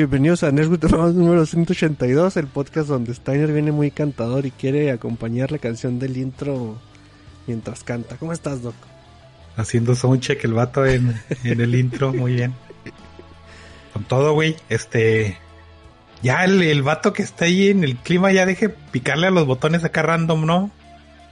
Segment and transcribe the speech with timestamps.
[0.00, 5.52] Bienvenidos a Nerdwood número 182, el podcast donde Steiner viene muy cantador y quiere acompañar
[5.52, 6.78] la canción del intro
[7.46, 8.16] mientras canta.
[8.16, 8.74] ¿Cómo estás, Doc?
[9.58, 12.54] Haciendo soundcheck el vato en, en el intro, muy bien.
[13.92, 15.36] Con todo, güey, este...
[16.22, 19.44] Ya el, el vato que está ahí en el clima ya deje picarle a los
[19.44, 20.70] botones acá random, ¿no?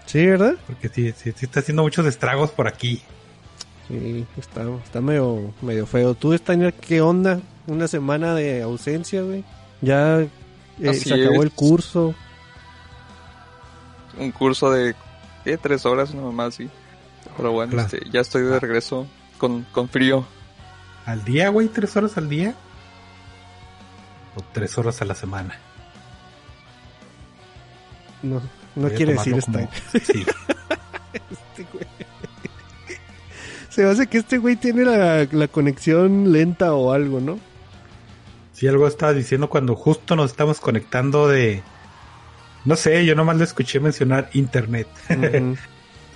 [0.04, 0.56] Sí, ¿verdad?
[0.66, 3.00] Porque sí, sí, sí está haciendo muchos estragos por aquí.
[3.88, 6.12] Sí, está, está medio, medio feo.
[6.12, 7.40] ¿Tú, Steiner, qué onda?
[7.68, 9.44] Una semana de ausencia, güey.
[9.80, 10.28] Ya eh,
[10.94, 11.42] se acabó es.
[11.42, 12.14] el curso.
[14.18, 14.94] Un curso de
[15.44, 15.56] ¿qué?
[15.58, 16.68] tres horas nomás, sí.
[17.36, 17.88] Pero bueno, Claro.
[17.92, 19.06] este, ya estoy de regreso
[19.38, 20.26] con, con frío.
[21.06, 21.68] ¿Al día, güey?
[21.68, 22.54] ¿Tres horas al día?
[24.34, 25.54] ¿O tres horas a la semana?
[28.22, 28.40] No,
[28.74, 30.24] no quiere decir como- Sí.
[31.30, 31.86] Este güey.
[33.70, 37.38] Se hace que este güey tiene la, la conexión lenta o algo, ¿no?
[38.58, 41.62] Sí, algo estaba diciendo cuando justo nos estamos conectando de...
[42.64, 44.88] No sé, yo nomás le escuché mencionar internet.
[45.08, 45.58] Entonces,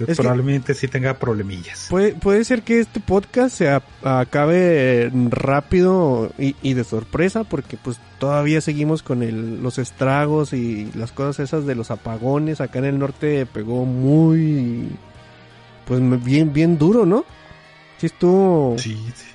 [0.00, 1.86] Es que- probablemente sí tenga problemillas.
[1.88, 7.76] Puede, puede ser que este podcast se a- acabe rápido y, y de sorpresa porque
[7.76, 12.60] pues todavía seguimos con el, los estragos y las cosas esas de los apagones.
[12.60, 14.88] Acá en el norte pegó muy...
[15.86, 17.24] Pues bien, bien duro, ¿no?
[17.98, 19.26] Sí estuvo, Sí, sí.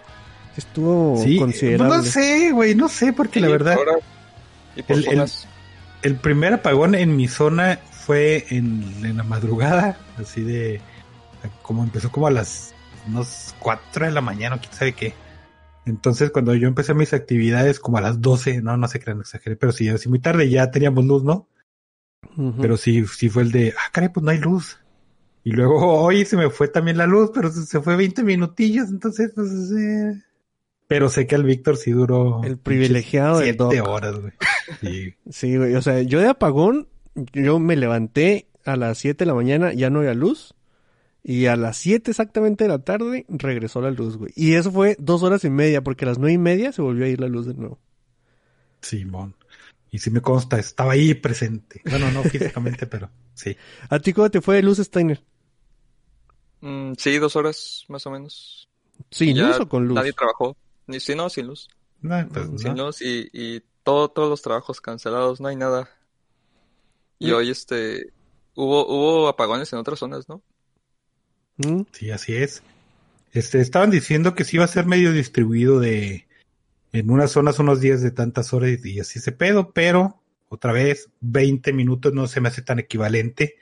[0.57, 1.97] Estuvo Sí, considerable.
[1.97, 3.97] no sé, güey, no sé, porque la verdad, ahora-
[4.75, 5.47] y por el- el- zonas,
[6.03, 10.81] el primer apagón en mi zona fue en, en la madrugada, así de,
[11.61, 12.73] como empezó como a las
[13.07, 15.13] unos 4 de la mañana, quién sabe qué.
[15.85, 19.21] Entonces, cuando yo empecé mis actividades, como a las 12, no, no sé qué, no
[19.21, 21.47] exageré, pero sí, así muy tarde ya teníamos luz, ¿no?
[22.61, 24.79] Pero sí, sí fue el de, ah, caray, pues no hay luz.
[25.43, 28.89] Y luego hoy se me fue también la luz, pero se se fue 20 minutillos,
[28.89, 30.21] entonces, pues, eh.
[30.87, 32.41] Pero sé que el Víctor sí duró.
[32.43, 33.87] El privilegiado del Siete Doc.
[33.87, 34.33] horas, güey.
[34.81, 35.13] Sí.
[35.29, 36.87] Sí, güey, o sea, yo de apagón,
[37.33, 40.53] yo me levanté a las 7 de la mañana, ya no había luz.
[41.23, 44.31] Y a las 7 exactamente de la tarde regresó la luz, güey.
[44.35, 47.05] Y eso fue dos horas y media, porque a las nueve y media se volvió
[47.05, 47.79] a ir la luz de nuevo.
[48.81, 49.35] Simón.
[49.91, 51.81] Y sí me consta, estaba ahí presente.
[51.89, 53.55] Bueno, no físicamente, pero sí.
[53.89, 55.21] ¿A ti cómo te fue de luz, Steiner?
[56.61, 58.69] mm, sí, dos horas más o menos.
[59.11, 59.95] ¿Sin Ya luz o con luz?
[59.95, 60.55] Nadie trabajó.
[60.87, 61.67] Ni si no, sin luz.
[62.01, 62.85] No, pues, Sin no.
[62.85, 65.89] luz y, y todo, todos los trabajos cancelados, no hay nada.
[67.19, 68.13] Y hoy este
[68.55, 70.41] hubo, hubo apagones en otras zonas, ¿no?
[71.57, 71.83] ¿Mm?
[71.91, 72.61] Sí, así es.
[73.33, 76.27] Este, estaban diciendo que sí iba a ser medio distribuido de
[76.93, 81.09] en unas zonas unos días de tantas horas y así se pedo, pero otra vez
[81.21, 83.57] 20 minutos no se me hace tan equivalente.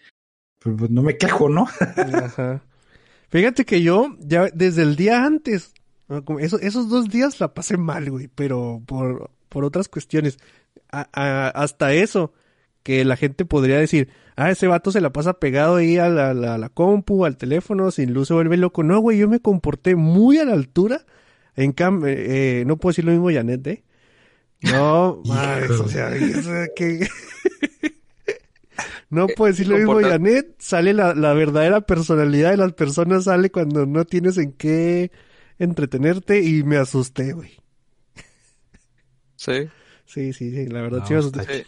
[0.59, 1.67] Pues, pues, no me quejo, ¿no?
[2.23, 2.63] Ajá.
[3.29, 5.73] Fíjate que yo, ya desde el día antes,
[6.39, 10.37] eso- esos dos días la pasé mal, güey, pero por, por otras cuestiones.
[10.91, 12.33] A- a- hasta eso,
[12.83, 16.33] que la gente podría decir, ah, ese vato se la pasa pegado ahí a la,
[16.33, 18.83] la- la compu, al teléfono, sin luz se vuelve loco.
[18.83, 21.05] No, güey, yo me comporté muy a la altura.
[21.55, 23.83] En cambio, eh, no puedo decir lo mismo Janet, ¿eh?
[24.61, 26.11] No, mames, o sea,
[26.41, 27.07] sea, que...
[29.09, 33.49] No puedo decir lo mismo Janet, sale la, la verdadera personalidad de las personas, sale
[33.51, 35.11] cuando no tienes en qué
[35.59, 37.51] entretenerte y me asusté, güey.
[39.35, 39.67] Sí.
[40.05, 41.65] Sí, sí, sí, la verdad No, sí me asusté.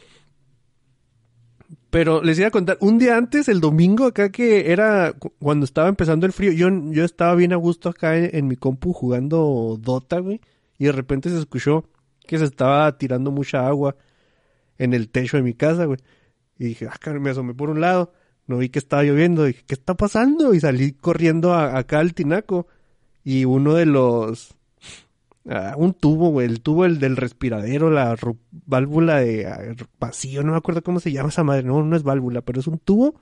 [1.89, 5.65] Pero les iba a contar, un día antes, el domingo, acá que era cu- cuando
[5.65, 8.93] estaba empezando el frío, yo, yo estaba bien a gusto acá en, en mi compu
[8.93, 10.39] jugando Dota, güey,
[10.77, 11.85] y de repente se escuchó
[12.25, 13.95] que se estaba tirando mucha agua
[14.77, 15.99] en el techo de mi casa, güey.
[16.59, 18.13] Y dije, ah, me asomé por un lado,
[18.47, 20.53] no vi que estaba lloviendo, dije, ¿qué está pasando?
[20.53, 22.67] Y salí corriendo a- acá al tinaco,
[23.27, 24.55] y uno de los...
[25.49, 28.15] ah, un tubo, güey, el tubo el del respiradero, la
[28.65, 29.59] válvula de ah,
[29.99, 32.67] vacío, no me acuerdo cómo se llama esa madre, no, no es válvula, pero es
[32.67, 33.19] un tubo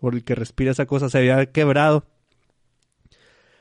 [0.00, 2.06] por el que respira esa cosa, se había quebrado.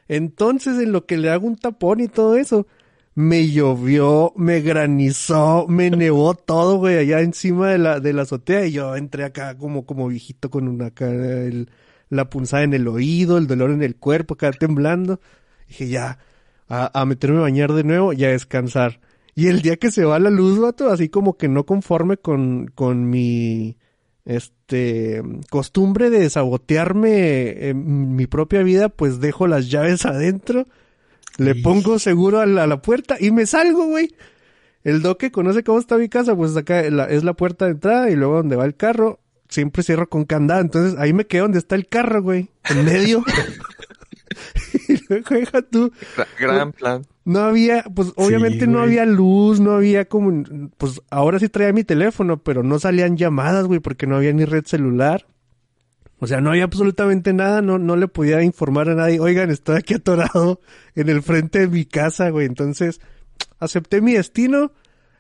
[0.07, 2.67] Entonces, en lo que le hago un tapón y todo eso,
[3.15, 8.65] me llovió, me granizó, me nevó todo, güey, allá encima de la, de la azotea,
[8.65, 11.69] y yo entré acá como, como viejito con una acá, el-
[12.09, 15.19] la punzada en el oído, el dolor en el cuerpo, acá temblando.
[15.67, 16.19] Dije, ya,
[16.69, 18.99] a, a meterme a bañar de nuevo y a descansar.
[19.35, 22.67] Y el día que se va la luz, vato, así como que no conforme con,
[22.73, 23.75] con mi,
[24.25, 30.65] este, costumbre de sabotearme en mi propia vida, pues dejo las llaves adentro,
[31.37, 31.61] le Sí.
[31.61, 34.15] pongo seguro a la, a la puerta y me salgo, güey.
[34.83, 38.09] El doque conoce cómo está mi casa, pues acá la- es la puerta de entrada
[38.09, 39.19] y luego donde va el carro,
[39.49, 40.61] siempre cierro con candado.
[40.61, 43.23] Entonces ahí me quedo donde está el carro, güey, en medio.
[44.87, 44.95] y
[45.33, 45.91] Deja tú.
[46.15, 47.01] Gra- gran plan.
[47.23, 50.43] No había, pues obviamente no había luz, no había como,
[50.77, 54.45] pues ahora sí traía mi teléfono, pero no salían llamadas, güey, porque no había ni
[54.45, 55.25] red celular.
[56.19, 59.77] O sea, no había absolutamente nada, no, no le podía informar a nadie, oigan, estoy
[59.77, 60.61] aquí atorado
[60.95, 62.45] en el frente de mi casa, güey.
[62.45, 63.01] Entonces,
[63.59, 64.71] acepté mi destino,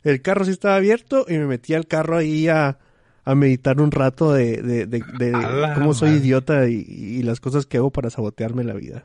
[0.03, 2.77] el carro sí estaba abierto y me metí al carro ahí a,
[3.25, 5.31] a meditar un rato de, de, de, de
[5.73, 6.21] cómo soy madre.
[6.21, 9.03] idiota y, y las cosas que hago para sabotearme la vida.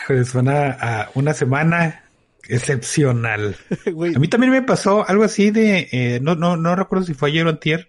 [0.00, 2.04] Híjole, Suena a una semana
[2.48, 3.56] excepcional.
[3.86, 7.30] A mí también me pasó algo así de, eh, no, no, no recuerdo si fue
[7.30, 7.88] ayer o antier,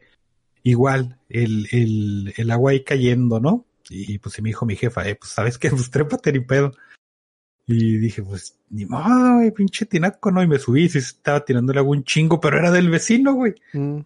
[0.63, 3.65] igual, el, el, el agua ahí cayendo, ¿no?
[3.89, 6.74] Y pues sí me dijo mi jefa, eh, pues sabes qué, pues trépate ni pedo.
[7.68, 10.42] Y dije, pues ni modo, güey, pinche tinaco, ¿no?
[10.42, 13.53] Y me subí sí estaba tirando el agua un chingo, pero era del vecino, güey.
[13.74, 14.00] mm,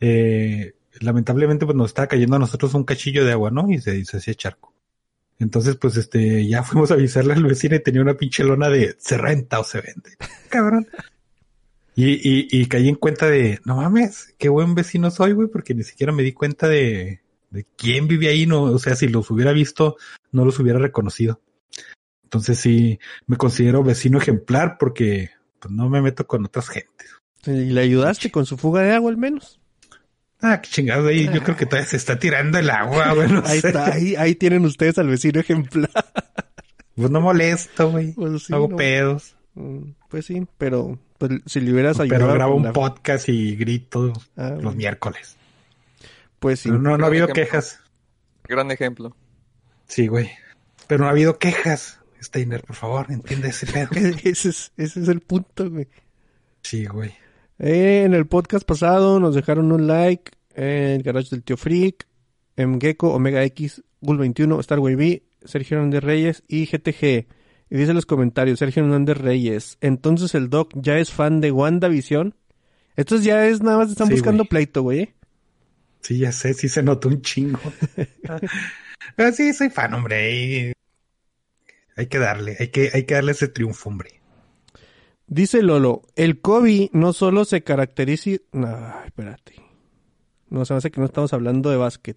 [0.00, 3.70] Eh, lamentablemente pues nos estaba cayendo a nosotros un cachillo de agua, ¿no?
[3.70, 4.74] Y se, se hacía charco.
[5.38, 8.96] Entonces, pues este, ya fuimos a avisarle al vecino y tenía una pinche lona de
[8.98, 10.16] se renta o se vende.
[10.48, 10.86] Cabrón.
[11.94, 15.74] Y, y, y caí en cuenta de, no mames, qué buen vecino soy, güey, porque
[15.74, 19.28] ni siquiera me di cuenta de, de quién vive ahí, no, o sea, si los
[19.32, 19.96] hubiera visto,
[20.30, 21.40] no los hubiera reconocido.
[22.22, 27.16] Entonces sí, me considero vecino ejemplar porque pues, no me meto con otras gentes.
[27.46, 29.58] ¿Y le ayudaste con su fuga de agua al menos?
[30.40, 33.42] Ah, qué chingado, ahí yo creo que todavía se está tirando el agua, güey, no
[33.44, 33.68] Ahí sé.
[33.68, 35.90] está, ahí, ahí tienen ustedes al vecino ejemplar.
[36.94, 38.12] Pues no molesto, güey.
[38.12, 38.76] Pues sí, hago no.
[38.76, 39.34] pedos.
[39.54, 42.24] Mm, Pues sí, pero pues, si le hubieras ayudado.
[42.26, 45.36] Pero grabo un la- podcast y grito Ah, los miércoles.
[46.38, 46.68] Pues sí.
[46.68, 47.44] Pero no, no ha habido ejemplo.
[47.44, 47.80] quejas.
[48.44, 49.16] Gran ejemplo.
[49.86, 50.30] Sí, güey.
[50.86, 51.98] Pero no ha habido quejas.
[52.22, 53.88] Steiner, por favor, entiende ese pedo.
[54.24, 55.88] ese, es, ese es el punto, güey.
[56.62, 57.12] Sí, güey.
[57.58, 60.32] Eh, en el podcast pasado nos dejaron un like.
[60.54, 62.06] el garage del tío Freak.
[62.56, 67.26] Mgecko, Omega X, Gul21, Starway B, Sergio Hernández Reyes y GTG.
[67.70, 69.78] Y dice en los comentarios, Sergio Hernández Reyes.
[69.80, 72.34] Entonces el Doc ya es fan de WandaVision.
[72.96, 74.48] Estos ya es nada más están Sí, buscando güey.
[74.48, 75.14] pleito, güey.
[76.00, 77.60] Sí, ya sé, sí se notó un chingo.
[79.16, 80.72] Pero sí, soy fan, hombre.
[81.96, 84.17] Hay que darle, hay que, hay que darle ese triunfo, hombre.
[85.28, 88.30] Dice Lolo, el Kobe no solo se caracteriza...
[88.52, 89.54] No, espérate.
[90.48, 92.16] No, se me hace que no estamos hablando de básquet.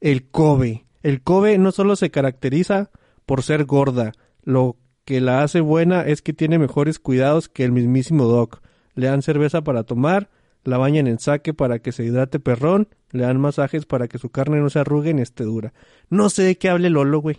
[0.00, 0.84] El Kobe.
[1.02, 2.90] El Kobe no solo se caracteriza
[3.24, 4.12] por ser gorda.
[4.42, 4.76] Lo
[5.06, 8.60] que la hace buena es que tiene mejores cuidados que el mismísimo Doc.
[8.94, 10.28] Le dan cerveza para tomar,
[10.64, 14.28] la bañan en saque para que se hidrate perrón, le dan masajes para que su
[14.28, 15.72] carne no se arrugue ni esté dura.
[16.10, 17.38] No sé de qué hable Lolo, güey.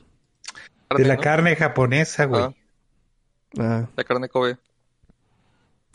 [0.98, 1.22] De la ¿no?
[1.22, 2.42] carne japonesa, güey.
[2.42, 2.54] Ah,
[3.60, 4.58] Ah, la carne Kobe.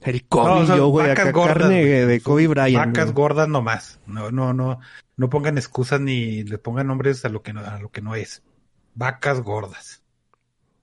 [0.03, 2.06] El Kobe, No, o sea, güey, carne güey.
[2.06, 2.87] de Kobe Bryant.
[2.89, 3.15] Vacas güey.
[3.15, 4.00] gordas nomás.
[4.06, 4.81] No, no, no,
[5.17, 8.15] no pongan excusas ni le pongan nombres a lo que no, a lo que no
[8.15, 8.43] es.
[8.95, 10.03] Vacas gordas.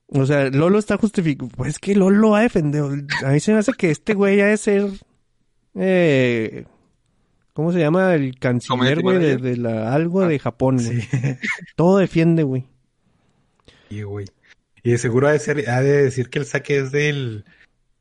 [0.08, 1.54] O sea, Lolo está justificando.
[1.56, 2.90] Pues es que Lolo ha defendido.
[3.24, 4.90] A mí se me hace que este güey ha de ser.
[5.74, 6.64] Eh,
[7.52, 8.14] ¿Cómo se llama?
[8.14, 11.00] El canciller, güey, de, de la, algo de Japón, güey.
[11.00, 11.08] Sí,
[11.76, 12.66] Todo defiende, güey.
[13.88, 14.26] Sí, güey.
[14.82, 17.46] Y de seguro ha de, ser, ha de decir que el saque es del, de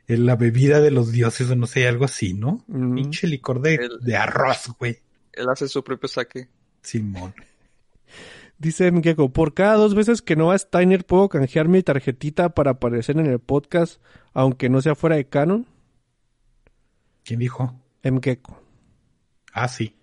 [0.07, 2.63] la bebida de los dioses o no sé, algo así, ¿no?
[2.67, 2.95] Mm.
[2.95, 4.97] Pinche licor de, El- de arroz, güey.
[5.33, 6.47] Él hace su propio saque.
[6.81, 7.33] Simón.
[8.57, 12.71] Dice Mgeko, por cada dos veces que no va Steiner puedo canjear mi tarjetita para
[12.71, 14.01] aparecer en el podcast,
[14.33, 15.65] aunque no sea fuera de canon.
[17.25, 17.77] ¿Quién dijo?
[18.03, 18.61] Mgeko.
[19.51, 19.95] Ah, sí.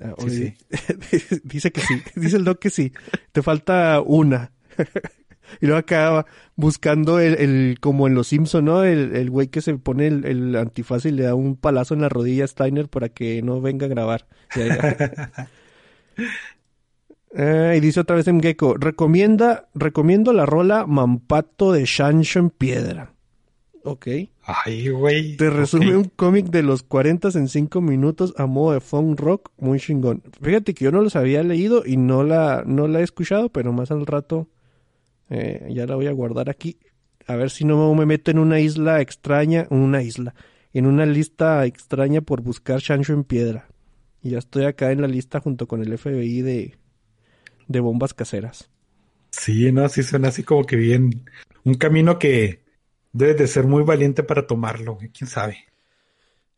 [0.00, 0.54] Ah, Sí,
[1.44, 2.02] dice que sí.
[2.16, 2.92] Dice el doc que sí.
[3.30, 4.50] Te falta una.
[5.60, 8.84] y luego acaba buscando el, el como en los Simpson, ¿no?
[8.84, 12.00] El, el güey que se pone el, el antifaz y le da un palazo en
[12.00, 14.26] la rodilla a Steiner para que no venga a grabar.
[17.34, 23.12] Y dice otra vez en Gecko, recomienda, recomiendo la rola Mampato de Shancho en piedra.
[23.86, 24.08] Ok.
[24.42, 25.36] Ay, güey.
[25.36, 29.50] Te resume un cómic de los 40 en 5 minutos a modo de funk rock
[29.58, 30.24] muy chingón.
[30.42, 33.72] Fíjate que yo no los había leído y no la, no la he escuchado, pero
[33.72, 34.48] más al rato
[35.30, 36.78] eh, ya la voy a guardar aquí.
[37.26, 40.34] A ver si no me meto en una isla extraña, una isla,
[40.72, 43.68] en una lista extraña por buscar chancho en piedra.
[44.22, 46.74] Y ya estoy acá en la lista junto con el FBI de,
[47.68, 48.70] de bombas caseras.
[49.30, 51.24] Sí, no, sí suena así como que bien.
[51.64, 52.60] Un camino que
[53.12, 54.98] debes de ser muy valiente para tomarlo.
[55.16, 55.58] ¿Quién sabe?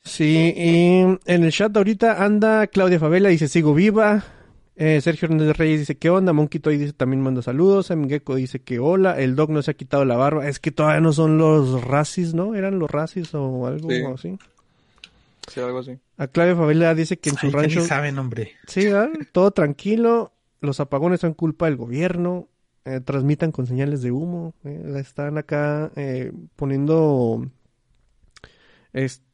[0.05, 4.25] Sí, y en el chat ahorita anda Claudia Favela, dice sigo viva.
[4.81, 6.33] Eh, Sergio Hernández Reyes dice ¿qué onda?
[6.33, 7.89] Monkey Toy dice también manda saludos.
[8.09, 9.19] Gecko dice que hola.
[9.19, 10.47] El Dog no se ha quitado la barba.
[10.49, 12.55] Es que todavía no son los racis, ¿no?
[12.55, 14.03] ¿Eran los racis o algo Sí.
[14.15, 14.39] así?
[15.49, 15.99] Sí, algo así.
[16.17, 17.81] A Claudia Favela dice que en su Ay, ni rancho...
[17.81, 18.53] saben, hombre.
[18.69, 19.09] Sí, ¿verdad?
[19.33, 20.33] todo tranquilo.
[20.61, 22.47] Los apagones son culpa del gobierno.
[22.85, 24.55] eh, transmitan con señales de humo.
[24.65, 27.45] eh, están acá eh, poniendo,
[28.93, 29.25] este,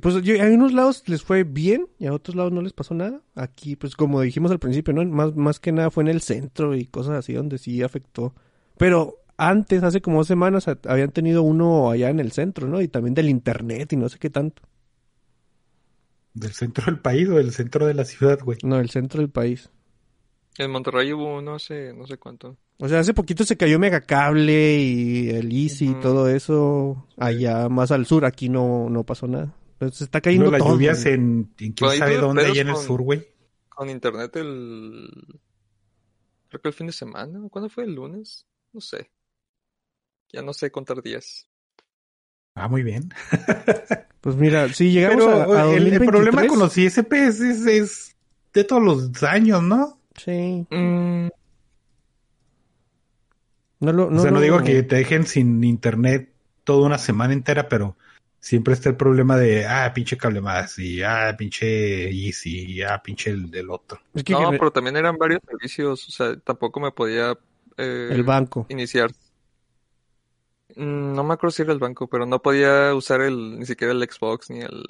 [0.00, 2.94] pues yo- a unos lados les fue bien y a otros lados no les pasó
[2.94, 3.20] nada.
[3.34, 5.04] Aquí, pues como dijimos al principio, ¿no?
[5.04, 8.34] Más, más que nada fue en el centro y cosas así donde sí afectó.
[8.78, 12.80] Pero antes, hace como dos semanas, habían tenido uno allá en el centro, ¿no?
[12.80, 14.62] Y también del internet y no sé qué tanto.
[16.32, 18.58] Del centro del país o del centro de la ciudad, güey.
[18.62, 19.70] No, el centro del país.
[20.58, 22.56] En Monterrey hubo uno hace no sé cuánto.
[22.78, 27.90] O sea, hace poquito se cayó Megacable y el Easy y todo eso allá más
[27.90, 28.24] al sur.
[28.24, 29.54] Aquí no, no pasó nada.
[29.74, 30.72] Entonces se está cayendo No, las todo.
[30.74, 31.14] lluvias güey.
[31.14, 31.20] en,
[31.58, 33.26] en quién Pues sabe dónde, allá en el con- sur, güey.
[33.68, 35.08] Con internet el...
[36.48, 37.40] Creo que el fin de semana.
[37.50, 37.84] ¿Cuándo fue?
[37.84, 38.46] ¿El lunes?
[38.72, 39.10] No sé.
[40.32, 41.46] Ya no sé contar días.
[42.54, 43.10] Ah, muy bien.
[44.20, 47.64] Pues mira, si llegamos Pero a, a el, el 2023, problema con los ISPs es,
[47.66, 48.16] es
[48.52, 49.98] de todos los años, ¿no?
[50.16, 50.66] Sí.
[50.70, 51.28] Mm,
[53.80, 56.30] No lo, o sea, no digo que te dejen sin internet
[56.64, 57.96] toda una semana entera, pero
[58.38, 63.00] siempre está el problema de, ah, pinche cable más, y ah, pinche Easy, y ah,
[63.02, 64.00] pinche el del otro.
[64.14, 66.08] Es que no, pero también eran varios servicios.
[66.08, 67.38] O sea, tampoco me podía
[67.78, 68.66] eh, el banco.
[68.68, 69.10] iniciar.
[70.76, 73.92] Mm, No me acuerdo si era el banco, pero no podía usar el ni siquiera
[73.92, 74.84] el Xbox ni el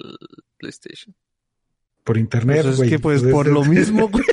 [0.57, 1.15] PlayStation.
[2.03, 2.89] Por internet, Pues es güey.
[2.89, 4.23] que pues Entonces, por lo mismo, güey.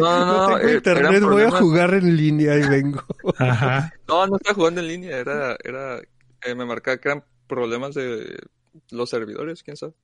[0.00, 3.04] No, no, tengo eh, internet, voy a jugar en línea y vengo.
[3.38, 3.92] Ajá.
[4.08, 5.98] No, no estaba jugando en línea, era, era,
[6.44, 8.38] eh, me marcaba que eran problemas de
[8.90, 9.94] los servidores, quién sabe.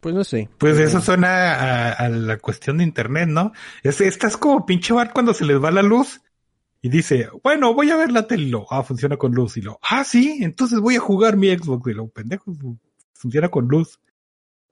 [0.00, 0.50] Pues no sé.
[0.58, 3.52] Pues eso suena a, a la cuestión de internet, ¿no?
[3.82, 6.20] Es, estás como pinche bar cuando se les va la luz
[6.82, 9.62] y dice, bueno, voy a ver la tele y lo, ah, funciona con luz y
[9.62, 12.78] lo, ah, sí, entonces voy a jugar mi Xbox y lo, pendejo, fu-
[13.14, 13.98] funciona con luz.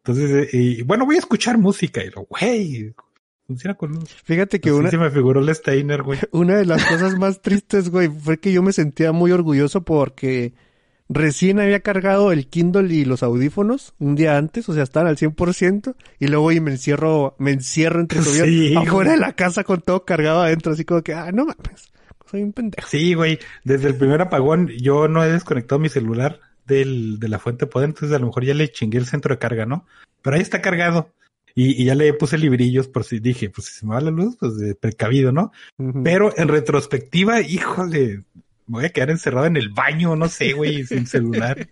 [0.05, 2.95] Entonces, eh, y, bueno, voy a escuchar música y lo, güey,
[3.53, 4.11] funciona con luz.
[4.25, 6.19] Fíjate que Así una, se me figuró el Steiner, güey.
[6.33, 10.55] una de las cosas más tristes, güey, fue que yo me sentía muy orgulloso porque
[11.09, 15.17] recién había cargado el Kindle y los audífonos un día antes, o sea, estaban al
[15.19, 19.21] 100%, y luego y me encierro, me encierro entre comillas, Sí, afuera güey.
[19.21, 21.93] de la casa con todo cargado adentro, así como que, ah, no mames,
[22.31, 22.89] soy un pendejo.
[22.89, 27.39] Sí, güey, desde el primer apagón yo no he desconectado mi celular del, de la
[27.39, 29.85] fuente de poder, entonces a lo mejor ya le chingué el centro de carga, ¿no?
[30.23, 31.11] Pero ahí está cargado.
[31.55, 34.11] Y, y ya le puse librillos por si dije, pues si se me va la
[34.11, 35.53] luz, pues de precavido, ¿no?
[36.03, 38.19] Pero en retrospectiva, híjole,
[38.67, 41.69] me voy a quedar encerrado en el baño, no sé, güey, sin celular.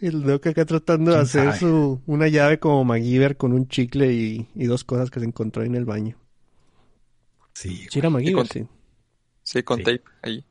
[0.00, 1.58] El Doc acá tratando de ¿Quién hacer sabe?
[1.60, 5.62] su, una llave como MacGyver con un chicle y, y dos cosas que se encontró
[5.62, 6.16] en el baño.
[7.54, 7.86] Sí.
[7.90, 8.66] Sí, era MacGyver, con- sí.
[9.42, 9.84] Sí, con Sí.
[9.84, 10.44] tape ahí.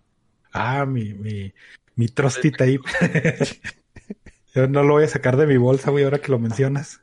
[0.53, 1.53] Ah, mi, mi,
[1.96, 2.79] mi trusty tape.
[4.55, 7.01] Yo no lo voy a sacar de mi bolsa, güey, ahora que lo mencionas.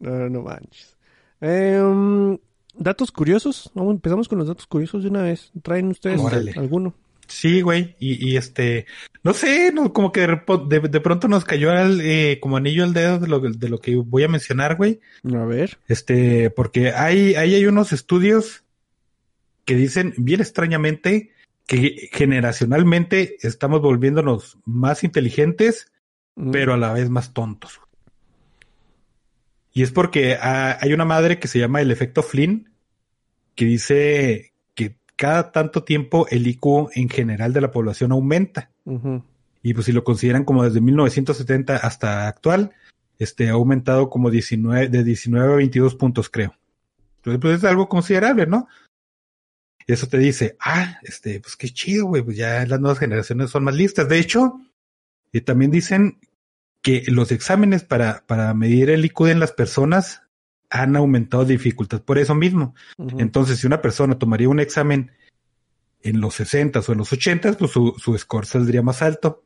[0.00, 0.96] No, no manches.
[1.40, 2.38] Em,
[2.74, 3.70] datos curiosos.
[3.74, 5.50] Vamos, empezamos con los datos curiosos de una vez.
[5.62, 6.52] ¿Traen ustedes Órale.
[6.56, 6.94] alguno?
[7.28, 8.86] Sí, güey, y, y este,
[9.24, 12.56] no sé, no, como que de, repo- de, de pronto nos cayó al, eh, como
[12.56, 15.00] anillo al dedo de lo, de lo que voy a mencionar, güey.
[15.34, 15.76] A ver.
[15.88, 18.62] Este, porque hay, ahí hay unos estudios
[19.64, 21.32] que dicen bien extrañamente
[21.66, 25.90] que generacionalmente estamos volviéndonos más inteligentes,
[26.38, 27.80] Mm, pero a la vez más tontos.
[29.76, 32.70] Y es porque ah, hay una madre que se llama el efecto Flynn,
[33.54, 38.70] que dice que cada tanto tiempo el IQ en general de la población aumenta.
[39.62, 42.72] Y pues si lo consideran como desde 1970 hasta actual,
[43.18, 46.54] este ha aumentado como 19, de 19 a 22 puntos, creo.
[47.18, 48.68] Entonces, pues es algo considerable, ¿no?
[49.86, 53.50] Y eso te dice, ah, este, pues qué chido, güey, pues ya las nuevas generaciones
[53.50, 54.08] son más listas.
[54.08, 54.58] De hecho,
[55.32, 56.18] y también dicen
[56.86, 60.22] que los exámenes para, para medir el IQ en las personas
[60.70, 62.76] han aumentado dificultad por eso mismo.
[63.18, 65.10] Entonces, si una persona tomaría un examen
[66.04, 69.42] en los 60 o en los 80, pues su, su score saldría más alto.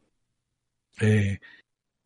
[1.01, 1.41] Eh,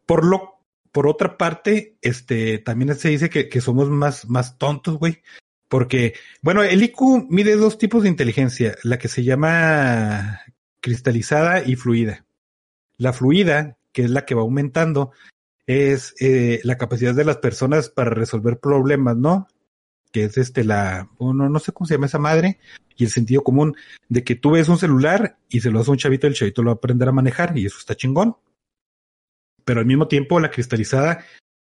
[0.06, 0.60] por lo,
[0.92, 5.24] por otra parte, este, también se dice que, que somos más, más tontos, güey.
[5.66, 10.42] Porque, bueno, el IQ mide dos tipos de inteligencia, la que se llama
[10.80, 12.24] cristalizada y fluida.
[12.98, 15.12] La fluida, que es la que va aumentando,
[15.66, 19.48] es eh, la capacidad de las personas para resolver problemas, ¿no?
[20.12, 22.58] Que es este la, no, no sé cómo se llama esa madre,
[22.96, 23.74] y el sentido común
[24.10, 26.62] de que tú ves un celular y se lo das a un chavito, el chavito
[26.62, 28.36] lo va a aprender a manejar y eso está chingón.
[29.64, 31.24] Pero al mismo tiempo la cristalizada,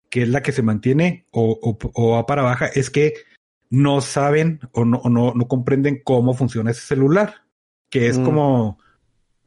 [0.09, 3.13] que es la que se mantiene o, o, o va para baja, es que
[3.69, 7.45] no saben o no, o no, no comprenden cómo funciona ese celular.
[7.89, 8.25] Que es Mm.
[8.25, 8.79] como,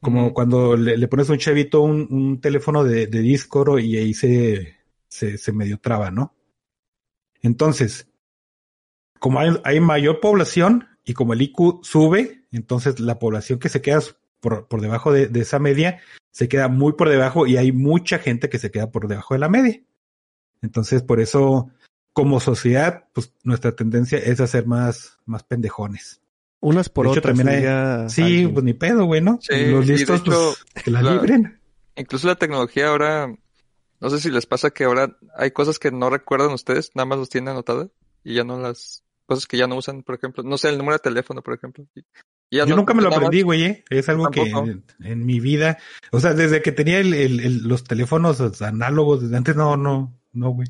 [0.00, 3.96] como cuando le, le pones a un chavito un, un teléfono de, de Discord y
[3.98, 4.76] ahí se,
[5.08, 6.34] se, se medio traba, ¿no?
[7.42, 8.08] Entonces,
[9.18, 13.82] como hay, hay mayor población y como el IQ sube, entonces la población que se
[13.82, 14.00] queda
[14.40, 18.18] por, por debajo de, de, esa media se queda muy por debajo y hay mucha
[18.18, 19.82] gente que se queda por debajo de la media.
[20.62, 21.70] Entonces, por eso,
[22.12, 26.19] como sociedad, pues nuestra tendencia es a ser más, más pendejones.
[26.60, 27.36] Unas por De hecho, otras.
[27.38, 28.52] también hay- Sí, alguien.
[28.52, 29.38] pues ni pedo, güey, ¿no?
[29.40, 31.60] Sí, Los listos, hecho, pues, que la, la- libren.
[31.96, 33.34] Incluso la tecnología ahora,
[34.00, 37.18] no sé si les pasa que ahora hay cosas que no recuerdan ustedes, nada más
[37.18, 37.88] los tienen anotadas
[38.24, 40.94] y ya no las, cosas que ya no usan, por ejemplo, no sé, el número
[40.96, 41.86] de teléfono, por ejemplo.
[42.50, 43.84] Ya Yo no- nunca me lo aprendí, güey, ¿eh?
[43.88, 44.52] Es algo que
[45.04, 45.78] en mi vida,
[46.10, 50.18] o sea, desde que tenía el, el- el- los teléfonos análogos, desde antes no, no,
[50.32, 50.66] no, güey.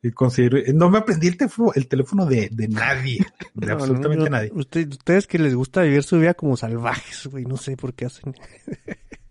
[0.00, 3.18] Y considero, no me aprendí el teléfono, el teléfono de, de nadie,
[3.54, 4.50] de No, no, absolutamente nadie.
[4.54, 7.44] usted- ustedes que les gusta vivir su vida como salvajes, güey.
[7.44, 8.34] No sé por qué hacen.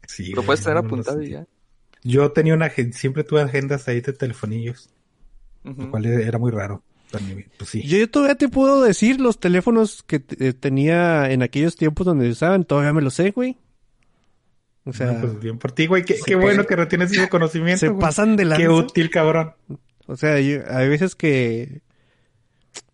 [0.08, 1.48] Sí, Lo puedes tener apuntado y ya.
[2.04, 4.90] Yo tenía una, siempre tuve agendas ahí de telefonillos,
[5.64, 5.84] Ujú.
[5.84, 6.84] lo cual era muy raro.
[7.12, 7.82] para mí, Pues sí.
[7.84, 12.66] Yo todavía te puedo decir los teléfonos que eh, tenía en aquellos tiempos donde usaban,
[12.66, 13.56] todavía me los sé, güey.
[14.84, 16.04] O sea, No, pues bien por ti, güey.
[16.04, 17.80] Qué, qué bueno que retienes ese conocimiento.
[17.80, 18.00] se güey.
[18.02, 18.72] pasan de Qué lanza.
[18.72, 19.54] útil, cabrón.
[20.08, 21.82] O sea, yo- hay veces que...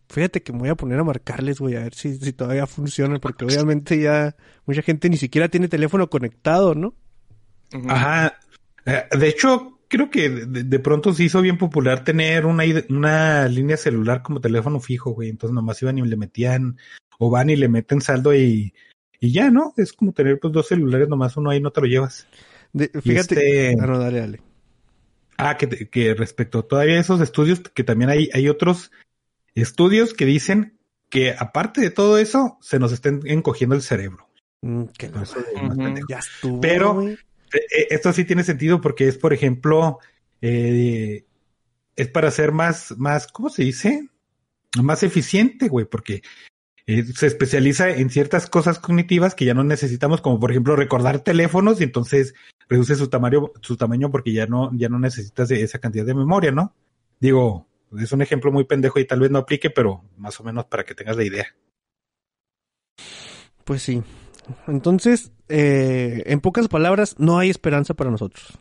[0.10, 3.20] Fíjate que me voy a poner a marcarles, güey, a ver si, si todavía funcionan,
[3.20, 4.36] porque obviamente ya
[4.68, 6.94] mucha gente ni siquiera tiene teléfono conectado, ¿no?
[7.90, 8.38] Ajá.
[8.86, 13.48] Eh, De hecho, creo que de, de pronto se hizo bien popular tener una, una
[13.48, 15.30] línea celular como teléfono fijo, güey.
[15.30, 16.78] Entonces nomás iban y le metían,
[17.18, 18.72] o van y le meten saldo y,
[19.20, 19.74] y ya, ¿no?
[19.78, 22.28] Es como tener pues dos celulares, nomás uno ahí no te lo llevas.
[22.72, 23.70] De- fíjate...
[23.72, 24.42] este- Ah, no, dale, dale.
[25.44, 28.92] Ah, que, te- que respecto todavía a esos estudios, que también hay, hay otros
[29.56, 30.78] estudios que dicen
[31.10, 34.28] que aparte de todo eso, se nos estén encogiendo el cerebro.
[34.62, 35.36] Mm, que eso.
[36.10, 37.14] Ya estuvo, Pero- güey.
[37.54, 40.00] Eh, eh, Esto sí tiene sentido porque es, por ejemplo,
[40.42, 41.24] eh,
[41.96, 44.08] es para ser más, más, ¿cómo se dice?
[44.82, 46.24] Más eficiente, güey, porque
[46.88, 51.20] eh, se especializa en ciertas cosas cognitivas que ya no necesitamos, como por ejemplo recordar
[51.20, 52.34] teléfonos y entonces
[52.70, 56.14] reduce su tamaño, su tamaño porque ya no, ya no necesitas de esa cantidad de
[56.16, 56.74] memoria, ¿no?
[57.20, 57.68] Digo,
[58.00, 60.84] es un ejemplo muy pendejo y tal vez no aplique, pero más o menos para
[60.84, 61.48] que tengas la idea.
[63.66, 64.04] Pues sí.
[64.68, 68.58] Entonces, eh, en pocas palabras, no hay esperanza para nosotros.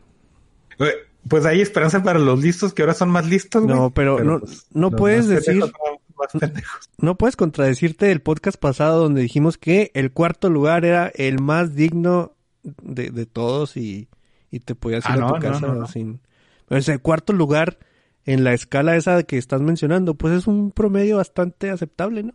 [0.79, 0.85] Eh,
[1.27, 3.75] Pues hay esperanza para los listos que ahora son más listos, güey.
[3.75, 4.41] No, pero no-
[4.73, 5.73] no los puedes decir- pendejos.
[6.97, 11.75] No puedes contradecirte del podcast pasado donde dijimos que el cuarto lugar era el más
[11.75, 12.32] digno
[12.63, 14.07] de, de todos y,
[14.51, 15.87] y te podías ir Ah, a no, tu casa no, no.
[15.87, 16.21] sin...
[16.69, 17.77] O sea, el cuarto lugar
[18.25, 22.33] en la escala esa que estás mencionando, pues es un promedio bastante aceptable, ¿no?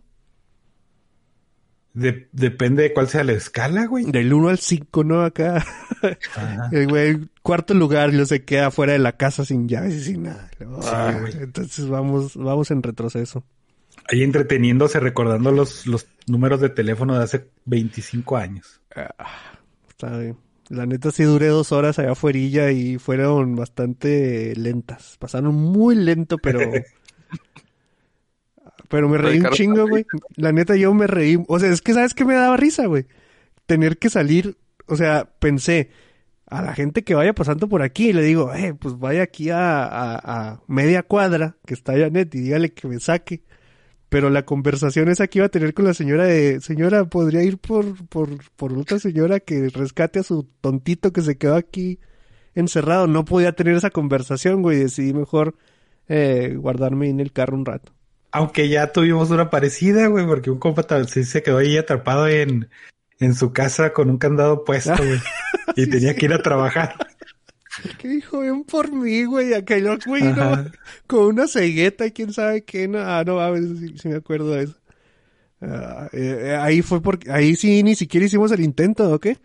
[1.93, 4.05] De- depende de cuál sea la escala, güey.
[4.05, 5.23] Del 1 al 5, ¿no?
[5.23, 5.65] Acá,
[6.71, 10.23] el güey, cuarto lugar, lo se queda fuera de la casa sin llaves y sin
[10.23, 10.49] nada.
[10.83, 11.33] Ah, güey.
[11.41, 13.43] entonces vamos, vamos en retroceso.
[14.07, 18.79] Ahí entreteniéndose, recordando los, los números de teléfono de hace 25 años.
[18.95, 19.09] Ah,
[19.99, 20.37] está bien.
[20.69, 25.17] La neta sí duré dos horas allá afuera y fueron bastante lentas.
[25.19, 26.59] Pasaron muy lento, pero...
[28.89, 30.05] pero me reí un chingo, güey.
[30.35, 31.37] La neta yo me reí.
[31.47, 33.07] O sea, es que ¿sabes qué me daba risa, güey?
[33.65, 34.57] Tener que salir...
[34.85, 35.89] O sea, pensé...
[36.45, 39.83] A la gente que vaya pasando por aquí, le digo, eh, pues vaya aquí a,
[39.83, 43.43] a, a media cuadra, que está Janet, y dígale que me saque.
[44.09, 47.59] Pero la conversación esa que iba a tener con la señora de, señora, ¿podría ir
[47.59, 51.99] por, por, por otra señora que rescate a su tontito que se quedó aquí
[52.55, 53.05] encerrado?
[53.05, 54.79] No podía tener esa conversación, güey.
[54.79, 55.55] Decidí mejor
[56.07, 57.93] eh, guardarme en el carro un rato.
[58.31, 62.69] Aunque ya tuvimos una parecida, güey, porque un compa sí se quedó ahí atrapado en,
[63.19, 65.19] en su casa con un candado puesto, güey.
[65.75, 66.95] Y tenía que ir a trabajar.
[67.99, 68.39] ¿Qué dijo?
[68.39, 69.49] Ven por mí, güey.
[69.51, 70.65] Yo, güey, no,
[71.07, 72.87] con una cegueta y quién sabe qué.
[72.87, 74.75] No, ah, no, a ver si, si me acuerdo de eso.
[75.61, 79.37] Eh, eh, ahí fue porque, ahí sí ni siquiera hicimos el intento, ¿o qué?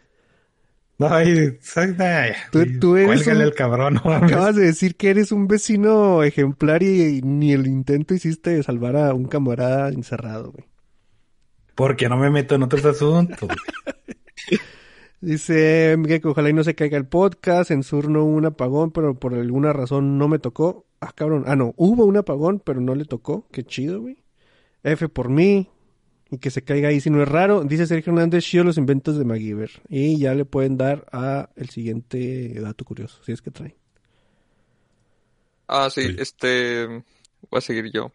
[0.96, 1.58] No, ay.
[1.98, 2.32] Ay,
[2.80, 4.12] Tú- eres un- al cabrón, no.
[4.12, 8.96] Acabas de decir que eres un vecino ejemplar y, ni el intento hiciste de salvar
[8.96, 10.64] a un camarada encerrado, güey.
[11.74, 13.48] Porque no me meto en otros asuntos.
[15.24, 17.70] Dice Miguel que ojalá y no se caiga el podcast.
[17.70, 20.86] En Sur no hubo un apagón, pero por alguna razón no me tocó.
[21.00, 21.44] Ah, cabrón.
[21.46, 21.72] Ah, no.
[21.76, 23.46] Hubo un apagón, pero no le tocó.
[23.50, 24.18] Qué chido, güey.
[24.82, 25.70] F por mí.
[26.30, 27.62] Y que se caiga ahí si no es raro.
[27.64, 29.70] Dice Sergio Hernández, chido los inventos de MacGyver.
[29.88, 33.76] Y ya le pueden dar a el siguiente dato curioso, si es que trae.
[35.68, 36.16] Ah, sí, Sí.
[36.18, 38.12] este, voy a seguir yo.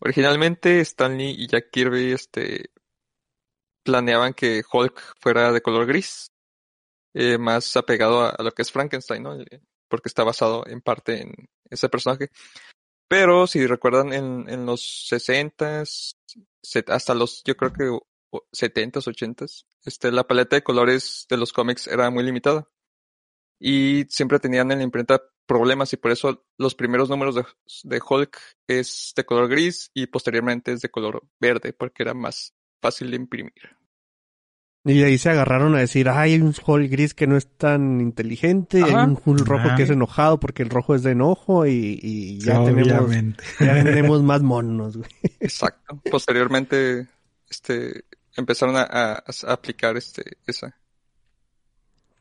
[0.00, 2.70] Originalmente Stanley y Jack Kirby, este,
[3.82, 6.30] planeaban que Hulk fuera de color gris,
[7.14, 9.40] eh, más apegado a, lo que es Frankenstein, ¿no?
[9.40, 11.34] Eh, Porque está basado en parte en
[11.70, 12.30] ese personaje.
[13.08, 16.16] Pero si recuerdan en, los 60s,
[16.62, 17.84] se- hasta los, yo creo que
[18.52, 22.68] 70s, 80s, este, la paleta de colores de los cómics era muy limitada.
[23.60, 27.44] Y siempre tenían en la imprenta problemas y por eso los primeros números de,
[27.84, 32.54] de Hulk es de color gris y posteriormente es de color verde porque era más
[32.80, 33.77] fácil de imprimir.
[34.90, 38.00] Y ahí se agarraron a decir, "Ay, hay un Hulk gris que no es tan
[38.00, 39.04] inteligente, y hay Ajá.
[39.04, 42.64] un Hulk rojo que es enojado porque el rojo es de enojo y, y ya
[42.64, 45.10] tenemos, ya vendemos más monos, güey.
[45.40, 46.00] Exacto.
[46.10, 47.06] Posteriormente,
[47.50, 48.04] este,
[48.36, 50.74] empezaron a, a- a aplicar este, esa.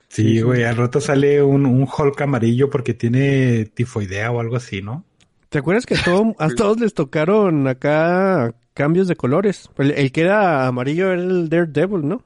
[0.09, 4.81] Sí, güey, al rato sale un, un Hulk amarillo porque tiene tifoidea o algo así,
[4.81, 5.03] ¿no?
[5.49, 9.69] ¿Te acuerdas que a, todo- a todos les tocaron acá cambios de colores?
[9.77, 12.23] El, el que era amarillo era el Daredevil, ¿no?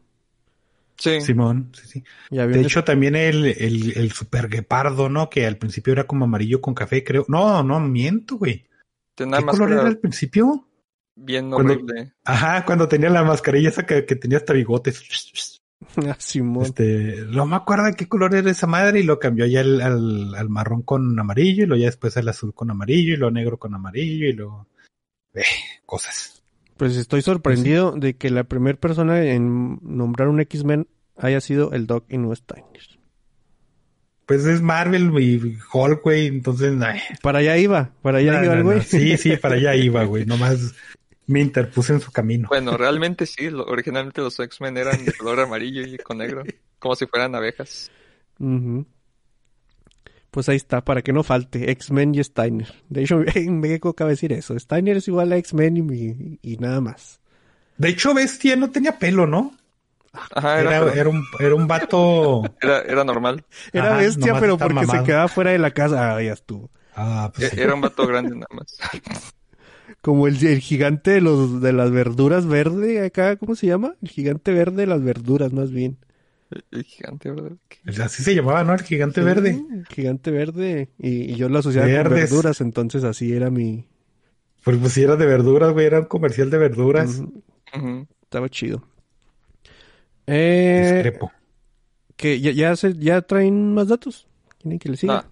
[1.01, 1.19] Sí.
[1.19, 2.03] Simón, sí, sí.
[2.29, 5.31] De un- hecho, también el, el, el super guepardo, ¿no?
[5.31, 7.25] Que al principio era como amarillo con café, creo.
[7.27, 8.67] No, no, miento, güey.
[9.15, 10.67] ¿Qué color era al principio?
[11.15, 12.13] bien Cuando- horrible.
[12.23, 15.03] Ajá, cuando tenía la mascarilla esa que, que tenía hasta bigotes.
[16.07, 16.65] Ah, Simón.
[16.65, 19.81] Este, no me acuerdo de qué color era esa madre y lo cambió ya al,
[19.81, 23.31] al, al marrón con amarillo y luego ya después al azul con amarillo y lo
[23.31, 24.67] negro con amarillo y luego...
[25.33, 25.41] Eh,
[25.87, 26.40] cosas.
[26.81, 31.85] Pues estoy sorprendido de que la primera persona en nombrar un X-Men haya sido el
[31.85, 32.81] Doc y no Steiner.
[34.25, 36.73] Pues es Marvel y Hulk, güey, entonces...
[36.81, 38.65] ay, Para allá iba, para allá no, iba el no.
[38.65, 38.81] güey.
[38.81, 40.25] Sí, sí, para allá iba, güey.
[40.25, 40.73] Nomás
[41.27, 42.47] me interpuse en su camino.
[42.49, 43.51] Bueno, realmente sí.
[43.51, 46.41] lo- originalmente los X-Men eran de color amarillo y con negro.
[46.79, 47.91] Como si fueran abejas.
[48.39, 48.87] Ujú.
[50.31, 52.73] Pues ahí está, para que no falte, X-Men y Steiner.
[52.89, 54.57] De hecho, en México cabe decir eso.
[54.57, 57.19] Steiner es igual a X-Men y, y nada más.
[57.77, 59.53] De hecho, Bestia no tenía pelo, ¿no?
[60.13, 62.55] Ajá, era, Era, era un, era un vato...
[62.61, 63.43] era, era normal.
[63.73, 66.15] Era Ajá, bestia, pero porque se quedaba fuera de la casa.
[66.15, 66.69] Ah, ya estuvo.
[66.93, 67.55] Ah, pues E- sí.
[67.63, 68.77] Era un vato grande nada más.
[70.01, 73.95] Como el, el gigante de los de las verduras verde, acá, ¿cómo se llama?
[74.01, 75.97] El gigante verde de las verduras, más bien.
[76.71, 77.51] El- gigante, ¿verdad?
[78.03, 78.73] Así se llamaba, ¿no?
[78.73, 79.63] El gigante Sí, verde.
[79.89, 80.89] gigante verde.
[80.99, 82.29] Y, y yo lo asociaba con Verdes.
[82.31, 83.87] verduras, entonces así era mi...
[84.63, 87.21] Pues, pues si era de verduras, güey, era un comercial de verduras.
[88.23, 88.83] Estaba chido.
[90.27, 91.31] Eh, Discrepo.
[92.15, 94.27] que ya, ya, se, ya traen más datos.
[94.59, 95.17] ¿Quieren que le siga?
[95.25, 95.29] Ah.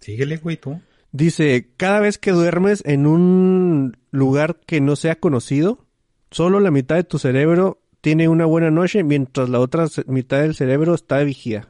[0.00, 0.80] Síguele, güey, tú.
[1.10, 5.86] Dice, cada vez que duermes en un lugar que no sea conocido,
[6.30, 10.54] solo la mitad de tu cerebro tiene una buena noche, mientras la otra mitad del
[10.54, 11.68] cerebro está de vigía.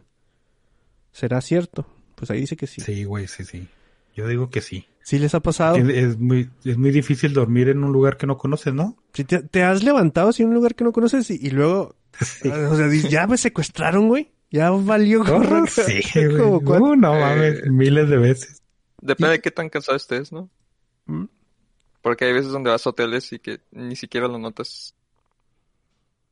[1.13, 1.87] ¿Será cierto?
[2.15, 2.81] Pues ahí dice que sí.
[2.81, 3.69] Sí, Sí, güey, sí, sí.
[4.15, 4.87] Yo digo que sí.
[5.11, 5.77] les ha pasado?
[5.77, 8.97] Es, es muy, es muy difícil dormir en un lugar que no conoces, ¿no?
[9.15, 11.95] Si te, te has levantado así en un lugar que no conoces y, y luego,
[12.21, 12.49] Sí.
[12.49, 14.33] o sea, dices, ya me secuestraron, güey.
[14.51, 15.23] Ya valió.
[15.25, 15.67] Gorro.
[15.69, 16.61] sí, güey.
[16.65, 18.63] cuan- Uh, no Eh, mames, miles de veces.
[19.01, 20.51] Depende de qué tan cansado estés, ¿no?
[21.07, 21.27] Mm.
[22.03, 24.95] Porque hay veces donde vas a hoteles y que ni siquiera lo notas.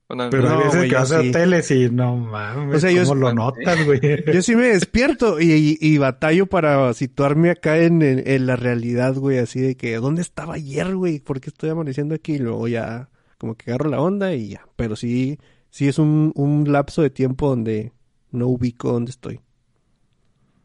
[0.08, 1.28] Bueno, Pero No, hay veces que yo vas a sí.
[1.30, 4.00] hoteles y no mames, O sea, yo ¿cómo es- lo notas, güey?
[4.32, 8.54] Yo sí me despierto y, y- y batallo para situarme acá en, en- en la
[8.54, 11.18] realidad, güey, así de que, ¿dónde estaba ayer, güey?
[11.18, 12.34] ¿Por qué estoy amaneciendo aquí?
[12.34, 14.66] Y luego ya, como que agarro la onda y ya.
[14.76, 15.38] Pero sí,
[15.70, 17.90] sí es un, un lapso de tiempo donde
[18.30, 19.40] no ubico dónde estoy.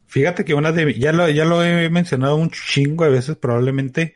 [0.06, 4.14] Fíjate que una de ya lo, ya lo he mencionado un chingo de veces probablemente,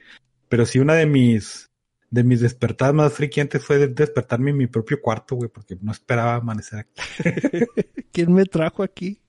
[0.50, 1.65] pero sí una de mis
[2.10, 5.92] de mis despertadas más frecuentes fue de- despertarme en mi propio cuarto, güey, porque no
[5.92, 7.02] esperaba amanecer aquí.
[8.12, 9.20] ¿Quién me trajo aquí?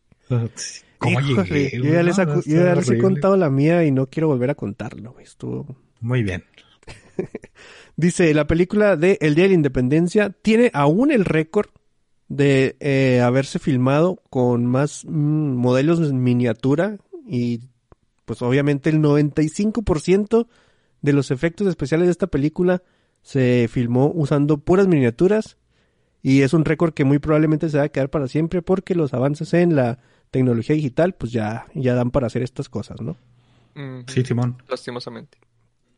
[0.99, 1.79] ¿Cómo Híjole, llegué?
[1.79, 4.51] Yo ya les, No, yo ya les he contado la mía y no quiero volver
[4.51, 5.25] a contarlo, güey.
[5.25, 6.45] Estuvo Muy bien.
[7.97, 11.69] Dice, la película de El Día de la Independencia tiene aún el récord
[12.29, 17.61] de eh, haberse filmado con más mm, modelos en miniatura y
[18.25, 20.49] pues obviamente el 95%
[21.07, 22.83] de los efectos especiales de esta película
[23.23, 25.57] se filmó usando puras miniaturas
[26.23, 29.14] y es un récord que muy probablemente se va a quedar para siempre porque los
[29.14, 29.99] avances en la
[30.31, 33.16] tecnología digital pues ya, ya dan para hacer estas cosas, ¿no?
[34.07, 34.62] Sí, Simón.
[34.69, 35.38] Lastimosamente.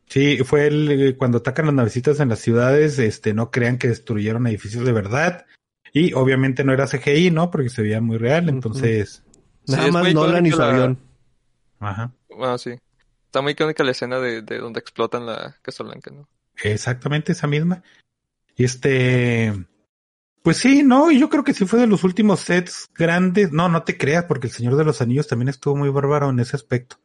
[0.07, 3.87] Sí, fue el, eh, cuando atacan las navecitas en las ciudades, este, no crean que
[3.87, 5.45] destruyeron edificios de verdad.
[5.93, 7.51] Y obviamente no era CGI, ¿no?
[7.51, 9.23] Porque se veía muy real, entonces,
[9.65, 10.97] Sí, Nada es más Nolan y su la- avión.
[11.79, 12.11] ajá.
[12.29, 12.71] Bueno, sí.
[13.29, 16.27] Está muy icónica la escena de, de donde explotan la Casa Blanca, ¿no?
[16.63, 17.83] Exactamente esa misma.
[18.57, 19.53] Y este,
[20.41, 23.51] pues sí, no, y yo creo que sí fue de los últimos sets grandes.
[23.51, 26.39] No, no te creas, porque el Señor de los Anillos también estuvo muy bárbaro en
[26.39, 26.97] ese aspecto.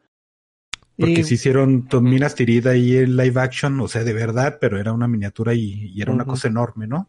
[0.96, 4.80] Porque Y- se hicieron Minas Tirida ahí en live action, o sea, de verdad, pero
[4.80, 7.06] era una miniatura y, y era una cosa enorme, ¿no?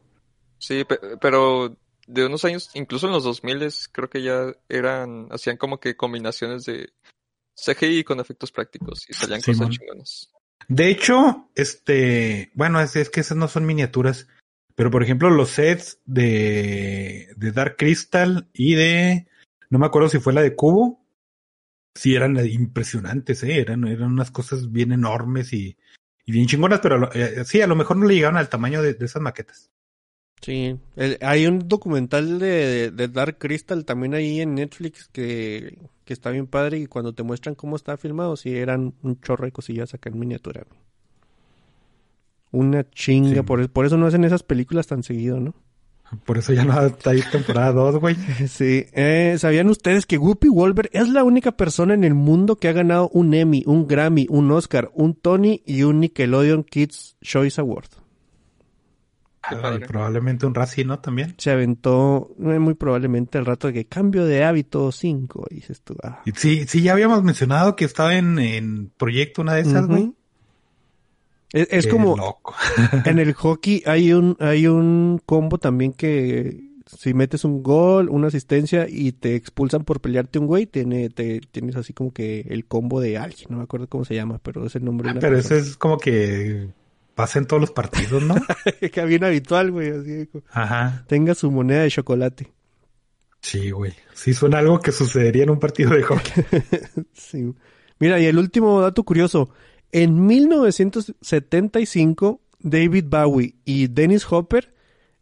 [0.57, 5.55] Sí, pe- pero de unos años, incluso en los 2000 creo que ya eran, hacían
[5.55, 6.89] como que combinaciones de
[7.55, 10.29] CGI con efectos prácticos y salían cosas chingonas.
[10.67, 14.27] De hecho, este, bueno, es, es que esas no son miniaturas,
[14.75, 19.27] Pero por ejemplo, los sets de, de Dark Crystal y de,
[19.69, 21.05] no me acuerdo si fue la de Cubo,
[21.95, 23.59] sí eran impresionantes, ¿eh?
[23.59, 25.77] eran, eran unas cosas bien enormes y,
[26.25, 28.95] y bien chingonas, pero eh, sí, a lo mejor no le llegaban al tamaño de,
[28.95, 29.71] de esas maquetas.
[30.41, 36.13] Sí, el- hay un documental de, de Dark Crystal también ahí en Netflix que, que
[36.13, 39.51] está bien padre y cuando te muestran cómo está filmado, sí eran un chorro de
[39.51, 40.65] cosillas acá en miniatura.
[42.51, 43.41] Una chinga, Sí.
[43.41, 45.53] por, por eso no hacen esas películas tan seguido, ¿no?
[46.25, 48.15] Por eso ya no está ahí temporada 2, güey.
[48.47, 52.67] Sí, eh, ¿sabían ustedes que Whoopi Wolver es la única persona en el mundo que
[52.69, 57.59] ha ganado un Emmy, un Grammy, un Oscar, un Tony y un Nickelodeon Kids Choice
[57.59, 57.89] Award?
[59.49, 60.99] Ah, probablemente un Razzie, ¿no?
[60.99, 61.35] También.
[61.37, 65.95] Se aventó muy probablemente el rato de que cambio de hábito 5, dices tú.
[66.03, 66.21] ah.
[66.35, 70.13] Sí, sí, ya habíamos mencionado que estaba en, en proyecto una de esas, güey.
[71.53, 72.53] Es, como loco.
[73.05, 78.27] en el hockey hay un hay un combo también que si metes un gol, una
[78.27, 82.65] asistencia y te expulsan por pelearte un güey, tiene, te, tienes así como que el
[82.65, 85.13] combo de alguien, no me acuerdo cómo se llama, pero es el nombre de Ah,
[85.13, 85.69] una pero eso persona.
[85.71, 86.67] es como que
[87.15, 88.35] pasa en todos los partidos, ¿no?
[88.91, 91.05] que bien habitual, güey, así Ajá.
[91.07, 92.51] tenga su moneda de chocolate.
[93.41, 93.93] Sí, güey.
[94.13, 96.43] Sí suena algo que sucedería en un partido de hockey.
[97.13, 97.53] Sí.
[97.99, 99.49] Mira, y el último dato curioso.
[99.91, 104.73] En 1975, David Bowie y Dennis Hopper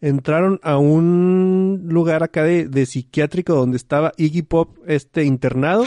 [0.02, 5.86] entraron a un lugar acá de, de psiquiátrico donde estaba Iggy Pop este internado.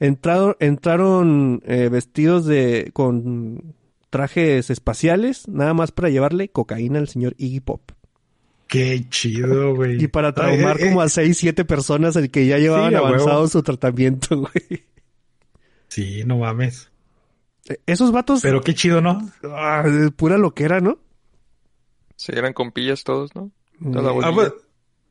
[0.00, 3.74] Entrado, entraron eh, vestidos de con
[4.10, 7.92] trajes espaciales, nada más para llevarle cocaína al señor Iggy Pop.
[8.66, 10.02] Qué chido, güey.
[10.02, 12.94] Y para traumar Ay, eh, como eh, a seis, siete personas el que ya llevaban
[12.94, 13.06] huevo.
[13.06, 14.84] avanzado su tratamiento, güey.
[15.88, 16.90] Sí, no mames.
[17.86, 19.30] Esos vatos Pero qué chido, ¿no?
[19.44, 20.98] Ah, es pura loquera, ¿no?
[22.16, 23.50] Sí, eran compillas todos, ¿no?
[23.92, 24.28] Toda la.
[24.28, 24.52] Ah, pues,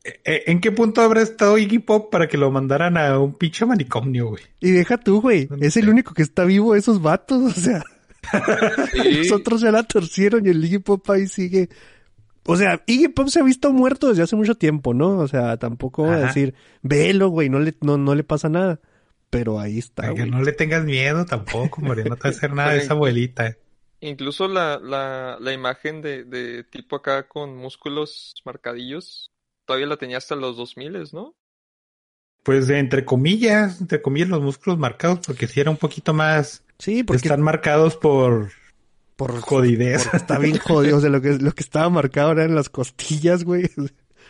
[0.04, 3.66] eh, ¿En qué punto habrá estado Iggy Pop para que lo mandaran a un pinche
[3.66, 4.42] manicomio, güey?
[4.60, 5.48] Y deja tú, güey.
[5.60, 7.82] Es el único que está vivo de esos vatos, o sea.
[8.92, 9.14] Sí.
[9.14, 11.68] Los otros ya la torcieron y el Iggy Pop ahí sigue.
[12.44, 15.18] O sea, Iggy Pop se ha visto muerto desde hace mucho tiempo, ¿no?
[15.18, 16.26] O sea, tampoco voy a Ajá.
[16.26, 18.80] decir, velo, güey, no le, no, no le pasa nada.
[19.30, 22.04] Pero ahí está, que no le tengas miedo tampoco, hombre.
[22.04, 23.56] No te va a hacer nada de esa abuelita.
[24.00, 29.30] Incluso la, la, la imagen de, de tipo acá con músculos marcadillos,
[29.66, 31.36] todavía la tenía hasta los 2000, ¿no?
[32.42, 36.64] Pues de entre comillas, entre comillas los músculos marcados, porque si era un poquito más...
[36.80, 38.50] Sí, porque Están marcados por
[39.16, 40.08] por, jodidez.
[40.14, 40.96] está bien jodido.
[40.96, 43.68] O sea, lo que, lo que estaba marcado eran las costillas, güey.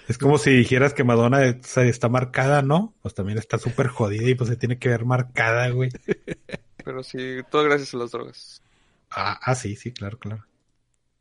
[0.09, 2.93] Es como si dijeras que Madonna se- está marcada, ¿no?
[3.01, 5.91] Pues también está súper jodida y pues se tiene que ver marcada, güey.
[6.85, 8.63] Pero sí, todo gracias a las drogas.
[9.11, 10.45] Ah, ah, sí, sí, claro, claro.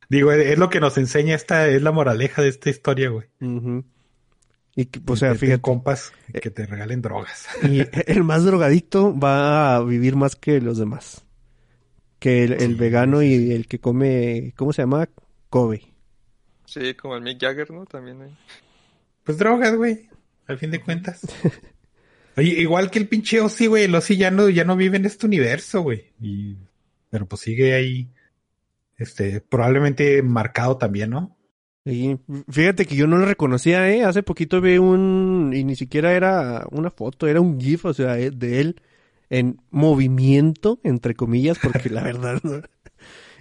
[0.10, 3.28] Digo, es es lo que nos enseña esta, es la moraleja de esta historia, güey.
[4.80, 5.62] Y, que, o sea, fíjate.
[5.62, 7.48] compas que te regalen drogas.
[7.64, 11.26] Y el más drogadicto va a vivir más que los demás.
[12.20, 15.10] Que el, el Sí, vegano sí, y el que come, ¿cómo se llama?
[15.50, 15.94] Kobe.
[16.66, 17.86] Sí, como el Mick Jagger, ¿no?
[17.86, 18.38] También hay.
[19.24, 20.10] Pues drogas, güey,
[20.48, 21.22] al fin de cuentas.
[22.38, 25.06] Oye, igual que el pinche Ozzy, güey, el Ozzy ya no, ya no vive en
[25.06, 26.14] este universo, güey.
[26.22, 26.58] Y,
[27.10, 28.10] pero pues sigue ahí,
[28.98, 31.38] este, probablemente marcado también, ¿no?
[32.50, 34.04] Fíjate que yo no lo reconocía, ¿eh?
[34.04, 35.52] Hace poquito vi un...
[35.56, 38.82] Y ni siquiera era una foto, era un GIF, o sea, eh, de él
[39.30, 42.62] en movimiento, entre comillas, porque la verdad no-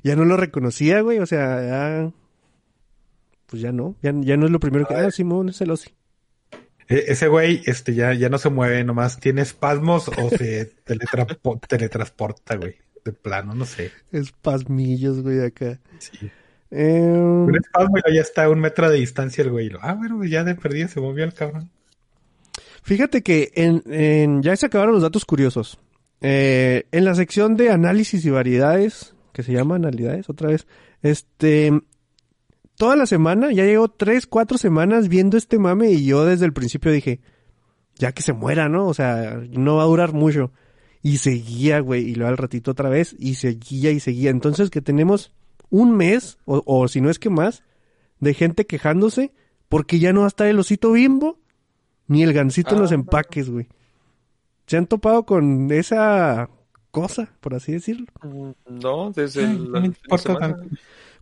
[0.02, 1.18] ya no lo reconocía, güey.
[1.18, 2.12] O sea, ya...
[3.46, 4.94] Pues ya no, ya, ya no es lo primero que...
[4.94, 5.90] Ah, Simón, es el Ozzy.
[6.88, 11.60] E- ese güey, este, ya, ya no se mueve, nomás tiene espasmos o se teletrapo-
[11.66, 12.76] teletransporta, güey.
[13.04, 13.90] De plano, no sé.
[14.12, 15.80] Espasmillos, güey, acá.
[15.98, 16.30] Sí.
[16.70, 17.46] Eh,
[18.12, 19.70] ya está a un metro de distancia el güey.
[19.80, 21.70] Ah, bueno, ya de perdida se movió el cabrón.
[22.82, 25.78] Fíjate que en, en- ya se acabaron los datos curiosos.
[26.20, 30.66] Eh, en la sección de análisis y variedades, que se llama analidades otra vez,
[31.02, 31.70] este,
[32.76, 36.52] toda la semana, ya llevo tres, cuatro semanas viendo este mame y yo desde el
[36.52, 37.20] principio dije,
[37.96, 38.86] ya que se muera, ¿no?
[38.86, 40.52] O sea, no va a durar mucho.
[41.02, 44.30] Y seguía, güey, y luego al ratito otra vez, y seguía y seguía.
[44.30, 45.32] Entonces que tenemos
[45.70, 47.62] un mes, o, o si no es que más,
[48.20, 49.32] de gente quejándose
[49.68, 51.38] porque ya no va a estar el osito bimbo
[52.06, 52.94] ni el gancito en los Ah.
[52.96, 53.68] empaques, güey.
[54.66, 56.48] ¿Se han topado con esa
[56.90, 58.06] cosa, por así decirlo?
[58.68, 59.94] No, desde Ay, el-.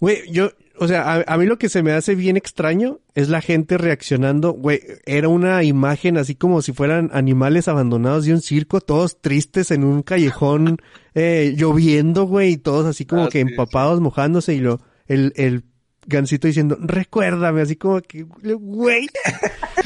[0.01, 3.29] Güey, yo, o sea, a, a mí lo que se me hace bien extraño es
[3.29, 8.41] la gente reaccionando, güey, era una imagen así como si fueran animales abandonados de un
[8.41, 10.79] circo, todos tristes en un callejón,
[11.15, 15.33] eh, lloviendo, güey, y todos así como Ah, que sí, empapados, mojándose y lo, el,
[15.37, 15.65] el
[16.07, 19.09] gancito diciendo, recuérdame, así como que, güey,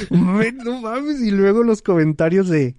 [0.10, 2.76] no mames, y luego los comentarios de,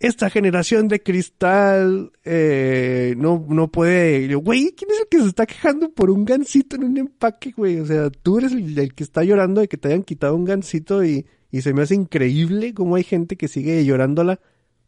[0.00, 4.20] esta generación de cristal eh, no, no puede.
[4.22, 6.96] Y yo, Güey, ¿quién es el que se está quejando por un gancito en un
[6.98, 7.80] empaque, güey?
[7.80, 10.44] O sea, tú eres el, el que está llorando de que te hayan quitado un
[10.44, 14.40] gancito y, y se me hace increíble cómo hay gente que sigue llorándola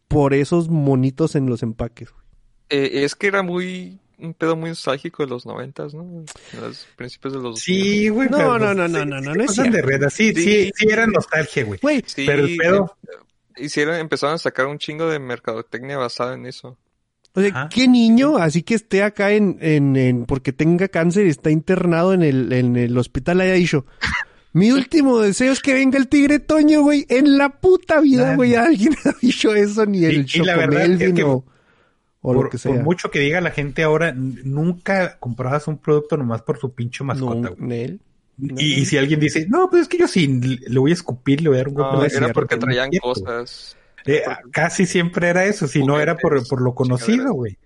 [0.09, 2.11] por esos monitos en los empaques.
[2.11, 2.25] güey.
[2.71, 6.03] Eh, es que era muy un pedo muy nostálgico de los noventas, ¿no?
[6.53, 8.29] En los principios de los Sí, güey.
[8.29, 10.09] No, pero no, no, sí, no, no, no, sí no es pasan de red.
[10.11, 10.71] Sí, sí, Sí.
[10.77, 11.81] sí, era nostalgia, güey.
[11.81, 12.97] Güey, Sí, Pero el pedo-
[13.61, 16.77] hicieron, empezaron a sacar un chingo de mercadotecnia basada en eso.
[17.35, 17.69] O sea, Ajá.
[17.73, 22.13] ¿qué niño así que esté acá en, en, en, porque tenga cáncer y está internado
[22.13, 23.87] en el, en el hospital haya dicho,
[24.53, 28.57] mi último deseo es que venga el tigre Toño, güey, en la puta vida, güey,
[28.57, 31.45] alguien ha dicho eso, ni el Y- y la verdad es que o,
[32.21, 32.83] o lo por, que por sea.
[32.83, 37.51] mucho que diga la gente ahora, nunca comprabas un producto nomás por su pinche mascota,
[37.51, 38.01] No, güey.
[38.41, 41.43] Y, y si alguien dice, no, pues es que yo sí, le voy a escupir,
[41.43, 43.77] le voy a dar un golpe No, de era cigarro", porque traían cosas.
[44.07, 47.59] Eh, casi siempre era eso, si no era por, por lo conocido, güey.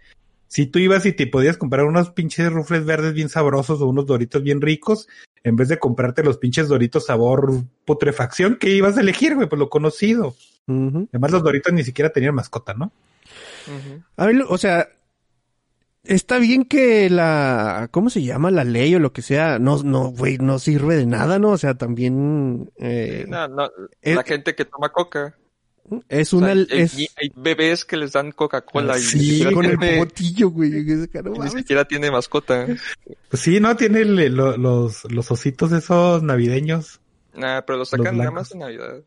[0.48, 4.06] Si tú ibas y te podías comprar unos pinches rufles verdes bien sabrosos o unos
[4.06, 5.08] doritos bien ricos,
[5.42, 9.48] en vez de comprarte los pinches doritos sabor putrefacción, ¿qué ibas a elegir, güey?
[9.48, 10.34] Pues lo conocido.
[10.66, 12.92] Además, los doritos ni siquiera tenían mascota, ¿no?
[14.16, 14.88] A ver, o sea,
[16.04, 18.50] está bien que la, ¿cómo se llama?
[18.50, 21.50] La ley o lo que sea, no, no, güey, no sirve de nada, ¿no?
[21.50, 23.70] O sea, también eh, No, no,
[24.02, 25.34] es- la gente que toma coca.
[26.08, 29.44] es O sea, una, hay, es hay- hay bebés que les dan Coca-Cola y Sí,
[29.52, 30.70] con el tiene- botillo, güey.
[30.70, 32.66] ni siquiera tiene mascota.
[33.28, 33.76] Pues sí, ¿no?
[33.76, 37.00] Tiene el- lo- los, los ositos esos navideños.
[37.34, 38.34] Nah, pero lo sacan nada blancos.
[38.34, 39.02] más en Navidad.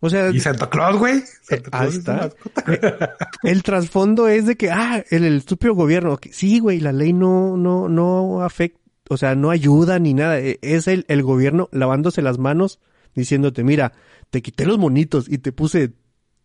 [0.00, 1.22] O sea, Y Santa Claus, güey.
[1.42, 2.16] Santa ahí Claus su está.
[2.16, 3.16] mascota.
[3.42, 6.16] el trasfondo es de que, ah, el, el estúpido gobierno.
[6.16, 10.38] que Sí, güey, la ley no, no, no afecta, o sea, no ayuda ni nada.
[10.40, 12.80] E- Es el, el gobierno lavándose las manos
[13.14, 13.92] diciéndote, mira,
[14.30, 15.92] te quité los monitos y te puse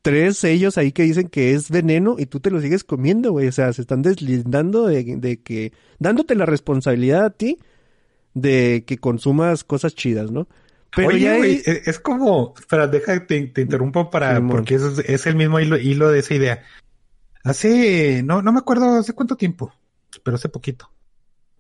[0.02, 3.48] tres sellos ahí que dicen que es veneno y tú te lo sigues comiendo, güey.
[3.48, 7.58] O sea, se están deslindando de, de que, dándote la responsabilidad a ti
[8.34, 10.48] de que consumas cosas chidas, ¿no?
[10.96, 14.76] Pero Oye, ya güey, es, es como, espera, deja que te, te interrumpo para, porque
[14.76, 16.64] es, es el mismo hilo, hilo de esa idea.
[17.44, 19.74] Hace, no, no me acuerdo hace cuánto tiempo,
[20.24, 20.92] pero hace poquito.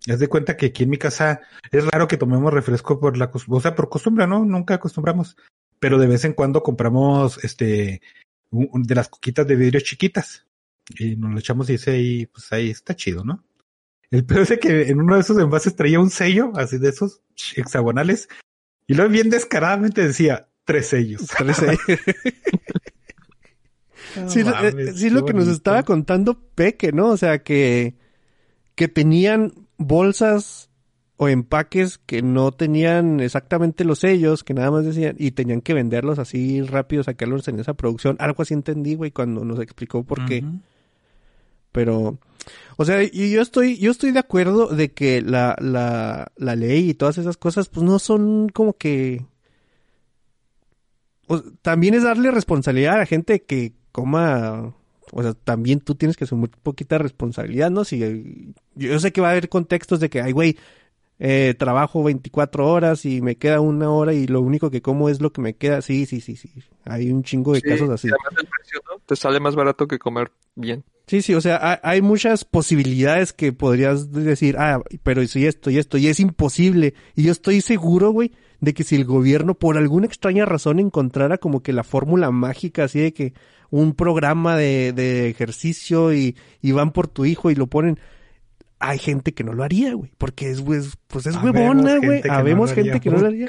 [0.09, 3.31] Haz de cuenta que aquí en mi casa es raro que tomemos refresco por la,
[3.47, 4.45] o sea, por costumbre, ¿no?
[4.45, 5.35] Nunca acostumbramos.
[5.79, 8.01] Pero de vez en cuando compramos, este,
[8.51, 10.45] un- un- de las coquitas de vidrio chiquitas.
[10.97, 13.43] Y nos lo echamos y dice ahí, pues ahí está chido, ¿no?
[14.11, 17.21] El peor es que en uno de esos envases traía un sello, así de esos
[17.55, 18.29] hexagonales,
[18.87, 21.21] y luego bien descaradamente decía tres sellos.
[21.37, 21.79] Tres sellos.
[24.27, 27.09] Sí, lo- eh, mames, sí, qué lo que nos estaba contando Peque, ¿no?
[27.09, 27.95] O sea, que,
[28.75, 30.69] que tenían bolsas
[31.17, 35.73] o empaques que no tenían exactamente los sellos, que nada más decían, y tenían que
[35.73, 38.15] venderlos así rápido, sacarlos en esa producción.
[38.19, 40.43] Algo así entendí, güey, cuando nos explicó por qué.
[41.75, 42.17] Pero,
[42.77, 46.89] o sea, y yo estoy, yo estoy de acuerdo de que la, la, la ley
[46.91, 49.25] y todas esas cosas, pues no son como que.
[51.27, 54.73] o- también es darle responsabilidad a la gente que coma.
[55.11, 57.83] O sea, también tú tienes que asumir poquita responsabilidad, ¿no?
[57.85, 60.57] Si yo sé que va a haber contextos de que, ay, güey,
[61.19, 65.21] eh, trabajo 24 horas y me queda una hora y lo único que como es
[65.21, 65.81] lo que me queda.
[65.81, 66.51] Sí, sí, sí, sí.
[66.85, 68.09] Hay un chingo de Sí, casos así.
[68.09, 68.99] precio, ¿no?
[69.05, 70.83] Te sale más barato que comer bien.
[71.07, 75.77] Sí, sí, o sea, hay, muchas posibilidades que podrías decir, ah, pero si esto y
[75.77, 76.95] esto, y es imposible.
[77.15, 81.37] Y yo estoy seguro, güey, de que si el gobierno por alguna extraña razón encontrara
[81.37, 83.33] como que la fórmula mágica, así de que
[83.69, 87.99] un programa de, de ejercicio y, y van por tu hijo y lo ponen,
[88.87, 92.21] hay gente que no lo haría, güey, porque es, pues, pues es Habemos huevona, güey,
[92.23, 93.47] no habemos gente que no lo haría.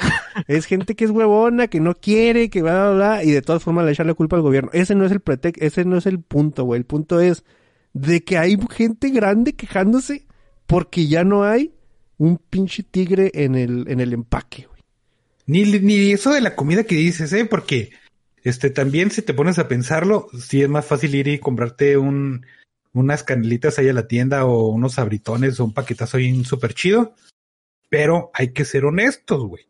[0.48, 3.62] Es gente que es huevona, que no quiere, que bla, bla, bla, y de todas
[3.62, 4.70] formas le echan la culpa al gobierno.
[4.72, 6.78] Ese no es el pretexto, ese no es el punto, güey.
[6.78, 7.44] El punto es
[7.92, 10.26] de que hay gente grande quejándose
[10.66, 11.74] porque ya no hay
[12.16, 14.82] un pinche tigre en el, en el empaque, güey.
[15.46, 17.44] Ni, ni eso de la comida que dices, ¿eh?
[17.44, 17.90] Porque,
[18.42, 22.46] este, también si te pones a pensarlo, sí es más fácil ir y comprarte un,
[22.96, 27.14] unas canelitas ahí a la tienda o unos sabritones o un paquetazo ahí súper chido.
[27.88, 29.66] Pero hay que ser honestos, güey.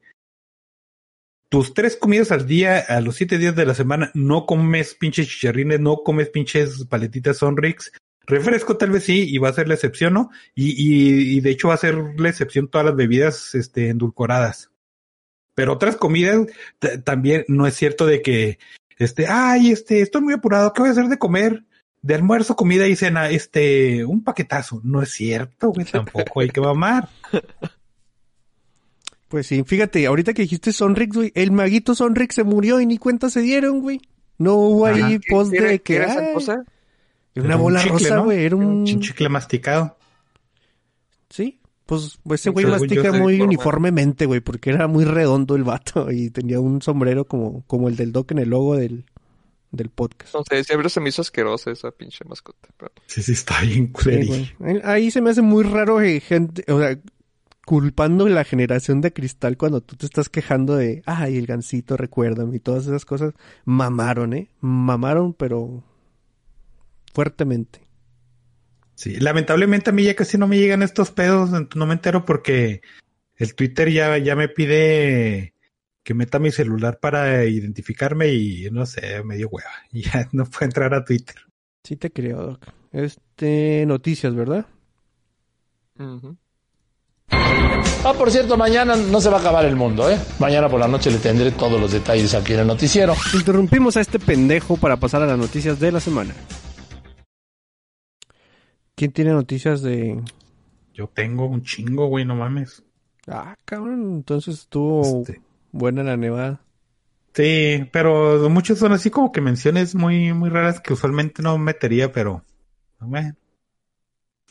[1.48, 5.28] Tus tres comidas al día, a los siete días de la semana, no comes pinches
[5.28, 7.92] chicharrines, no comes pinches paletitas Sonrix.
[8.26, 10.30] Refresco tal vez sí, y va a ser la excepción, ¿no?
[10.56, 14.72] Y, y, de hecho va a ser la excepción todas las bebidas, este, endulcoradas.
[15.54, 16.46] Pero otras comidas
[17.04, 18.58] también no es cierto de que,
[18.98, 21.64] este, ay, este, estoy muy apurado, ¿qué voy a hacer de comer?
[22.06, 24.80] De almuerzo, comida y cena, este, un paquetazo.
[24.84, 27.08] No es cierto, güey, tampoco hay que mamar.
[29.28, 32.96] Pues sí, fíjate, ahorita que dijiste Sonrix, güey, el maguito Sonrix se murió y ni
[32.96, 34.00] cuenta se dieron, güey.
[34.38, 36.52] No hubo ahí Ah, ¿Qué- post qué era- de qué que era esa ay, cosa?
[36.52, 36.64] era
[37.34, 38.24] Era una un bola chicle, rosa, ¿no?
[38.24, 39.96] güey, era un Un chicle masticado.
[41.28, 46.12] Sí, pues pues, ese güey mastica muy uniformemente, güey, porque era muy redondo el vato
[46.12, 49.06] y tenía un sombrero como, como el del Doc en el logo del,
[49.76, 50.34] del podcast.
[50.34, 52.68] No sé, siempre se me hizo asquerosa esa pinche mascota.
[52.76, 54.52] pero- Sí, sí, está bien Sí.
[54.84, 56.98] Ahí se me hace muy raro que gente, o sea,
[57.64, 62.56] culpando la generación de cristal cuando tú te estás quejando de, ay, el gancito, recuérdame,
[62.56, 64.50] y todas esas cosas, mamaron, ¿eh?
[64.60, 65.82] Mamaron, pero
[67.12, 67.80] fuertemente.
[68.94, 72.80] Sí, lamentablemente a mí ya casi no me llegan estos pedos, no me entero porque
[73.36, 75.52] el Twitter ya, ya me pide
[76.06, 79.70] que meta mi celular para identificarme y no sé, me dio hueva.
[79.92, 81.34] Y ya no puedo entrar a Twitter.
[81.82, 82.64] Sí te creo, Doc.
[82.92, 84.66] Este, noticias, ¿verdad?
[85.98, 86.36] Ujú.
[87.28, 90.16] Ah, por cierto, mañana no se va a acabar el mundo, ¿eh?
[90.38, 93.14] Mañana por la noche le tendré todos los detalles aquí en el noticiero.
[93.34, 96.34] Interrumpimos a este pendejo para pasar a las noticias de la semana.
[98.94, 100.22] ¿Quién tiene noticias de...
[100.94, 102.84] Yo tengo un chingo, güey, no mames.
[103.26, 105.40] Ah, cabrón, entonces estuvo Este,
[105.76, 106.60] buena la nevada.
[107.34, 112.12] sí, pero muchos son así como que menciones muy, muy raras que usualmente no metería,
[112.12, 112.42] pero.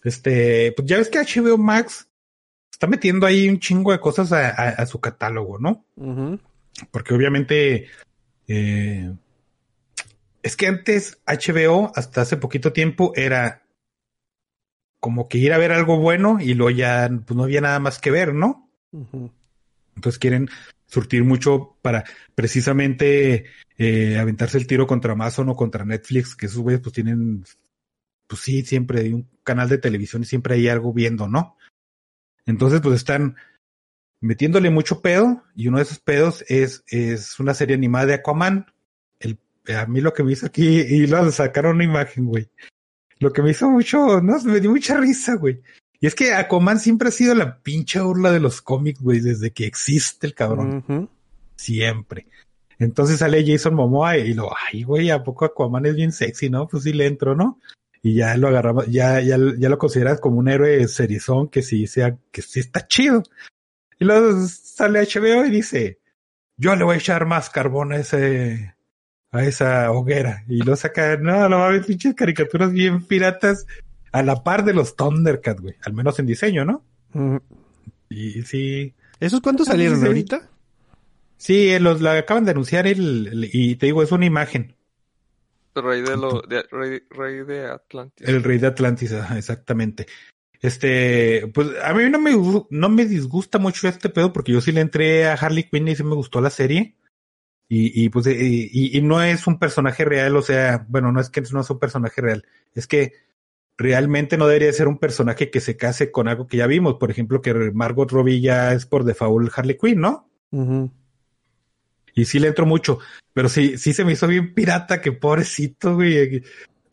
[0.03, 2.07] Este, pues ya ves que HBO Max
[2.71, 5.83] está metiendo ahí un chingo de cosas a, a- a su catálogo, ¿no?
[6.91, 7.87] Porque obviamente
[8.47, 9.15] eh,
[10.43, 13.63] es que antes HBO, hasta hace poquito tiempo, era
[14.99, 17.99] como que ir a ver algo bueno y luego ya pues, no había nada más
[17.99, 18.69] que ver, ¿no?
[19.95, 20.49] Entonces quieren
[20.87, 22.03] surtir mucho para
[22.35, 23.45] precisamente
[23.77, 27.43] eh, aventarse el tiro contra Amazon o contra Netflix, que esos güeyes pues tienen,
[28.27, 31.57] pues sí, siempre hay un canal de televisión y siempre hay algo viendo, ¿no?
[32.45, 33.35] Entonces pues están
[34.21, 38.67] metiéndole mucho pedo y uno de esos pedos es, es una serie animada de Aquaman.
[39.19, 39.39] El,
[39.75, 42.49] a mí lo que me hizo aquí, y lo sacaron una imagen, güey.
[43.19, 45.61] Lo que me hizo mucho, no, me dio mucha risa, güey.
[45.99, 49.51] Y es que Aquaman siempre ha sido la pinche burla de los cómics, güey, desde
[49.51, 51.09] que existe el cabrón.
[51.55, 52.27] Siempre.
[52.77, 56.67] Entonces sale Jason Momoa y lo, ay, güey, ¿a poco Aquaman es bien sexy, no?
[56.67, 57.59] Pues sí le entro, ¿no?
[58.01, 61.87] Y ya lo agarraba, ya, ya, ya lo consideras como un héroe serizón que sí
[61.87, 63.23] sea, que sí está chido.
[63.97, 65.99] Y luego sale HBO y dice,
[66.57, 68.75] yo le voy a echar más carbón a ese,
[69.31, 70.43] a esa hoguera.
[70.47, 73.65] Y lo saca, no, no va a ver pinches caricaturas bien piratas
[74.15, 75.75] a la par de los Thundercats, güey.
[75.83, 76.83] Al menos en diseño, ¿no?
[78.09, 80.07] Y sí, ¿Esos cuántos Ah, salieron sí, sí.
[80.07, 80.49] ahorita?
[81.37, 84.75] sí, eh, los la acaban de anunciar el, el- y te digo, es una imagen.
[85.75, 88.27] Rey de lo, de, rey, rey de Atlantis.
[88.27, 90.05] El rey de Atlantis, ajá, exactamente.
[90.61, 92.31] Este, pues a mí no me,
[92.69, 95.95] no me disgusta mucho este pedo porque yo sí le entré a Harley Quinn y
[95.95, 96.95] sí me gustó la serie.
[97.67, 101.19] Y, y pues, eh, y, y no es un personaje real, o sea, bueno, no
[101.19, 102.45] es que no es un personaje real,
[102.75, 103.13] es que
[103.77, 106.95] realmente no debería ser un personaje que se case con algo que ya vimos.
[106.95, 110.29] Por ejemplo, que Margot Robbie ya es por default Harley Quinn, ¿no?
[112.13, 112.99] Y sí le entro mucho,
[113.33, 116.43] pero sí, sí se me hizo bien pirata, que pobrecito, güey.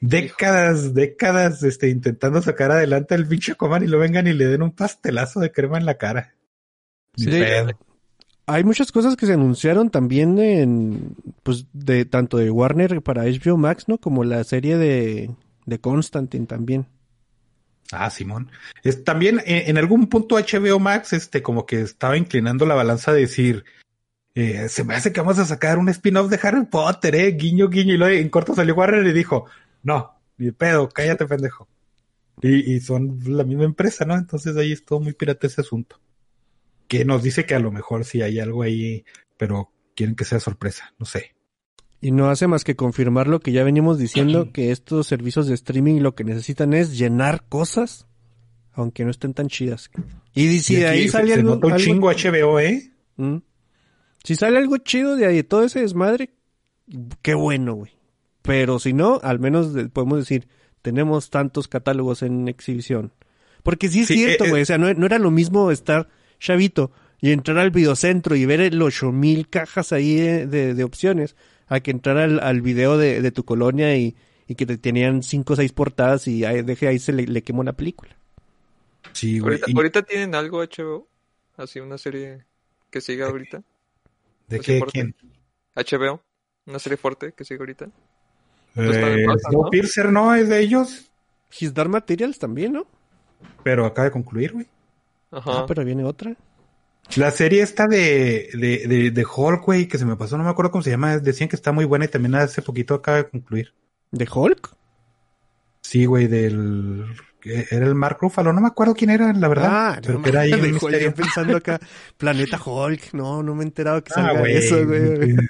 [0.01, 4.63] Décadas, décadas, este, intentando sacar adelante el pinche Aquaman y lo vengan y le den
[4.63, 6.35] un pastelazo de crema en la cara.
[7.15, 7.31] Sí.
[8.47, 11.15] Hay muchas cosas que se anunciaron también en,
[11.45, 13.99] pues, de tanto de Warner para HBO Max, ¿no?
[13.99, 15.31] Como la serie de,
[15.67, 16.87] de Constantine también.
[17.93, 18.51] Ah, Simón.
[18.83, 23.13] Es, también eh, en algún punto HBO Max, este, como que estaba inclinando la balanza
[23.13, 23.65] de decir,
[24.35, 27.69] eh, se me hace que vamos a sacar un spin-off de Harry Potter, eh, guiño,
[27.69, 29.47] guiño, y luego en corto salió Warner y dijo,
[29.83, 31.69] no, ni pedo, cállate, pendejo.
[32.41, 34.17] Y, y son la misma empresa, ¿no?
[34.17, 36.01] Entonces ahí es todo muy pirata ese asunto.
[36.89, 39.05] Que nos dice que a lo mejor sí hay algo ahí,
[39.37, 41.35] pero quieren que sea sorpresa, no sé.
[42.03, 45.55] Y no hace más que confirmar lo que ya venimos diciendo, que estos servicios de
[45.55, 48.07] streaming lo que necesitan es llenar cosas,
[48.75, 49.89] aunque no estén tan chidas.
[50.35, 52.91] Y si Y de ahí sale se algo, nota un algo- chingo HBO, ¿eh?
[53.17, 53.37] Mm.
[54.25, 56.31] Si sale algo chido de ahí, de todo ese desmadre,
[57.23, 57.93] qué bueno, güey.
[58.43, 60.49] Pero si no, al menos de- podemos decir,
[60.83, 63.13] tenemos tantos catálogos en exhibición.
[63.63, 64.51] Porque sí es Sí, cierto, eh, eh.
[64.51, 64.63] güey.
[64.63, 66.09] O sea, no, no era lo mismo estar
[66.41, 66.91] chavito
[67.21, 71.37] y entrar al videocentro y ver el ocho mil cajas ahí de, de- de opciones
[71.75, 74.15] a que entrar al, al video de, de tu colonia y,
[74.47, 77.43] y que te tenían cinco o seis portadas y ahí, deje ahí se le, le
[77.43, 78.17] quemó la película.
[79.13, 79.55] Sí, güey.
[79.55, 81.09] Ahorita, Y- ahorita tienen algo HBO,
[81.57, 82.45] así una serie
[82.91, 83.63] que siga ahorita.
[84.49, 84.83] ¿De qué?
[84.93, 85.15] ¿Quién?
[85.75, 86.23] HBO,
[86.67, 87.89] una serie fuerte que sigue ahorita.
[88.75, 89.59] No está de Eh, pausa, ¿no?
[89.59, 91.11] Snowpiercer no es de ellos,
[91.59, 92.87] His Dark Materials también, ¿no?
[93.63, 94.67] pero acaba de concluir, güey.
[95.31, 95.61] Ajá.
[95.61, 96.35] Ah, pero viene otra.
[97.17, 100.51] La serie esta de, de, de, de Hulk, güey, que se me pasó, no me
[100.51, 103.29] acuerdo cómo se llama, decían que está muy buena y también hace poquito acaba de
[103.29, 103.75] concluir.
[104.11, 104.75] ¿De Hulk?
[105.83, 107.05] Sí, güey, del...
[107.45, 109.69] Era el Mark Ruffalo, no me acuerdo quién era, la verdad.
[109.71, 111.13] Ah, pero no que era ahí un misterio.
[111.13, 111.81] pensando acá,
[112.17, 114.57] Planeta Hulk, no, no me he enterado que Ah, salga güey.
[114.57, 115.37] eso, güey.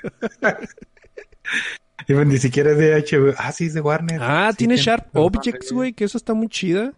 [2.08, 3.34] Y bueno, Ni siquiera es de HBO.
[3.38, 4.18] Ah, sí, es de Warner.
[4.20, 6.92] Ah, Sí, tiene Sharp Objects, güey, que eso está muy chida.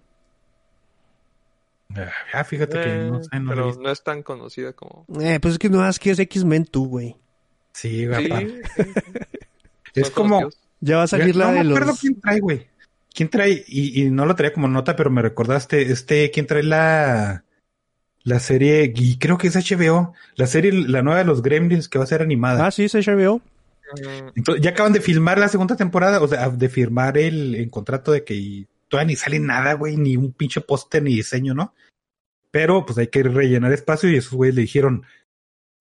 [2.32, 5.06] Ah, fíjate que no Eh, sé, no pero no es tan conocida como.
[5.20, 7.16] Eh, pues es que no más que es X-Men tú, güey.
[7.72, 8.62] Sí, güey, Sí, aparte.
[8.76, 8.92] sí.
[9.94, 10.36] Es como...
[10.36, 10.60] conocidos.
[10.80, 12.00] Ya va a salir no la me de acuerdo los...
[12.00, 12.66] quién trae, güey.
[13.14, 13.64] ¿Quién trae?
[13.66, 17.44] Y, y no lo traía como nota, pero me recordaste, este, ¿quién trae la,
[18.22, 18.92] la serie?
[18.94, 22.08] Y creo que es HBO, la serie, la nueva de los Gremlins que va a
[22.08, 22.66] ser animada.
[22.66, 23.36] Ah, sí, es HBO.
[23.38, 27.70] Mm, Entonces, ya acaban de filmar la segunda temporada, o sea, de firmar el, el
[27.70, 31.72] contrato de que todavía ni sale nada, güey, ni un pinche póster ni diseño, ¿no?
[32.54, 35.02] Pero pues hay que rellenar espacio y esos güeyes le dijeron,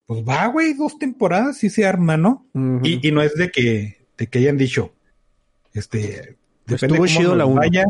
[0.06, 2.48] pues va, güey, dos temporadas y se arma, ¿no?
[2.82, 4.92] Y, y no es de que, de que hayan dicho,
[5.72, 7.84] este, depende Estuvo cómo chido la vaya,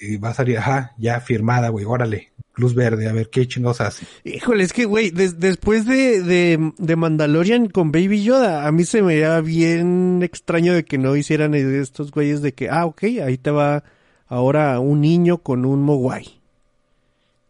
[0.00, 3.80] y va a salir, ajá, ya firmada, güey, órale, luz verde, a ver qué chingados
[3.80, 4.04] hace.
[4.24, 8.84] Híjole, es que, güey, des- después de, de, de Mandalorian con Baby Yoda, a mí
[8.84, 13.04] se me veía bien extraño de que no hicieran estos güeyes de que, ah, ok,
[13.24, 13.84] ahí te va
[14.26, 16.40] ahora un niño con un Mogwai.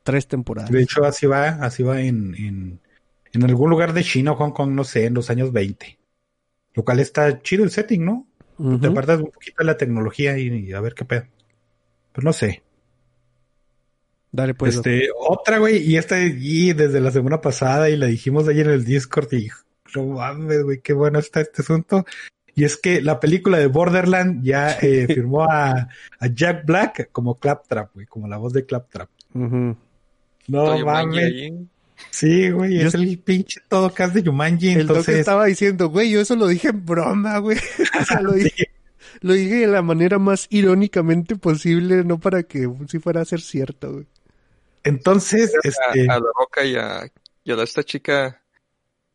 [0.05, 0.71] Tres temporadas.
[0.71, 2.81] De hecho, así va, así va en, en,
[3.33, 5.99] en algún lugar de China o Hong Kong, no sé, en los años 20.
[6.75, 8.27] Lo cual está chido el setting, ¿no?
[8.59, 8.79] Ujú.
[8.79, 11.25] Te apartas un poquito de la tecnología y, y a ver qué pedo.
[12.13, 12.63] Pero no sé.
[14.31, 14.77] Dale, pues.
[14.77, 18.73] este, otra, güey, y esta y desde la semana pasada y la dijimos ayer en
[18.75, 19.49] el Discord y
[19.95, 22.05] no mames, güey, qué bueno está este asunto.
[22.57, 25.89] Y es que la película de Borderland ya eh, firmó a,
[26.19, 29.09] a Jack Black como Claptrap, güey, como la voz de Claptrap.
[29.35, 29.77] Ujú.
[30.49, 31.53] No mames.
[32.11, 35.17] Sí, güey, Yo- es el pinche todo cast de Jumanji, El Doc entonces...
[35.21, 37.59] estaba diciendo, güey, yo eso lo dije en broma, güey.
[38.01, 38.71] O sea, lo dije,
[39.21, 43.41] lo dije de la manera más irónicamente posible, no para que si fuera a ser
[43.41, 44.07] cierto, güey.
[44.83, 47.11] Entonces, A, este, a la Roca y a,
[47.45, 48.41] y a esta chica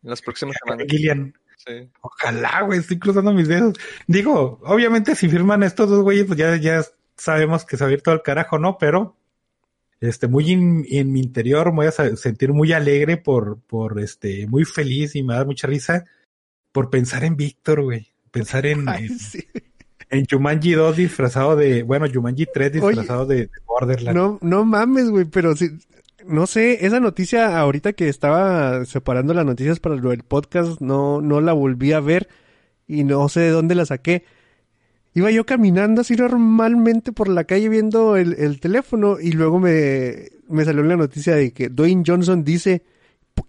[0.04, 0.88] en las próximas semanas.
[0.90, 1.90] Gillian, Sí.
[2.02, 3.76] ojalá, güey, estoy cruzando mis dedos.
[4.08, 6.84] Digo, obviamente si firman estos dos güeyes, pues ya, ya
[7.18, 8.78] sabemos que se va a ir todo el carajo, ¿no?
[8.78, 9.18] Pero,
[10.02, 14.48] este, muy in- en mi interior me voy a sentir muy alegre por, por, este,
[14.48, 16.06] muy feliz y me da mucha risa
[16.72, 18.08] por pensar en Víctor, güey.
[18.32, 19.44] Pensar en, Ay, en, sí.
[20.10, 24.16] en Jumanji 2 disfrazado de, bueno, Jumanji 3 disfrazado de, de Borderlands.
[24.16, 25.70] No, no mames, güey, pero sí,
[26.26, 31.22] no sé, esa noticia ahorita que estaba separando las noticias para lo del podcast, no,
[31.22, 32.28] no la volví a ver
[32.88, 34.24] y no sé de dónde la saqué.
[35.20, 40.30] Iba yo caminando así normalmente por la calle viendo el, el teléfono y luego me,
[40.48, 42.84] me salió la noticia de que Dwayne Johnson dice,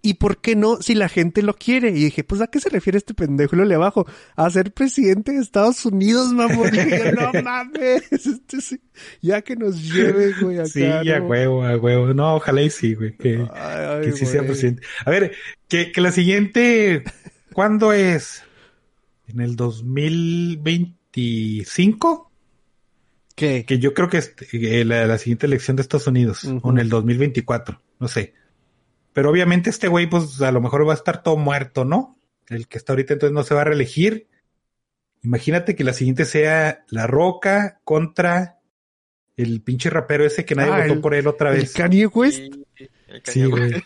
[0.03, 1.91] ¿y por qué no si la gente lo quiere?
[1.91, 3.55] Y dije, pues ¿a qué se refiere este pendejo?
[3.55, 4.05] Le bajo,
[4.35, 6.71] a ser presidente de Estados Unidos, mamón.
[6.75, 8.81] Y dije, no mames, este sí,
[9.23, 10.67] ya que nos lleve, güey, acá.
[10.67, 11.27] Sí, a ¿no?
[11.27, 12.13] huevo, a huevo.
[12.15, 13.17] No, ojalá y sí, güey.
[13.17, 14.83] Que, Ay, ay, que sí sea presidente.
[15.05, 15.37] A ver,
[15.69, 17.05] que, que la siguiente,
[17.53, 18.43] ¿cuándo es?
[19.29, 19.55] ¿En el
[21.15, 22.31] 2025?
[23.35, 23.65] ¿Qué?
[23.65, 26.69] Que yo creo que es eh, la, la siguiente elección de Estados Unidos, Ujú.
[26.69, 28.35] o en el 2024, no sé.
[29.13, 32.19] Pero obviamente este güey, pues a lo mejor va a estar todo muerto, ¿no?
[32.49, 34.29] El que está ahorita entonces no se va a reelegir.
[35.23, 38.59] Imagínate que la siguiente sea La Roca contra
[39.37, 41.73] el pinche rapero ese que nadie Ah, votó el- por él otra ¿El vez.
[41.73, 42.39] Kanye West?
[42.39, 42.51] Y-
[43.09, 43.47] el Sí, Kanye.
[43.47, 43.71] West.
[43.73, 43.83] Güey,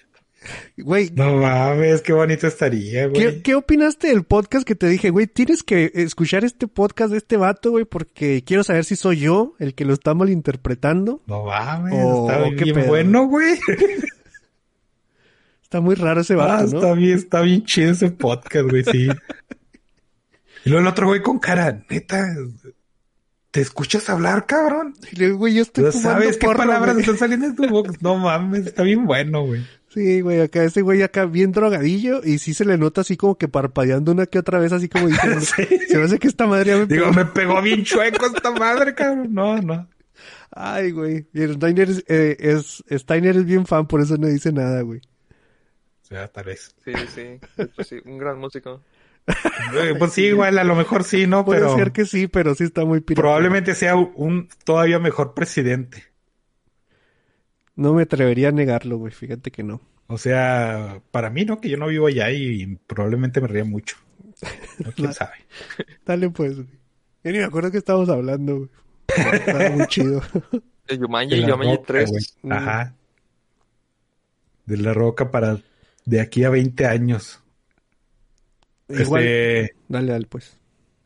[1.15, 3.43] No mames, qué bonito estaría, ¿Qué, güey.
[3.43, 5.27] ¿Qué opinaste del podcast que te dije, güey?
[5.27, 9.55] Tienes que escuchar este podcast de este vato, güey, porque quiero saber si soy yo
[9.59, 11.23] el que lo está malinterpretando.
[11.27, 13.59] No mames, Oh, está qué bien bueno, güey.
[15.63, 16.79] Está muy raro ese Ah, vato, ¿no?
[16.79, 19.09] está bien, está bien chido ese podcast, güey, sí.
[20.65, 22.25] y luego el otro güey con cara, neta,
[23.51, 24.95] ¿te escuchas hablar, cabrón?
[25.11, 27.01] Y le digo, güey, yo estoy ¿No fumando sabes qué palabras güey.
[27.01, 27.93] están saliendo de tu boca?
[28.01, 29.63] No mames, está bien bueno, güey.
[29.95, 33.39] Sí, güey, acá ese güey acá bien drogadillo y sí se le nota así como
[33.39, 35.65] que parpadeando una que otra vez, así como diciendo, Sí.
[35.89, 37.13] se me hace que esta madre ya me Digo, pegó".
[37.17, 39.33] me pegó bien chueco esta madre, cabrón.
[39.33, 39.89] No, no.
[40.51, 41.27] Ay, güey.
[41.33, 44.81] Y el Steiner es, eh, es, Steiner es bien fan, por eso no dice nada,
[44.83, 45.01] güey.
[46.03, 46.75] O sea, tal vez.
[46.85, 47.23] Sí, sí.
[47.57, 48.83] De hecho, sí, un gran músico.
[49.27, 51.45] Eh, Pues sí, igual, a lo mejor sí, ¿no?
[51.45, 53.23] Puede Pero ser que sí, pero sí está muy pirata.
[53.23, 56.05] probablemente sea un todavía mejor presidente.
[57.77, 59.13] No me atrevería a negarlo, güey.
[59.13, 59.81] Fíjate que no.
[60.07, 61.61] O sea, para mí, ¿no?
[61.61, 63.97] Que yo no vivo allá y probablemente me ría mucho.
[64.85, 65.33] No, ¿Quién sabe?
[66.05, 66.69] Dale pues, güey.
[67.25, 68.71] Yo ni me acuerdo que estábamos hablando, güey.
[69.33, 70.23] Estaba muy chido.
[70.87, 72.11] De Yumanji, De Yumanji Roca, 3.
[72.11, 72.25] güey.
[72.43, 72.53] Mm.
[72.53, 72.95] Ajá.
[74.67, 75.59] De la roca para
[76.05, 77.41] de aquí a 20 años.
[78.89, 80.57] Igual, Este, dale, dale, pues.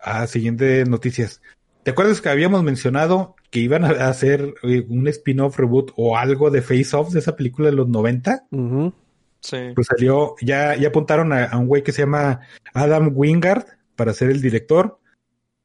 [0.00, 1.40] ah, siguientes noticias.
[1.84, 6.50] ¿Te acuerdas que habíamos mencionado que iban a hacer eh, un spin-off reboot o algo
[6.50, 8.46] de Face Off de esa película de los 90?
[8.50, 8.92] Ujú.
[9.40, 9.56] Sí.
[9.74, 12.40] Pues salió, ya, ya apuntaron a, a un güey que se llama
[12.74, 13.64] Adam Wingard
[13.96, 14.98] para ser el director.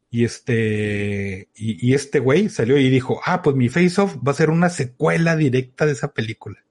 [0.09, 4.31] Y este, y, y este güey salió y dijo, ah, pues mi Face Off va
[4.31, 6.63] a ser una secuela directa de esa película.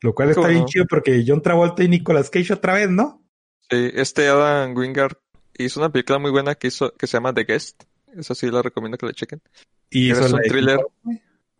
[0.00, 0.66] Lo cual está ¿Cómo bien no?
[0.66, 3.22] chido porque John Travolta y Nicolas Cage otra vez, ¿no?
[3.68, 5.16] Sí, este Adam Wingard
[5.58, 7.84] hizo una película muy buena que hizo, que se llama The Guest.
[8.16, 9.40] Esa sí la recomiendo que la chequen.
[9.92, 10.80] Y hizo es un thriller.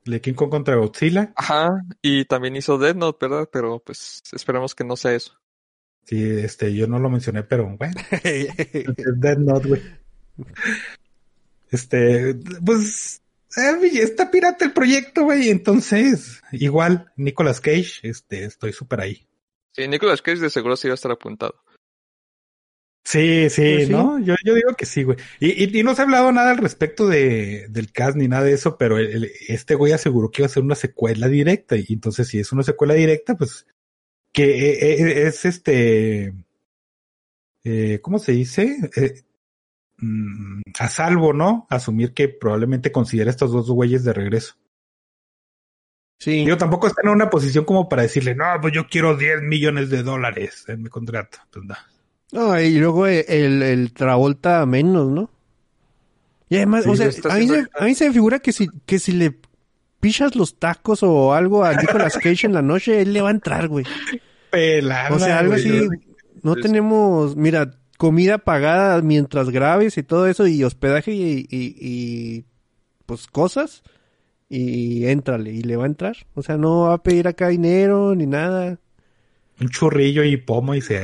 [0.05, 1.33] De King Kong contra Godzilla.
[1.37, 3.49] Ajá, y también hizo Dead Note, ¿verdad?
[3.53, 5.39] Pero pues esperemos que no sea eso.
[6.05, 7.95] Sí, este, yo no lo mencioné, pero bueno.
[9.17, 9.83] Dead Note, güey.
[11.71, 13.23] Este, pues,
[13.57, 15.51] eh, está pirata el proyecto, güey.
[15.51, 19.29] Entonces, igual, Nicolas Cage, este, estoy súper ahí.
[19.73, 21.55] Sí, Nicolas Cage de seguro sí va a estar apuntado.
[23.05, 23.93] Sí, sí, Pues sí.
[23.93, 24.19] ¿no?
[24.21, 25.19] Yo, yo digo que sí, güey.
[25.41, 28.45] Y, y, y no se ha hablado nada al respecto de, del cast ni nada
[28.45, 31.77] de eso, pero el- el- este güey aseguró que iba a ser una secuela directa.
[31.77, 33.67] Y entonces, si es una secuela directa, pues,
[34.33, 36.33] que eh, eh, es este,
[37.65, 38.77] eh, ¿cómo se dice?
[38.97, 39.15] Eh,
[39.99, 41.67] mm, a salvo, ¿no?
[41.71, 44.55] Asumir que probablemente considera estos dos güeyes de regreso.
[46.21, 46.45] Sí.
[46.45, 49.91] Yo tampoco está en una posición como para decirle, no, pues yo quiero 10 millones
[49.91, 51.39] de dólares en mi contrato.
[51.53, 51.75] Pues no.
[52.33, 55.31] No, y luego el, el Travolta menos, ¿no?
[56.49, 58.69] Y además, Sí, o sea, a mí, se, a mí se me figura que si,
[58.85, 59.39] que si le
[60.01, 63.33] pichas los tacos o algo a Nicolas Cage en la noche, él le va a
[63.33, 63.85] entrar, güey.
[64.51, 65.79] Pelada, O sea, algo güey.
[65.79, 65.89] así.
[66.43, 72.45] No tenemos, mira, comida pagada mientras graves y todo eso, y hospedaje y, y, y,
[73.07, 73.83] pues cosas,
[74.49, 76.17] y éntrale, y le va a entrar.
[76.35, 78.79] O sea, no va a pedir acá dinero ni nada.
[79.61, 80.99] Un churrillo y pomo y se,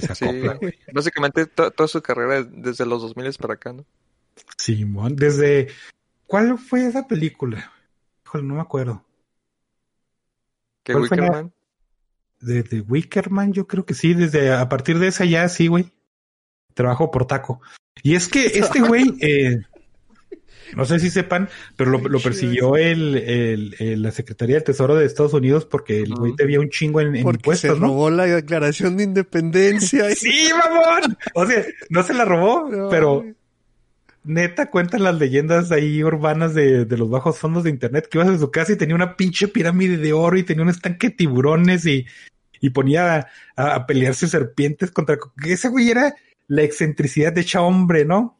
[0.00, 0.74] se acopla, güey.
[0.92, 3.84] básicamente to- toda su carrera desde los 2000 para acá, ¿no?
[4.56, 5.68] Simón, desde...
[6.26, 7.70] ¿Cuál fue esa película?
[8.24, 9.04] Híjole, no me acuerdo.
[10.82, 11.52] Que ¿Cuál fue la- Wickerman.
[12.40, 15.92] De, de Wickerman, yo creo que sí, desde a partir de esa ya sí, güey.
[16.74, 17.60] Trabajo por taco.
[18.02, 19.58] Y es que este güey, eh,
[20.76, 24.94] no sé si sepan, pero lo, lo persiguió el, el- el- la Secretaría del Tesoro
[24.94, 27.86] de Estados Unidos porque el güey debía un chingo en, en Porque se impuestos, ¿no?
[27.88, 30.10] robó la declaración de independencia.
[30.10, 31.16] y- Sí, mamón.
[31.34, 33.24] O sea, no se la robó, No, pero
[34.24, 38.28] neta cuentan las leyendas ahí urbanas de, de los bajos fondos de internet que ibas
[38.30, 41.14] a su casa y tenía una pinche pirámide de oro y tenía un estanque de
[41.16, 42.06] tiburones y,
[42.60, 46.14] y ponía a, a- pelearse serpientes contra que ese güey era
[46.46, 48.38] la excentricidad de hecha hombre, ¿no?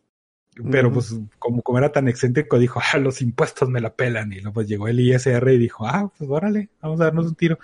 [0.70, 4.36] Pero pues como, como era tan excéntrico dijo, ah, los impuestos me la pelan y
[4.36, 7.58] luego pues llegó el ISR y dijo, ah, pues órale, vamos a darnos un tiro.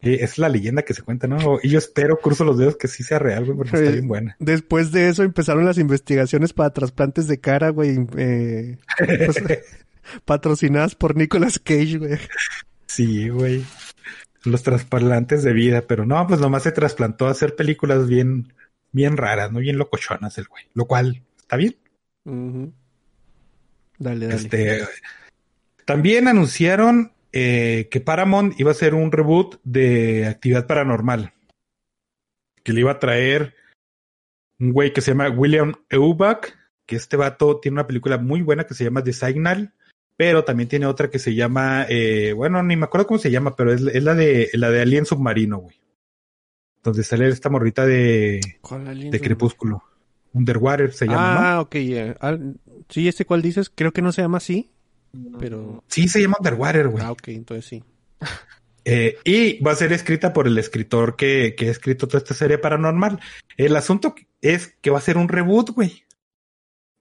[0.00, 1.58] Es la leyenda que se cuenta, ¿no?
[1.62, 4.36] Y yo espero, cruzo los dedos que sí sea real, güey, porque está bien buena.
[4.40, 9.42] Después de eso empezaron las investigaciones para trasplantes de cara, güey, eh, pues,
[10.24, 12.18] patrocinadas por Nicolas Cage, güey.
[12.86, 13.64] Sí, güey.
[14.44, 18.52] Los trasplantes de vida, pero no, pues nomás se trasplantó a hacer películas bien,
[18.90, 19.60] bien raras, ¿no?
[19.60, 20.64] Bien locochonas el güey.
[20.74, 21.22] Lo cual
[21.52, 22.72] está bien.
[23.98, 24.34] Dale, dale.
[24.34, 24.84] Este,
[25.84, 31.34] también anunciaron eh, que Paramount iba a hacer un reboot de Actividad Paranormal.
[32.62, 33.54] Que le iba a traer
[34.60, 36.54] un güey que se llama William Eubach,
[36.86, 39.74] que este vato tiene una película muy buena que se llama The Signal,
[40.16, 43.56] pero también tiene otra que se llama, eh, bueno, ni me acuerdo cómo se llama,
[43.56, 45.76] pero es, es la de la de Alien Submarino, güey.
[46.82, 48.40] Donde sale esta morrita de.
[49.20, 49.82] Crepúsculo.
[50.32, 51.40] Underwater se llama, ¿no?
[51.40, 51.76] Ah, ok.
[51.76, 52.16] ya.
[52.20, 52.56] Al-
[52.88, 54.70] sí, este cuál dices, creo que no se llama así,
[55.38, 55.84] pero...
[55.88, 57.04] Sí, se llama Underwater, güey.
[57.04, 57.84] Ah, ok, entonces sí.
[58.84, 62.34] Eh, y va a ser escrita por el escritor que, que ha escrito toda esta
[62.34, 63.20] serie paranormal.
[63.56, 66.02] El asunto es que va a ser un reboot, güey.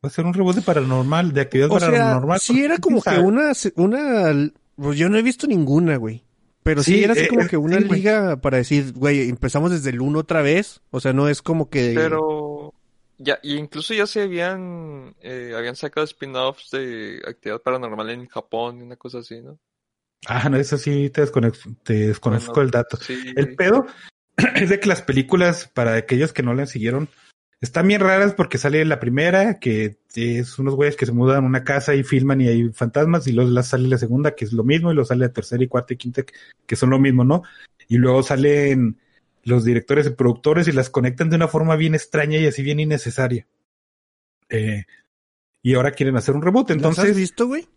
[0.06, 2.40] Va a ser un reboot de paranormal, de actividad O sea, paranormal.
[2.40, 6.24] sí era como que una, una, pues yo no he visto ninguna, güey.
[6.62, 8.00] Pero sí, Sí, era así eh, como eh, que una sí, güey.
[8.00, 10.82] liga para decir, güey, empezamos desde el 1 otra vez.
[10.92, 11.94] O sea, no es como que...
[11.96, 12.41] Pero
[13.24, 18.82] ya, y incluso ya se habían, eh, habían sacado spin-offs de actividad paranormal en Japón,
[18.82, 19.60] una cosa así, ¿no?
[20.28, 22.98] Ah, no, eso sí te, desconec- te desconozco Bueno, el dato.
[22.98, 23.34] Sí.
[23.36, 23.86] El pedo
[24.56, 27.10] es de que las películas, para aquellos que no las siguieron,
[27.60, 31.48] están bien raras porque sale la primera, que es unos güeyes que se mudan a
[31.48, 34.64] una casa y filman y hay fantasmas, y luego sale la segunda, que es lo
[34.64, 36.24] mismo, y luego sale la tercera y cuarta y quinta,
[36.66, 37.44] que son lo mismo, ¿no?
[37.88, 38.98] Y luego salen
[39.44, 42.80] los directores y productores y las conectan de una forma bien extraña y así bien
[42.80, 43.48] innecesaria.
[44.50, 44.86] Eh,
[45.64, 47.68] y ahora quieren hacer un reboot, ¿Las has entonces visto, güey?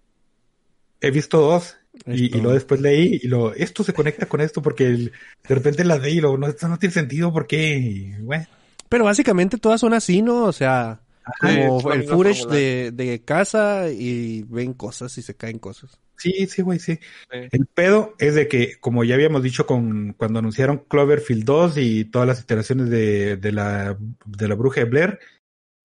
[1.01, 4.63] he visto dos Y, y luego después leí y lo, esto se conecta con esto
[4.63, 5.13] porque el-
[5.49, 7.77] de repente las leí y lo, no, esto no tiene sentido, ¿por qué?
[7.79, 8.47] Y, bueno,
[8.89, 10.45] Pero básicamente todas son así, ¿no?
[10.45, 11.01] O sea,
[11.39, 15.99] como el footage de, de casa y ven cosas y se caen cosas.
[16.17, 16.95] Sí, sí, güey, sí.
[17.31, 17.39] Sí.
[17.53, 22.05] El pedo es de que, como ya habíamos dicho con cuando anunciaron Cloverfield 2 y
[22.07, 23.97] todas las iteraciones de, de la,
[24.27, 25.19] de la bruja de Blair,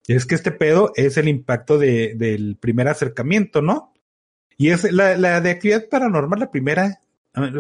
[0.07, 3.93] es que este pedo es el impacto de, del primer acercamiento, ¿no?
[4.57, 7.01] Y es la, la de actividad paranormal, la primera.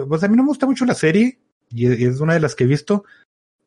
[0.07, 1.39] Pues a mí no me gusta mucho la serie,
[1.69, 3.05] y es- y es una de las que he visto,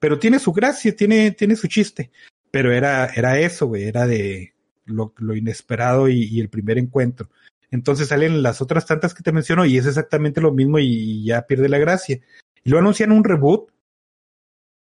[0.01, 2.11] pero tiene su gracia, tiene, tiene su chiste.
[2.51, 4.53] Pero era, era eso, güey, era de
[4.85, 7.31] lo, lo inesperado y, y el primer encuentro.
[7.73, 11.43] Entonces salen las otras tantas que te menciono y es exactamente lo mismo y ya
[11.43, 12.21] pierde la gracia.
[12.63, 13.71] Y lo anuncian un reboot.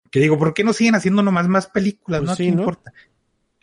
[0.10, 2.22] Que digo, ¿por qué no siguen haciendo nomás más películas?
[2.22, 2.62] Pues no, sí, ¿Qué ¿no?
[2.62, 2.94] importa?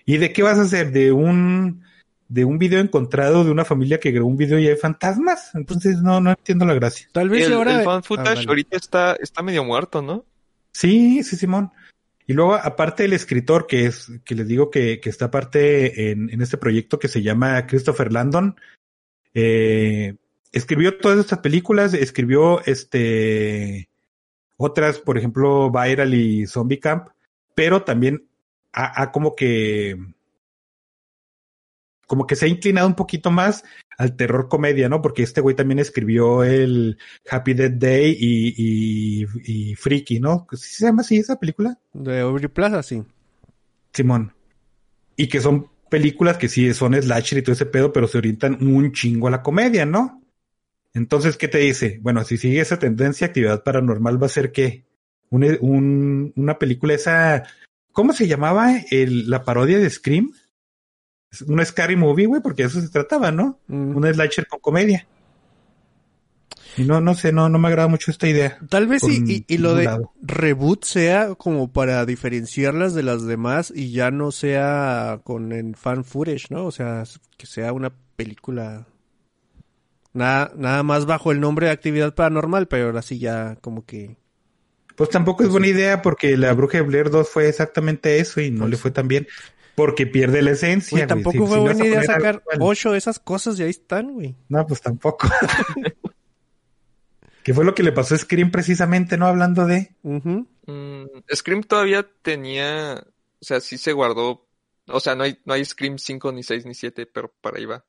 [0.04, 0.92] ¿Y de qué vas a hacer?
[0.92, 1.82] ¿De un,
[2.28, 5.54] de un video encontrado de una familia que grabó un video y hay fantasmas?
[5.54, 7.08] Entonces no, no entiendo la gracia.
[7.12, 7.78] Tal vez el, ahora...
[7.78, 8.48] el fan Ah, footage dale.
[8.48, 10.26] ahorita está, está medio muerto, ¿no?
[10.72, 11.70] Sí, sí, Simón.
[12.26, 16.28] Y luego, aparte el escritor, que es, que les digo que, que está aparte en,
[16.30, 18.56] en este proyecto que se llama Christopher Landon,
[19.34, 20.16] eh,
[20.52, 23.88] escribió todas estas películas, escribió este
[24.56, 27.08] otras, por ejemplo, Viral y Zombie Camp,
[27.54, 28.28] pero también
[28.72, 29.98] ha, ha como que
[32.06, 33.64] como que se ha inclinado un poquito más
[33.96, 35.00] al terror comedia, ¿no?
[35.00, 36.98] Porque este güey también escribió el
[37.30, 40.46] Happy Death Day y, y, y Freaky, ¿no?
[40.52, 41.78] ¿Sí se llama así esa película?
[41.92, 43.02] De Aubrey Plaza, sí.
[43.92, 44.32] Simón.
[45.16, 48.58] Y que son películas que sí son slasher y todo ese pedo, pero se orientan
[48.60, 50.20] un chingo a la comedia, ¿no?
[50.92, 52.00] Entonces, ¿qué te dice?
[52.02, 54.82] Bueno, si sigue esa tendencia, actividad paranormal va a ser que
[55.30, 57.44] un, un- una película esa,
[57.92, 60.32] ¿cómo se llamaba el, la parodia de Scream?
[61.46, 63.60] Una scary movie, güey, porque de eso se trataba, ¿no?
[63.68, 63.96] Mm.
[63.96, 65.06] Un slasher con comedia.
[66.76, 68.58] Y no, no sé, no, no me agrada mucho esta idea.
[68.68, 70.12] Tal vez y, y, y lo de lado.
[70.22, 76.04] reboot sea como para diferenciarlas de las demás y ya no sea con el fan
[76.04, 76.64] footage, ¿no?
[76.66, 77.04] O sea,
[77.36, 78.86] que sea una película
[80.12, 84.16] nada, nada más bajo el nombre de actividad paranormal, pero ahora sí ya como que...
[84.96, 88.50] Pues tampoco es buena idea porque la Bruja de Blair 2 fue exactamente eso y
[88.52, 89.26] no Pues le fue tan bien.
[89.74, 90.98] Porque pierde la esencia.
[90.98, 91.08] Güey, güey.
[91.08, 94.36] tampoco Si- fue si buena idea sacar ocho de esas cosas y ahí están, güey.
[94.48, 95.28] No, pues tampoco.
[97.44, 99.26] que fue lo que le pasó a Scream precisamente, ¿no?
[99.26, 99.94] Hablando de...
[100.02, 100.48] Ujú.
[100.66, 103.04] Mm, Scream todavía tenía,
[103.38, 104.48] o sea, sí se guardó,
[104.86, 107.66] o sea, no hay, no hay Scream 5, ni 6, ni 7, pero para ahí
[107.66, 107.84] va.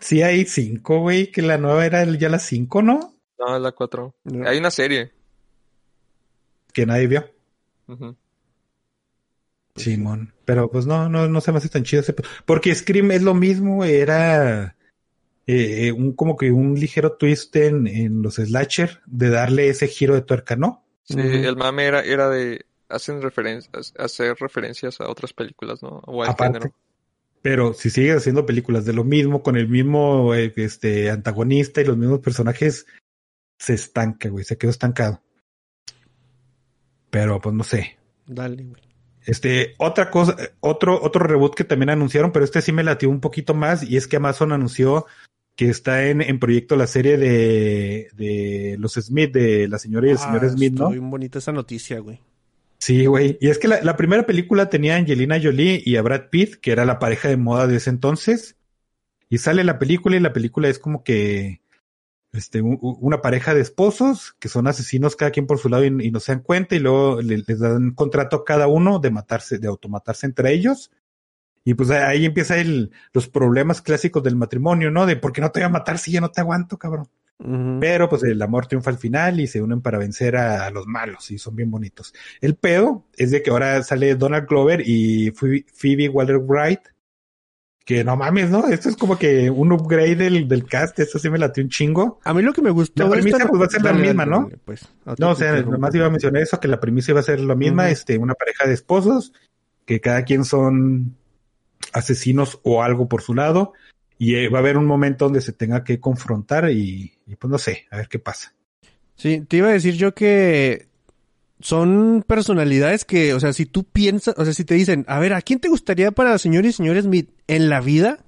[0.00, 3.14] Sí hay cinco, güey, que la nueva era ya la cinco, ¿no?
[3.38, 4.14] No, la 4.
[4.24, 4.48] No.
[4.48, 5.12] Hay una serie.
[6.72, 7.30] Que nadie vio.
[7.88, 8.16] Ujú.
[9.76, 10.32] Simón.
[10.46, 12.14] Pero pues no, no, no se me hace tan chido ese...
[12.46, 14.76] Porque Scream es lo mismo, güey, era...
[15.46, 20.14] eh, un como que un ligero twist en, en los slasher de darle ese giro
[20.14, 20.84] de tuerca, ¿no?
[21.04, 26.02] Sí, el mame era, era de hacen referencias, hacer referencias a otras películas, ¿no?
[26.06, 26.58] O al Aparte.
[26.58, 26.74] género.
[27.42, 31.84] Pero si sigues haciendo películas de lo mismo, con el mismo eh, este antagonista y
[31.84, 32.86] los mismos personajes,
[33.58, 35.22] se estanca, güey, se quedó estancado.
[37.08, 37.98] Pero pues no sé.
[38.26, 38.89] Dale, güey.
[39.30, 43.20] Este, otra cosa, otro, otro reboot que también anunciaron, pero este sí me latió un
[43.20, 45.06] poquito más, y es que Amazon anunció
[45.54, 50.10] que está en, en proyecto la serie de, de los Smith, de la señora y
[50.10, 50.90] el señor Ah, Smith, ¿no?
[50.90, 52.18] bien bonita esa noticia, güey.
[52.78, 53.36] Sí, güey.
[53.40, 56.56] Y es que la, la primera película tenía a Angelina Jolie y a Brad Pitt,
[56.56, 58.56] que era la pareja de moda de ese entonces.
[59.28, 61.59] Y sale la película y la película es como que
[62.32, 66.10] este, una pareja de esposos que son asesinos cada quien por su lado y, y
[66.10, 69.58] no se dan cuenta y luego le- les dan contrato a cada uno de matarse,
[69.58, 70.90] de automatarse entre ellos.
[71.64, 75.04] Y pues ahí empieza el, los problemas clásicos del matrimonio, ¿no?
[75.06, 77.08] De por qué no te voy a matar si ya no te aguanto, cabrón.
[77.80, 80.86] Pero pues el amor triunfa al final y se unen para vencer a, a los
[80.86, 82.12] malos y son bien bonitos.
[82.42, 86.80] El pedo es de que ahora sale Donald Glover y Phoebe Phoebe Waller-Wright.
[87.90, 88.68] Que no mames, ¿no?
[88.68, 90.96] Esto es como que un upgrade del, del cast.
[91.00, 92.20] Esto sí me latió un chingo.
[92.22, 94.48] A mí lo que me gustó La premisa, pues, va a ser la misma, ¿no?
[94.64, 94.88] pues.
[95.18, 97.56] No o sea, nomás iba a mencionar eso, que la premisa iba a ser la
[97.56, 97.90] misma.
[97.90, 99.32] Este, una pareja de esposos
[99.86, 101.16] que cada quien son
[101.92, 103.72] asesinos o algo por su lado.
[104.18, 107.50] Y eh, va a haber un momento donde se tenga que confrontar y, y pues
[107.50, 108.54] no sé, a ver qué pasa.
[109.16, 110.89] Sí, te iba a decir yo que
[111.60, 115.32] son personalidades que, o sea, si tú piensas, o sea, si te dicen, a ver,
[115.32, 118.24] ¿a quién te gustaría para señor y señor Smith en la vida?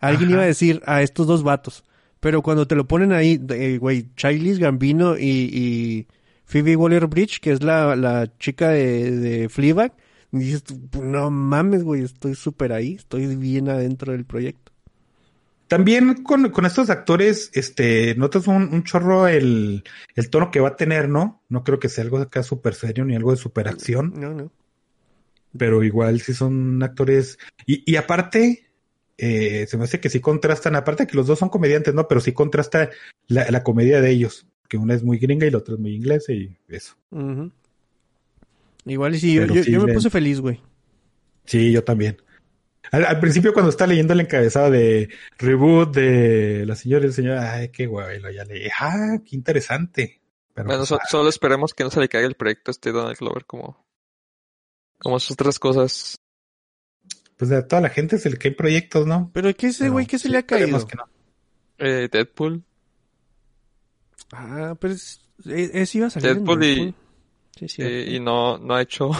[0.00, 0.32] Alguien Ajá.
[0.34, 1.84] iba a decir a estos dos vatos.
[2.20, 6.06] Pero cuando te lo ponen ahí, eh, güey, Childish Gambino y, y
[6.44, 9.94] Phoebe Waller-Bridge, que es la, la chica de, de Fleabag,
[10.30, 10.64] dices,
[11.00, 14.71] no mames, güey, estoy súper ahí, estoy bien adentro del proyecto.
[15.72, 20.68] También con, con estos actores, este, notas un, un chorro el, el tono que va
[20.68, 21.42] a tener, ¿no?
[21.48, 24.52] No creo que sea algo acá súper serio ni algo de super acción, No, no.
[25.56, 27.38] pero igual sí son actores.
[27.64, 28.66] Y, y aparte,
[29.16, 32.06] eh, se me hace que sí contrastan, aparte que los dos son comediantes, ¿no?
[32.06, 32.90] Pero sí contrasta
[33.28, 35.94] la, la comedia de ellos, que una es muy gringa y la otra es muy
[35.94, 36.96] inglesa y eso.
[38.84, 40.60] Igual y sí, yo, yo, sí yo me puse feliz, güey.
[41.46, 42.18] Sí, yo también.
[42.92, 47.12] Al, al principio cuando estaba leyendo el encabezado de reboot de la señora y el
[47.14, 48.68] señor, ay, qué guay, lo ya leí.
[48.78, 50.20] Ah, qué interesante.
[50.54, 52.72] Pero Bueno, pues, so- ah, solo esperemos que no se le caiga el proyecto a
[52.72, 53.84] este Donald Glover como,
[54.98, 56.16] como sus otras cosas.
[57.38, 59.30] pues a toda la gente se le caen proyectos, ¿no?
[59.32, 60.06] Pero ¿qué ese güey?
[60.06, 60.86] ¿Qué se sí, le ha caído?
[60.86, 61.04] que no.
[61.78, 62.62] Eh, Deadpool.
[64.32, 66.94] Ah, pero es, es, es- iba a salir en Deadpool y- Deadpool.
[67.58, 67.82] Sí, sí.
[67.82, 69.10] eh, y no, no ha hecho,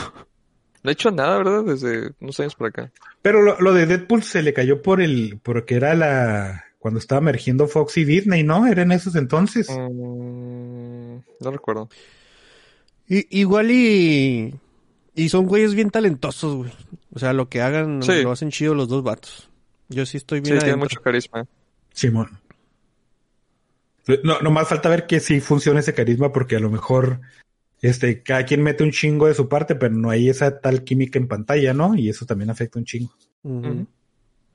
[0.82, 1.64] no ha hecho nada, ¿verdad?
[1.64, 2.90] Desde unos años por acá.
[3.22, 7.20] Pero lo, lo de Deadpool se le cayó por el, porque era la, cuando estaba
[7.20, 8.66] emergiendo Fox y Disney, ¿no?
[8.66, 9.68] Era en esos entonces.
[9.70, 11.88] Mm, no recuerdo.
[13.08, 14.54] I- igual y...
[15.14, 16.72] Y son güeyes bien talentosos, güey.
[17.14, 18.22] O sea, lo que hagan Sí.
[18.22, 19.50] lo hacen chido los dos vatos.
[19.90, 20.78] Yo sí estoy Sí, bien tiene adentro.
[20.88, 21.46] mucho carisma.
[21.92, 22.40] Simón.
[24.24, 27.20] No, nomás falta ver que sí funciona ese carisma porque a lo mejor
[27.82, 31.18] este, cada quien mete un chingo de su parte, pero no hay esa tal química
[31.18, 31.94] en pantalla, ¿no?
[31.94, 33.12] Y eso también afecta un chingo.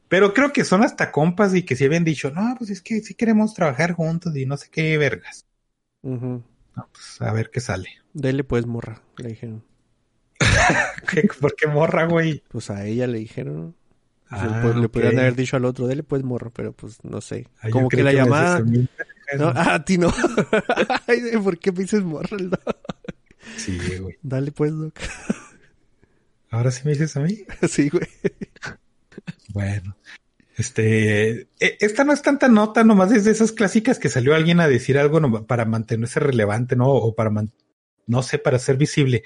[0.10, 3.02] Pero creo que son hasta compas y que sí habían dicho, no, pues es que
[3.02, 5.46] sí queremos trabajar juntos y no sé qué vergas.
[6.04, 7.90] No, pues a ver qué sale.
[8.14, 9.64] Dele pues, morra, le dijeron.
[11.10, 12.44] ¿Qué- ¿Por qué morra, güey?
[12.50, 13.76] Pues a ella le dijeron.
[14.30, 17.22] Pues, Ah, pues, le podrían haber dicho al otro, dele pues, morra, pero pues no
[17.22, 17.48] sé.
[17.62, 18.58] Ah, yo Como que la llamada...
[18.58, 18.88] a mí.
[19.38, 20.14] No, ah, a ti no.
[21.08, 22.38] Ay, ¿Por qué me dices morra?
[22.38, 22.58] No.
[23.56, 24.18] Sí, güey.
[24.22, 24.94] Dale pues, Doc.
[26.50, 27.40] Ahora sí me dices a mí.
[27.70, 28.08] sí, güey.
[29.50, 29.96] Bueno,
[30.56, 34.60] este, e- esta no es tanta nota, nomás es de esas clásicas que salió alguien
[34.60, 36.90] a decir algo para mantenerse relevante, ¿no?
[36.90, 37.52] O para, man-
[38.06, 39.24] no sé, para ser visible.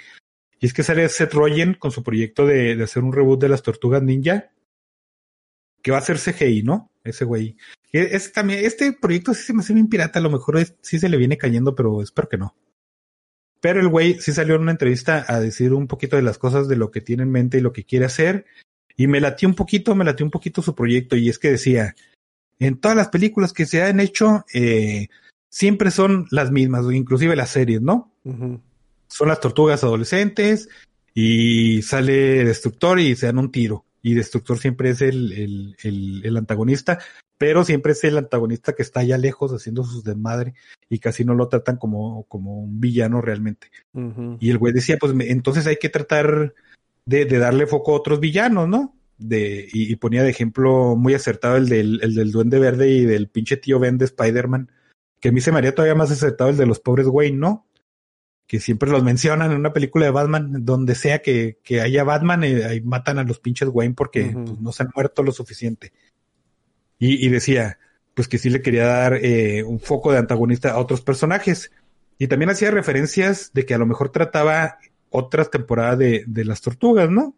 [0.59, 3.49] Y es que sale Seth Rogen con su proyecto de, de hacer un reboot de
[3.49, 4.51] las Tortugas Ninja,
[5.81, 6.91] que va a ser CGI, ¿no?
[7.03, 7.57] Ese güey.
[7.91, 10.99] Es, también, este proyecto sí se me hace bien pirata, a lo mejor es- sí
[10.99, 12.55] se le viene cayendo, pero espero que no.
[13.61, 16.67] Pero el güey sí salió en una entrevista a decir un poquito de las cosas
[16.67, 18.45] de lo que tiene en mente y lo que quiere hacer.
[18.97, 21.15] Y me latió un poquito, me latió un poquito su proyecto.
[21.15, 21.95] Y es que decía,
[22.59, 25.09] en todas las películas que se han hecho, eh,
[25.49, 28.11] siempre son las mismas, inclusive las series, ¿no?
[29.07, 30.67] Son las tortugas adolescentes
[31.13, 33.85] y sale Destructor y se dan un tiro.
[34.01, 36.99] Y Destructor siempre es el, el, el, el antagonista,
[37.41, 40.53] pero siempre es el antagonista que está allá lejos haciendo sus desmadre
[40.89, 43.71] y casi no lo tratan como, como un villano realmente.
[44.39, 46.53] Y el güey decía, pues me- entonces hay que tratar
[47.07, 48.95] de, de darle foco a otros villanos, ¿no?
[49.17, 53.05] De, y, y ponía de ejemplo muy acertado el del, el del Duende Verde y
[53.05, 54.69] del pinche tío Ben de Spider-Man,
[55.19, 57.65] que a mí se me haría todavía más acertado el de los pobres Wayne, ¿no?
[58.45, 62.43] Que siempre los mencionan en una película de Batman, donde sea que, que haya Batman,
[62.43, 65.91] eh, ahí matan a los pinches Wayne porque pues, no se han muerto lo suficiente.
[67.03, 67.79] Y, decía,
[68.13, 71.71] pues que sí le quería dar eh, un foco de antagonista a otros personajes.
[72.19, 74.77] Y también hacía referencias de que a lo mejor trataba
[75.09, 77.35] otras temporadas de, de las tortugas, ¿no?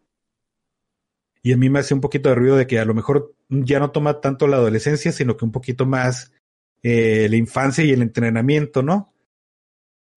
[1.42, 3.80] Y a mí me hace un poquito de ruido de que a lo mejor ya
[3.80, 6.34] no toma tanto la adolescencia, sino que un poquito más
[6.82, 9.14] eh, la infancia y el entrenamiento, ¿no?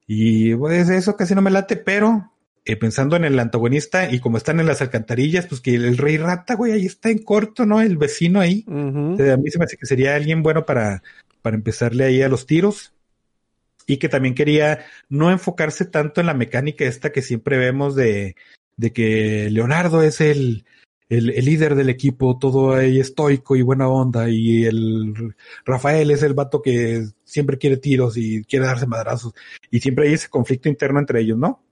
[0.08, 2.32] Y pues eso casi no me late, pero
[2.66, 6.16] eh, pensando en el antagonista y como están en las alcantarillas, pues que el, rey
[6.16, 7.80] rata, güey, ahí está en corto, ¿no?
[7.80, 8.64] El vecino ahí.
[8.66, 11.04] Eh, A mí se me hace que sería alguien bueno para,
[11.42, 12.92] para empezarle ahí a los tiros.
[13.86, 18.34] Y que también quería no enfocarse tanto en la mecánica esta que siempre vemos de,
[18.76, 20.64] de que Leonardo es el,
[21.08, 26.24] el, el líder del equipo, todo ahí estoico y buena onda, y el Rafael es
[26.24, 29.34] el vato que siempre quiere tiros y quiere darse madrazos,
[29.70, 31.62] y siempre hay ese conflicto interno entre ellos, ¿no?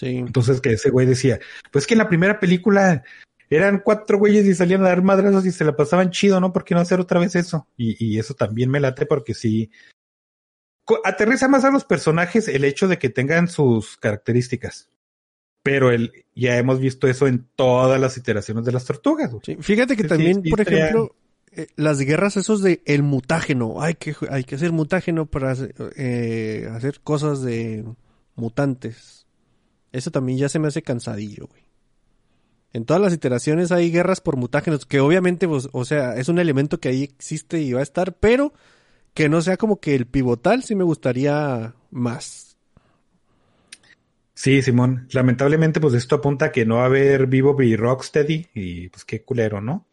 [0.00, 0.16] Sí.
[0.16, 1.38] Entonces que ese güey decía,
[1.70, 3.04] pues que en la primera película
[3.50, 6.54] eran cuatro güeyes y salían a dar madrazos y se la pasaban chido, ¿no?
[6.54, 7.68] ¿Por qué no hacer otra vez eso?
[7.76, 9.70] Y, y eso también me late porque sí.
[11.04, 14.88] Aterriza más a los personajes el hecho de que tengan sus características.
[15.62, 19.30] Pero el, ya hemos visto eso en todas las iteraciones de las tortugas.
[19.30, 19.42] güey.
[19.44, 21.14] Sí, Fíjate que también, sí, por ejemplo,
[21.52, 25.54] eh, las guerras esos de el mutágeno, hay que, hay que hacer mutágeno para
[25.96, 27.84] eh, hacer cosas de
[28.36, 29.26] mutantes.
[29.92, 31.62] Eso también ya se me hace cansadillo, güey.
[32.72, 36.38] En todas las iteraciones hay guerras por mutágenos, que obviamente, pues, o sea, es un
[36.38, 38.52] elemento que ahí existe y va a estar, pero
[39.12, 42.56] que no sea como que el pivotal, sí me gustaría más.
[44.34, 45.08] Sí, Simón.
[45.10, 49.04] Lamentablemente, pues esto apunta a que no va a haber Vivo y Rocksteady y pues
[49.04, 49.86] qué culero, ¿no?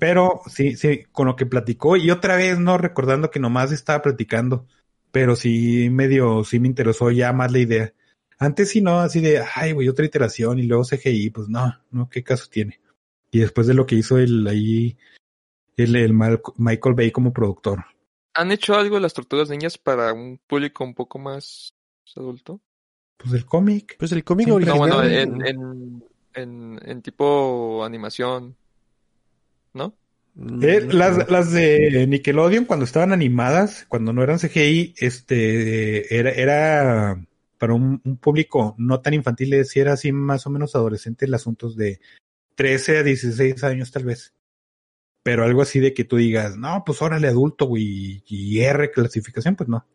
[0.00, 4.02] Pero sí, sí, con lo que platicó y otra vez no recordando que nomás estaba
[4.02, 4.66] platicando,
[5.12, 7.92] pero sí medio, sí me interesó ya más la idea.
[8.38, 12.08] Antes sí no, así de, ay, güey, otra iteración y luego CGI, pues no, no,
[12.08, 12.80] qué caso tiene.
[13.30, 14.96] Y después de lo que hizo el ahí,
[15.76, 17.84] el, el Mal- Michael Bay como productor.
[18.34, 21.72] ¿Han hecho algo las tortugas niñas para un público un poco más
[22.16, 22.60] adulto?
[23.18, 23.96] Pues el cómic.
[23.98, 24.78] Pues el cómic No, original.
[24.78, 26.04] bueno, en, en,
[26.34, 28.56] en, en tipo animación.
[29.74, 29.94] ¿No?
[30.34, 36.14] Mm, Eh, no las, las de Nickelodeon cuando estaban animadas, cuando no eran CGI, este,
[36.18, 37.24] era, era
[37.62, 41.34] para un, un público no tan infantil, si era así más o menos adolescente, el
[41.34, 42.00] asunto de
[42.56, 44.34] 13 a 16 años tal vez.
[45.22, 49.54] Pero algo así de que tú digas, no, pues órale adulto, güey, y R clasificación,
[49.54, 49.86] pues no.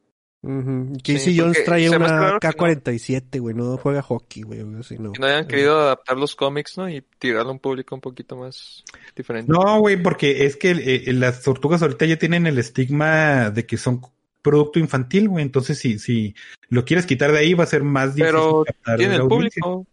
[0.43, 0.93] Ujú.
[1.03, 2.53] Sí, Casey Jones trae una raro que no.
[2.53, 5.11] K-47, güey, no juega hockey, güey, así, no.
[5.11, 6.89] Que no hayan querido adaptar los cómics, ¿no?
[6.89, 9.51] Y tirarlo a un público un poquito más diferente.
[9.51, 13.75] No, güey, porque es que eh, las tortugas ahorita ya tienen el estigma de que
[13.75, 13.99] son
[14.41, 15.43] producto infantil, güey.
[15.43, 16.35] Entonces, si, si
[16.69, 18.35] lo quieres quitar de ahí, va a ser más difícil.
[18.35, 19.61] Pero captar tiene el audiencia.
[19.61, 19.87] público.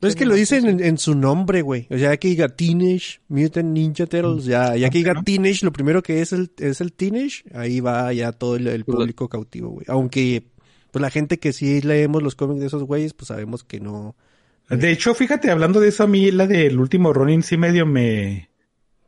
[0.00, 1.86] Pues es que lo dicen en, en su nombre, güey.
[1.90, 5.24] O sea, ya que diga Teenage Mutant Ninja Turtles, ya, ya que diga ¿no?
[5.24, 8.84] Teenage, lo primero que es el, es el Teenage, ahí va ya todo el, el
[8.84, 9.86] Pues público cautivo, güey.
[9.88, 10.44] Aunque,
[10.90, 14.14] pues la gente que sí leemos los cómics de esos güeyes, pues sabemos que no.
[14.68, 18.50] De hecho, fíjate, hablando de eso, a mí la del último Ronin sí medio me...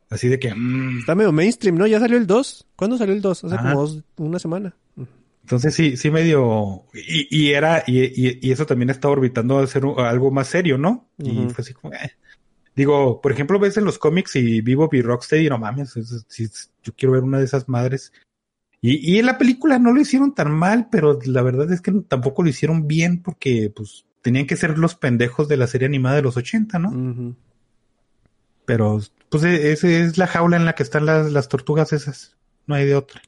[0.09, 0.53] Así de que...
[0.53, 1.85] mm, Está medio mainstream, ¿no?
[1.87, 2.65] Ya salió el 2.
[2.75, 3.43] ¿Cuándo salió el 2?
[3.43, 3.69] Hace Ajá.
[3.71, 4.75] como dos, una semana.
[5.43, 6.83] Entonces sí, sí medio...
[6.93, 7.83] Y, y era...
[7.87, 11.07] Y, y, y eso también estaba orbitando a ser algo más serio, ¿no?
[11.17, 11.93] Y fue así como...
[11.93, 12.11] eh.
[12.75, 16.25] Digo, por ejemplo, ves en los cómics y Vivo y Rocksteady, no mames, es- es-
[16.29, 16.47] sí,
[16.83, 18.13] yo quiero ver una de esas madres.
[18.81, 21.91] Y, y en la película no lo hicieron tan mal, pero la verdad es que
[22.07, 26.15] tampoco lo hicieron bien porque, pues, tenían que ser los pendejos de la serie animada
[26.17, 26.89] de los 80, ¿no?
[26.89, 27.35] Ujú.
[28.69, 28.99] Pero,
[29.29, 32.35] pues, e- esa es la jaula en la que están las, las tortugas esas.
[32.67, 33.19] No hay de otra.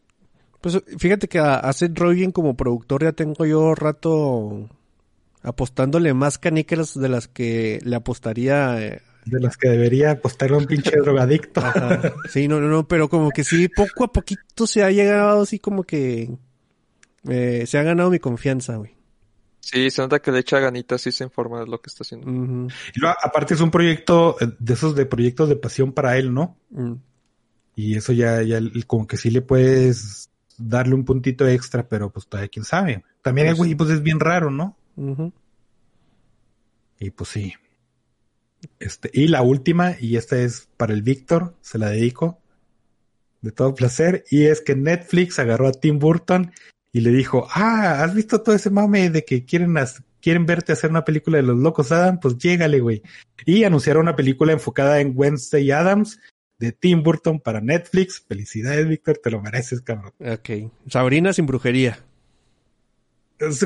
[0.62, 4.70] Pues fíjate que a, a Seth Rogen como productor ya tengo yo rato
[5.42, 10.60] apostándole más caníquelas de las que le apostaría eh, De las que debería apostarle a
[10.60, 11.60] un pinche drogadicto.
[11.62, 12.14] Ajá.
[12.30, 15.58] Sí, no, no, no, pero como que sí, poco a poquito se ha llegado así
[15.58, 16.30] como que
[17.28, 18.92] eh, se ha ganado mi confianza, güey.
[19.62, 22.28] Sí, se nota que le echa ganitas y se informa de lo que está haciendo.
[22.94, 26.34] Y luego, aparte es un proyecto eh, de esos de proyectos de pasión para él,
[26.34, 26.58] ¿no?
[26.72, 26.94] Mm.
[27.76, 32.28] Y eso ya, ya como que sí le puedes darle un puntito extra, pero pues
[32.28, 33.04] todavía quién sabe.
[33.22, 34.76] También el Pues- güey, pues es bien raro, ¿no?
[37.00, 37.54] Y pues sí.
[38.80, 42.40] Este, y la última, y esta es para el Víctor, se la dedico.
[43.42, 44.24] De todo placer.
[44.30, 46.52] Y es que Netflix agarró a Tim Burton
[46.94, 49.76] y le dijo, ah, ¿has visto todo ese mame de que quieren,
[50.22, 52.20] quieren verte hacer una película de los locos Adam?
[52.20, 53.02] Pues llégale, güey.
[53.46, 56.20] Y anunciaron una película enfocada en Wednesday Adams
[56.60, 58.24] de Tim Burton para Netflix.
[58.28, 60.14] Felicidades, Víctor, te lo mereces, cabrón.
[60.20, 60.72] Ok.
[60.88, 62.00] Sabrina sin brujería.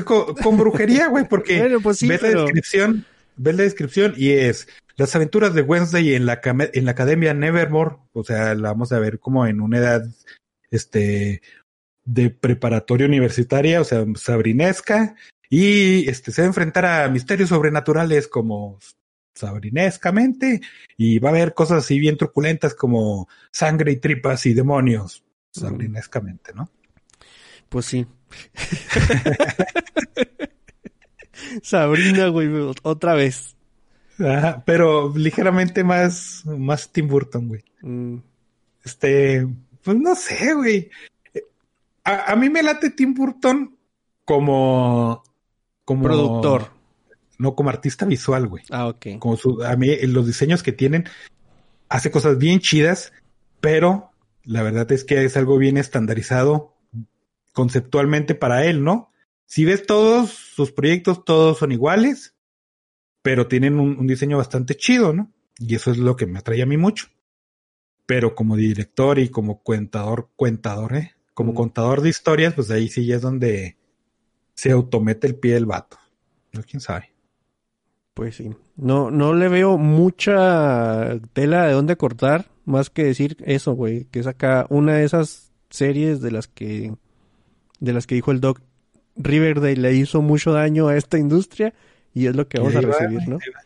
[0.04, 3.04] Con, con brujería, güey, porque Bueno, pues sí, ves la descripción,
[3.36, 7.96] ves la descripción y es las aventuras de Wednesday en la, en la academia Nevermore,
[8.14, 10.06] o sea, la vamos a ver como en una edad,
[10.70, 11.42] este,
[12.06, 15.16] de preparatoria universitaria, o sea, sabrinesca,
[15.50, 18.78] y este, se va a enfrentar a misterios sobrenaturales como
[19.34, 20.62] sabrinescamente,
[20.96, 26.54] y va a haber cosas así bien truculentas como sangre y tripas y demonios, sabrinescamente,
[26.54, 26.70] ¿no?
[27.68, 28.06] Pues sí.
[31.62, 32.48] Sabrina, güey,
[32.82, 33.56] otra vez.
[34.18, 37.64] Ajá, pero ligeramente más, más Tim Burton, güey.
[37.82, 38.16] Mm.
[38.84, 39.46] Este,
[39.82, 40.90] pues no sé, güey.
[42.06, 43.76] A, a mí me late Tim Burton
[44.24, 45.24] como,
[45.84, 46.70] como Productor.
[47.38, 48.64] No, como artista visual, güey.
[48.70, 49.18] Ah, ok.
[49.18, 51.04] Como su, a mí los diseños que tienen
[51.88, 53.12] hace cosas bien chidas,
[53.60, 54.10] pero
[54.44, 56.76] la verdad es que es algo bien estandarizado
[57.52, 59.10] conceptualmente para él, ¿no?
[59.44, 62.34] Si ves todos sus proyectos, todos son iguales,
[63.22, 65.32] pero tienen un, un diseño bastante chido, ¿no?
[65.58, 67.08] Y eso es lo que me atrae a mí mucho.
[68.06, 71.15] Pero como director y como cuentador, cuentador, ¿eh?
[71.36, 73.76] Como contador de historias, pues ahí sí es donde
[74.54, 75.98] se automete el pie el vato.
[76.54, 77.12] No, quién sabe.
[78.14, 78.56] Pues sí.
[78.76, 84.20] No, no le veo mucha tela de dónde cortar, más que decir eso, güey, que
[84.20, 86.94] es acá una de esas series de las que,
[87.80, 88.62] de las que dijo el doc,
[89.16, 91.74] Riverdale le hizo mucho daño a esta industria
[92.14, 93.36] y es lo que vamos a va, recibir, ¿no?
[93.42, 93.60] ahí va.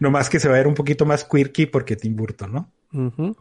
[0.00, 2.70] Nomás que se va a ver un poquito más quirky porque Tim Burton, ¿no?
[2.92, 3.34] Ujú.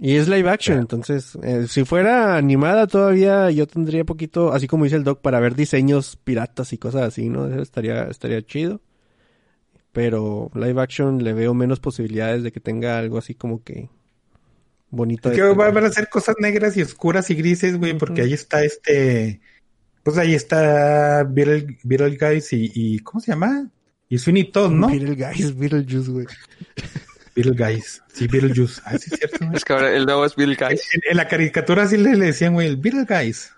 [0.00, 0.82] Y es live action, Claro.
[0.82, 5.40] entonces, eh, si fuera animada todavía yo tendría poquito, así como dice el doc, para
[5.40, 7.48] ver diseños piratas y cosas así, ¿no?
[7.48, 8.80] Eso estaría, estaría chido.
[9.92, 13.88] Pero live action le veo menos posibilidades de que tenga algo así como que
[14.90, 15.30] bonito.
[15.30, 18.62] Es que van a ser cosas negras y oscuras y grises, güey, porque ahí está
[18.62, 19.40] este.
[20.04, 22.98] Pues ahí está Beetle, Beetlejuice y, y.
[23.00, 23.68] ¿Cómo se llama?
[24.08, 24.88] Y Sweeney Todd, ¿no?
[24.88, 26.26] Beetlejuice, Beetlejuice, güey.
[27.42, 28.00] Beetlejuice.
[28.12, 28.80] Sí, Beetlejuice.
[28.84, 29.50] Ah, sí, es cierto, güey.
[29.56, 30.82] Es que ahora el nuevo es Bill Guys.
[30.94, 33.50] En, en la caricatura sí le, le decían, güey, el Beetlejuice.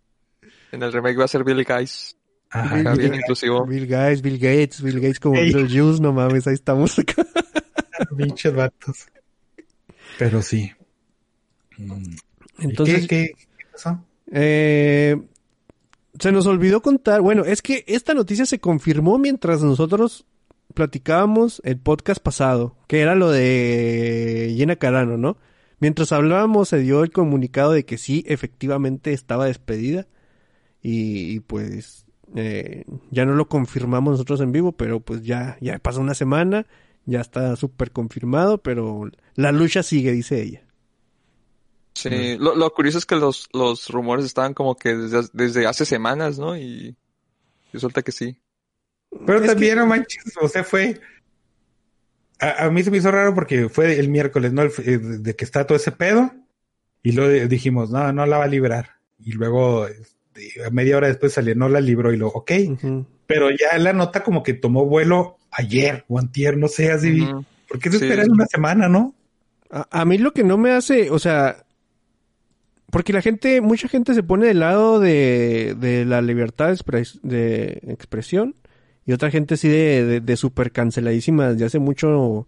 [0.73, 2.17] En el remake va a ser Bill Guys.
[2.51, 2.75] Ajá.
[2.75, 3.67] Bien Beetlejuice, inclusivo.
[3.67, 5.53] Bill Gates, Bill Gates, Bill Gates como Ey.
[5.53, 6.97] Beetlejuice, no mames, ahí estamos.
[8.17, 9.07] Pinches vatos.
[10.19, 10.71] Pero sí.
[11.79, 12.15] Mm.
[12.59, 14.05] ¿Y Entonces, ¿Qué, qué, qué pasó?
[14.33, 15.17] Eh,
[16.19, 20.27] se nos olvidó contar, bueno, es que esta noticia se confirmó mientras nosotros
[20.75, 25.37] platicábamos el podcast pasado, que era lo de Jenna Carano, ¿no?
[25.79, 30.07] Mientras hablábamos se dio el comunicado de que sí, efectivamente estaba despedida
[30.83, 32.07] y, y, pues
[32.37, 36.67] eh, ya no lo confirmamos nosotros en vivo, pero pues ya, ya pasó una semana,
[37.07, 40.67] ya está súper confirmado, pero la lucha sigue, dice ella.
[41.95, 45.85] Sí, lo, lo curioso es que los, los rumores estaban como que desde, desde hace
[45.85, 46.57] semanas, ¿no?
[46.57, 46.97] Y
[47.73, 48.39] resulta que sí.
[49.27, 51.01] Pero Es también, que- no manches, o sea, fue.
[52.39, 54.63] A, a mí se me hizo raro porque fue el miércoles, ¿no?
[54.63, 56.33] El- eh, de que está todo ese pedo.
[57.03, 58.97] Y luego dijimos, no, no la va a librar.
[59.19, 62.13] Y luego, este, a media hora después salió, no la libró.
[62.13, 62.51] Y lo, ok.
[63.27, 67.23] Pero ya la nota como que tomó vuelo ayer o antier, no sé, así.
[67.23, 67.45] Ujú.
[67.69, 68.05] ¿Por qué se Sí.
[68.05, 69.15] esperan una semana, no?
[69.71, 71.65] A, a mí lo que no me hace, o sea,
[72.91, 77.21] porque la gente, mucha gente se pone del lado de, de la libertad de, expres-
[77.23, 78.57] de expresión
[79.11, 82.47] y otra gente sí de, de, de super canceladísima desde hace mucho,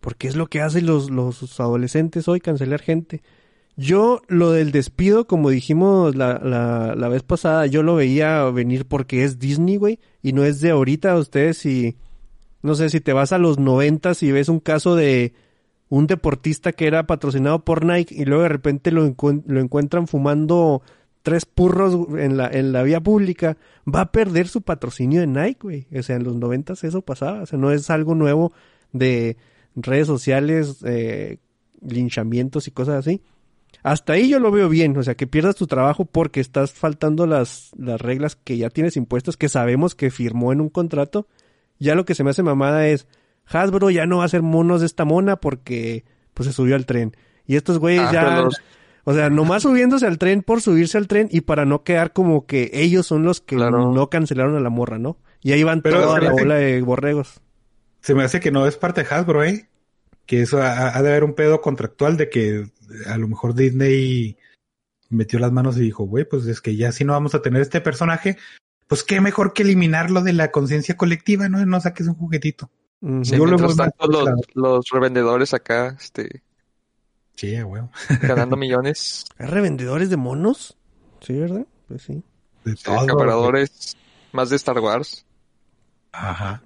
[0.00, 3.20] porque es lo que hacen los, los adolescentes hoy, cancelar gente.
[3.76, 8.86] Yo lo del despido, como dijimos la, la, la vez pasada, yo lo veía venir
[8.86, 11.14] porque es Disney, güey, y no es de ahorita.
[11.18, 11.98] Ustedes si,
[12.62, 15.34] no sé, si te vas a los noventas y ves un caso de
[15.90, 20.80] un deportista que era patrocinado por Nike y luego de repente lo, lo encuentran fumando
[21.22, 23.56] tres purros en la, en la vía pública,
[23.86, 25.86] va a perder su patrocinio de Nike, güey.
[25.96, 27.42] O sea, en los noventas eso pasaba.
[27.42, 28.52] O sea, no es algo nuevo
[28.92, 29.36] de
[29.74, 31.38] redes sociales, eh,
[31.80, 33.22] linchamientos y cosas así.
[33.82, 37.26] Hasta ahí yo lo veo bien, o sea, que pierdas tu trabajo porque estás faltando
[37.26, 41.26] las, las reglas que ya tienes impuestas, que sabemos que firmó en un contrato.
[41.78, 43.06] Ya lo que se me hace mamada es,
[43.46, 46.04] Hasbro ya no va a hacer monos de esta mona porque
[46.34, 47.16] pues se subió al tren.
[47.46, 48.46] Y estos güeyes ya,
[49.08, 52.44] o sea, nomás subiéndose al tren por subirse al tren y para no quedar como
[52.46, 53.90] que ellos son los que Claro.
[53.92, 55.16] no cancelaron a la morra, ¿no?
[55.40, 57.40] Y ahí van Pero toda se me la hace- bola de borregos.
[58.02, 59.68] Se me hace que no es parte de Hasbro, ¿eh?
[60.26, 62.66] Que eso ha, ha de haber un pedo contractual de que
[63.06, 64.36] a lo mejor Disney
[65.08, 67.62] metió las manos y dijo, güey, pues es que ya si no vamos a tener
[67.62, 68.36] este personaje,
[68.88, 71.64] pues qué mejor que eliminarlo de la conciencia colectiva, ¿no?
[71.64, 72.70] No saques un juguetito.
[73.22, 76.42] Sí, Yo lo tanto, los, los revendedores acá, este,
[77.38, 77.82] Sí, güey.
[78.22, 80.76] ganando millones, ¿Hay revendedores de monos?
[81.20, 81.66] Sí, ¿verdad?
[81.86, 82.20] Pues sí.
[82.64, 83.96] De todo, acaparadores,
[84.32, 85.24] más de Star Wars.
[86.10, 86.62] Ajá.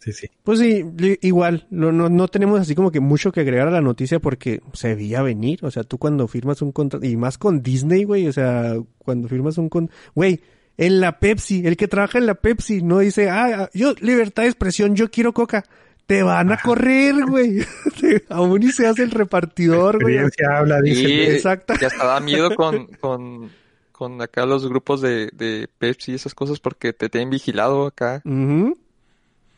[0.00, 0.26] Sí, sí.
[0.42, 0.84] Pues sí,
[1.22, 4.62] igual, lo- no, no tenemos así como que mucho que agregar a la noticia porque
[4.72, 8.26] se veía venir, o sea, tú cuando firmas un contrato, y más con Disney, güey,
[8.26, 10.40] o sea, cuando firmas un con, güey,
[10.76, 14.48] en la Pepsi, el que trabaja en la Pepsi no dice, ah, yo, libertad de
[14.48, 15.64] expresión, yo quiero coca,
[16.06, 17.58] te van a correr, güey,
[18.30, 20.18] aún y se hace el repartidor, güey.
[20.48, 21.02] Habla, dice.
[21.02, 21.74] Y Exacto.
[21.80, 23.50] ya hasta da miedo con, con,
[23.92, 28.22] con acá los grupos de, de Pepsi y esas cosas porque te tienen vigilado acá.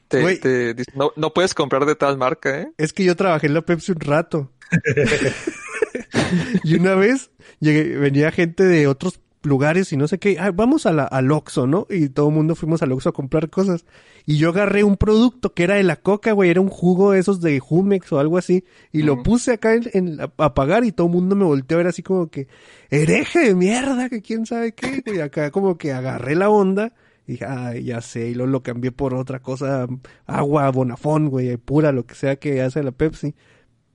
[0.08, 2.72] Te, te dicen, no, no puedes comprar de tal marca, ¿eh?
[2.78, 4.50] Es que yo trabajé en la Pepsi un rato.
[6.64, 7.30] y una vez
[7.60, 10.36] llegué, venía gente de otros lugares y no sé qué.
[10.38, 11.86] "Ah, vamos a la, al Oxxo, ¿no?
[11.90, 13.84] Y todo el mundo fuimos al Oxxo a comprar cosas.
[14.26, 16.50] Y yo agarré un producto que era de la coca, güey.
[16.50, 18.64] Era un jugo de esos de Jumex o algo así.
[18.92, 21.78] Y lo puse acá en, en a pagar y todo el mundo me volteó a
[21.78, 22.48] ver así como que,
[22.90, 25.02] hereje de mierda, que quién sabe qué.
[25.06, 26.92] Y acá como que agarré la onda.
[27.26, 29.86] Y dije, ay, ya sé, y luego lo cambié por otra cosa,
[30.24, 33.34] agua, bonafón, güey, pura, lo que sea que hace la Pepsi.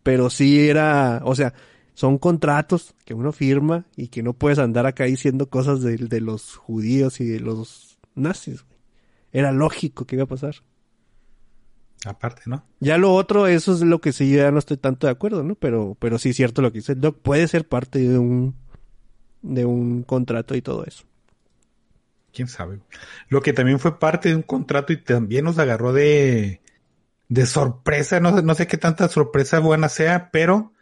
[0.03, 1.53] Pero sí era, o sea,
[1.93, 6.21] son contratos que uno firma y que no puedes andar acá diciendo cosas de, de
[6.21, 8.79] los judíos y de los nazis, güey.
[9.31, 10.55] Era lógico que iba a pasar.
[12.05, 12.65] Aparte, ¿no?
[12.79, 15.55] Ya lo otro, eso es lo que sí ya no estoy tanto de acuerdo, ¿no?
[15.55, 18.55] Pero, pero sí es cierto lo que dice el Doc, puede ser parte de un,
[19.41, 21.05] de un contrato y todo eso.
[22.33, 22.81] quién sabe.
[23.29, 26.61] Lo que también fue parte de un contrato y también nos agarró de,
[27.29, 30.72] de sorpresa, no, no sé qué tanta sorpresa buena sea, pero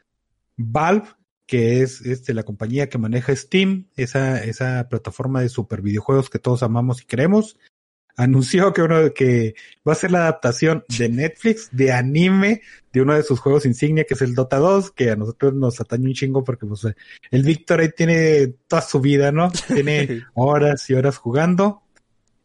[0.58, 1.08] Valve,
[1.46, 6.40] que es este, la compañía que maneja Steam, esa, esa plataforma de super videojuegos que
[6.40, 7.58] todos amamos y queremos,
[8.16, 9.56] anunció que uno que
[9.88, 12.62] va a ser la adaptación de Netflix de anime
[12.94, 15.80] de uno de sus juegos insignia que es el Dota 2, que a nosotros nos
[15.80, 16.86] atañe un chingo porque pues
[17.32, 19.52] el Víctor ahí tiene toda su vida, ¿no?
[19.68, 21.84] Tiene horas y horas jugando.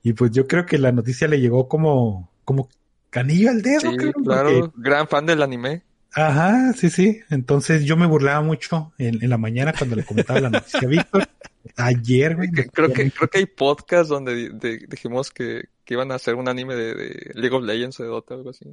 [0.03, 2.69] Y pues yo creo que la noticia le llegó como, como
[3.11, 3.91] canillo al dedo.
[3.91, 5.83] Sí, claro, gran fan del anime.
[6.16, 7.20] Ajá, sí, sí.
[7.28, 10.86] Entonces yo me burlaba mucho en, en la mañana cuando le comentaba la noticia a
[10.86, 11.28] Víctor.
[11.76, 12.48] Ayer, güey.
[12.48, 14.51] Creo que, creo que hay podcasts donde
[14.88, 18.09] dijimos que, que, iban a hacer un anime de, de, League of Legends o de
[18.09, 18.64] Dota, algo así.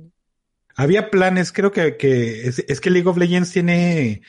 [0.75, 4.21] Había planes, creo que, que es, es, que League of Legends tiene,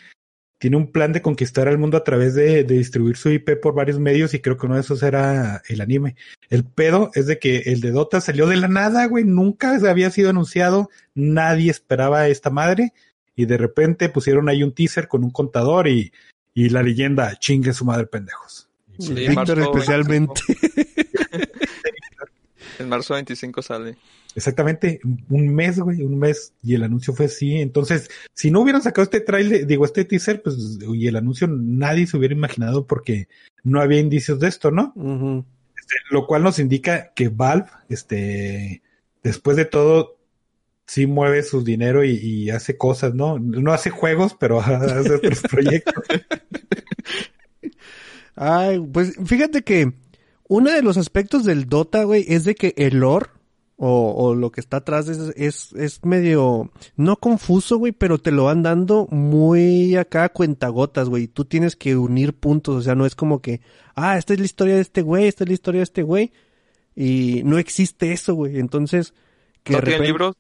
[0.65, 3.75] tiene un plan de conquistar al mundo a través de, de, distribuir su IP por
[3.75, 6.17] varios medios y creo que uno de esos era el anime.
[6.49, 10.09] El pedo es de que el de Dota salió de la nada, güey, nunca había
[10.11, 12.95] sido anunciado, nadie esperaba esta madre
[13.37, 16.15] y de repente pusieron ahí un teaser con un contador y,
[16.55, 18.71] y la leyenda chingue su madre pendejos.
[18.99, 20.41] Sí, Víctor especialmente.
[22.79, 23.97] en marzo 25 sale.
[24.35, 27.57] Exactamente, un mes, güey, un mes, y el anuncio fue así.
[27.57, 32.07] Entonces, si no hubieran sacado este trailer, digo, este teaser, pues, y el anuncio nadie
[32.07, 33.29] se hubiera imaginado porque
[33.63, 34.93] no había indicios de esto, ¿no?
[34.97, 35.45] Uh -huh.
[35.79, 38.83] este, lo cual nos indica que Valve, este,
[39.23, 40.19] después de todo,
[40.87, 43.39] sí mueve su dinero y, y, hace cosas, ¿no?
[43.39, 46.05] No hace juegos, pero hace otros proyectos.
[48.37, 49.93] Ay, pues fíjate que
[50.49, 53.27] uno de los aspectos del Dota, güey, es de que el lore
[53.77, 58.31] o, o lo que está atrás es, es, es medio, no confuso, güey, pero te
[58.31, 61.27] lo van dando muy acá a cuentagotas, güey.
[61.27, 63.61] Tú tienes que unir puntos, o sea, no es como que,
[63.95, 66.33] ah, esta es la historia de este güey, esta es la historia de este güey.
[66.95, 68.59] Y no existe eso, güey.
[68.59, 69.15] Entonces,
[69.65, 70.07] que ¿No repente...
[70.07, 70.37] libros?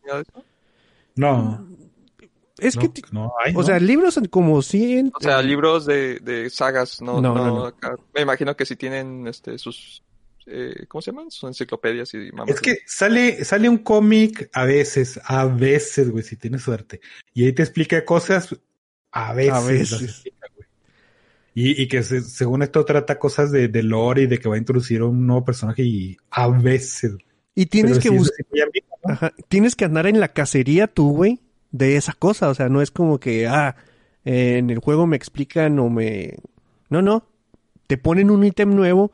[1.16, 1.66] No.
[2.59, 4.98] Es no, que, no hay, o sea, libros como sí.
[4.98, 5.12] En...
[5.14, 7.97] O sea, libros de, de sagas, no, no, no acá.
[8.14, 10.05] Me imagino que sí tienen este, sus,
[10.47, 11.31] eh, ¿cómo se llaman?
[11.31, 12.55] Sus enciclopedias y mamás.
[12.55, 17.01] Es que sale, sale un cómic a veces, a veces, güey, si tienes suerte.
[17.32, 18.55] Y ahí te explica cosas
[19.10, 19.52] a veces.
[19.52, 20.02] A veces.
[20.02, 20.35] Explica,
[21.56, 24.56] y, y, que se, según esto trata cosas de, de lore y de que va
[24.56, 27.16] a introducir un nuevo personaje y a veces.
[27.55, 28.44] Y tienes que buscar.
[29.05, 29.12] ¿no?
[29.12, 29.32] Ajá.
[29.48, 31.40] Tienes que andar en la cacería tú, güey,
[31.74, 32.48] de esa cosa.
[32.48, 33.76] O sea, no es como que, ah,
[34.24, 36.36] eh, en el juego me explican o me.
[36.88, 37.26] No, no.
[37.88, 39.12] Te ponen un ítem nuevo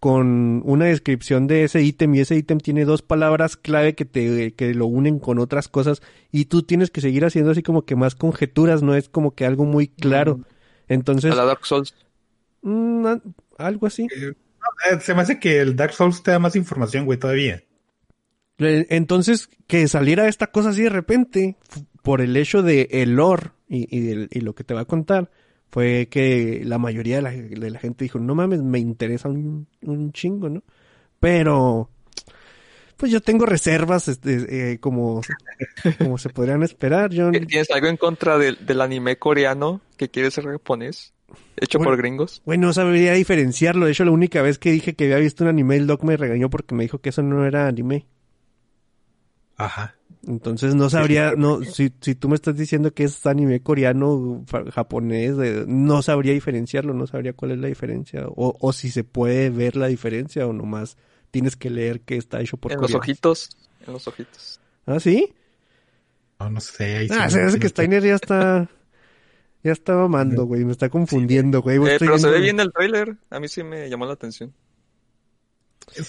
[0.00, 4.54] con una descripción de ese ítem y ese ítem tiene dos palabras clave que te
[4.54, 7.96] que lo unen con otras cosas y tú tienes que seguir haciendo así como que
[7.96, 10.38] más conjeturas, no es como que algo muy claro.
[10.38, 10.44] Mm.
[10.88, 11.32] Entonces.
[11.32, 11.94] A la Dark Souls.
[12.62, 13.06] Mmm,
[13.58, 14.06] algo así.
[14.16, 14.34] Eh,
[15.00, 17.62] se me hace que el Dark Souls te da más información, güey, todavía.
[18.58, 21.56] Entonces, que saliera esta cosa así de repente,
[22.02, 25.30] por el hecho de el lore y, y, lo que te va a contar,
[25.70, 29.68] fue que la mayoría de la, de la gente dijo, no mames, me interesa un,
[29.82, 30.62] un, chingo, ¿no?
[31.20, 31.90] Pero,
[32.96, 35.20] pues yo tengo reservas, este, eh, como,
[35.98, 37.10] como se podrían esperar.
[37.10, 37.30] Yo...
[37.30, 41.12] ¿Tienes algo en contra del, del anime coreano que quiere ser japonés?
[41.56, 42.42] Hecho bueno, por gringos.
[42.46, 43.86] Bueno, no sabría diferenciarlo.
[43.86, 46.16] De hecho, la única vez que dije que había visto un anime, el doc me
[46.16, 48.06] regañó porque me dijo que eso no era anime.
[49.58, 49.94] Ajá.
[50.26, 55.36] Entonces no sabría, no, si, si tú me estás diciendo que es anime coreano, japonés,
[55.66, 59.76] no sabría diferenciarlo, no sabría cuál es la diferencia, o, o si se puede ver
[59.76, 60.96] la diferencia, o nomás
[61.30, 62.92] tienes que leer que está hecho por En coreanos.
[62.92, 63.50] los ojitos,
[63.86, 64.60] en los ojitos.
[64.86, 65.32] ¿Ah, sí?
[66.40, 66.96] No, no sé.
[66.96, 68.68] Ahí ah, se hace que Steiner ya está,
[69.62, 71.76] ya está mamando, güey, me está confundiendo, güey.
[71.76, 72.18] Eh, pero viendo...
[72.18, 74.52] se ve bien el trailer, a mí sí me llamó la atención.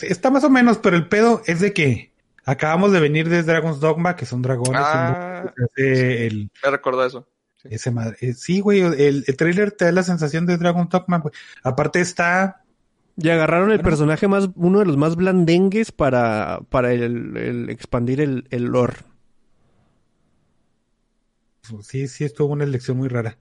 [0.02, 2.12] Está más o menos, pero el pedo es de que
[2.50, 4.82] Acabamos de venir de Dragon's Dogma, que son dragones.
[4.84, 7.28] Ah, el, el, me recordó eso.
[7.58, 7.68] Sí.
[7.72, 11.20] Ese madre, eh, sí, güey, el, el trailer te da la sensación de Dragon's Dogma,
[11.20, 11.34] güey.
[11.62, 12.64] Aparte está...
[13.18, 17.70] Y agarraron el bueno, personaje más, uno de los más blandengues para, para el, el
[17.70, 18.96] expandir el, el lore.
[21.84, 23.38] Sí, sí, estuvo una elección muy rara.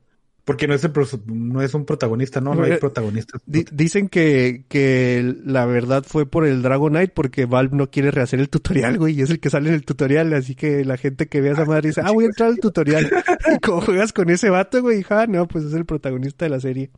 [0.49, 0.93] Porque no es, el,
[1.27, 2.55] no es un protagonista, ¿no?
[2.55, 3.43] No hay protagonistas.
[3.45, 8.41] D dicen que, que la verdad fue por el Dragonite porque Valve no quiere rehacer
[8.41, 11.27] el tutorial, güey, y es el que sale en el tutorial, así que la gente
[11.27, 13.11] que ve a esa madre dice, ah, voy a entrar al tutorial.
[13.55, 16.61] y como juegas con ese vato, güey, ah, no, pues es el protagonista de la
[16.61, 16.91] serie.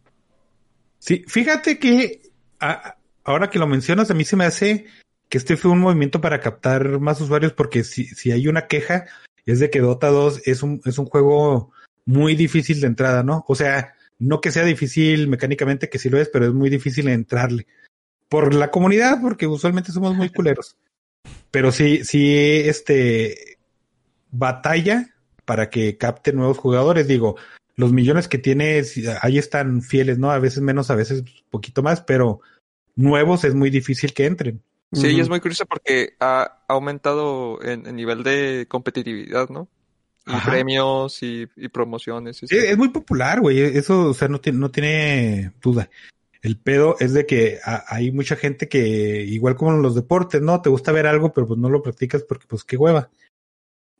[1.01, 2.23] Sí, fíjate que
[2.61, 4.87] a, ahora que lo mencionas, a mí se me hace
[5.29, 9.07] que este fue un movimiento para captar más usuarios porque si, si hay una queja
[9.45, 11.73] es de que Dota 2 es un, es un juego
[12.05, 13.45] muy difícil de entrada, ¿no?
[13.49, 17.09] O sea, no que sea difícil mecánicamente, que sí lo es, pero es muy difícil
[17.09, 17.67] entrarle.
[18.29, 20.77] Por la comunidad, porque usualmente somos muy culeros.
[21.51, 23.59] Pero sí, sí, este,
[24.31, 25.15] batalla
[25.45, 27.09] para que capte nuevos jugadores.
[27.09, 27.37] Digo,
[27.77, 28.83] los millones que tiene,
[29.23, 30.31] ahí están fieles, ¿no?
[30.31, 32.41] A veces menos, a veces poquito más, pero
[32.95, 34.63] nuevos es muy difícil que entren.
[34.93, 39.69] Sí, y es muy curioso porque ha aumentado en, en nivel de competitividad, ¿no?
[40.31, 40.51] Y Ajá.
[40.53, 42.41] premios y, y promociones.
[42.43, 43.59] y es muy popular, güey.
[43.61, 45.91] Eso, o sea, no tiene, no tiene duda.
[46.41, 50.41] El pedo es de que a- hay mucha gente que, igual como en los deportes,
[50.41, 50.63] ¿no?
[50.63, 53.11] Te gusta ver algo, pero pues no lo practicas porque, pues, qué hueva.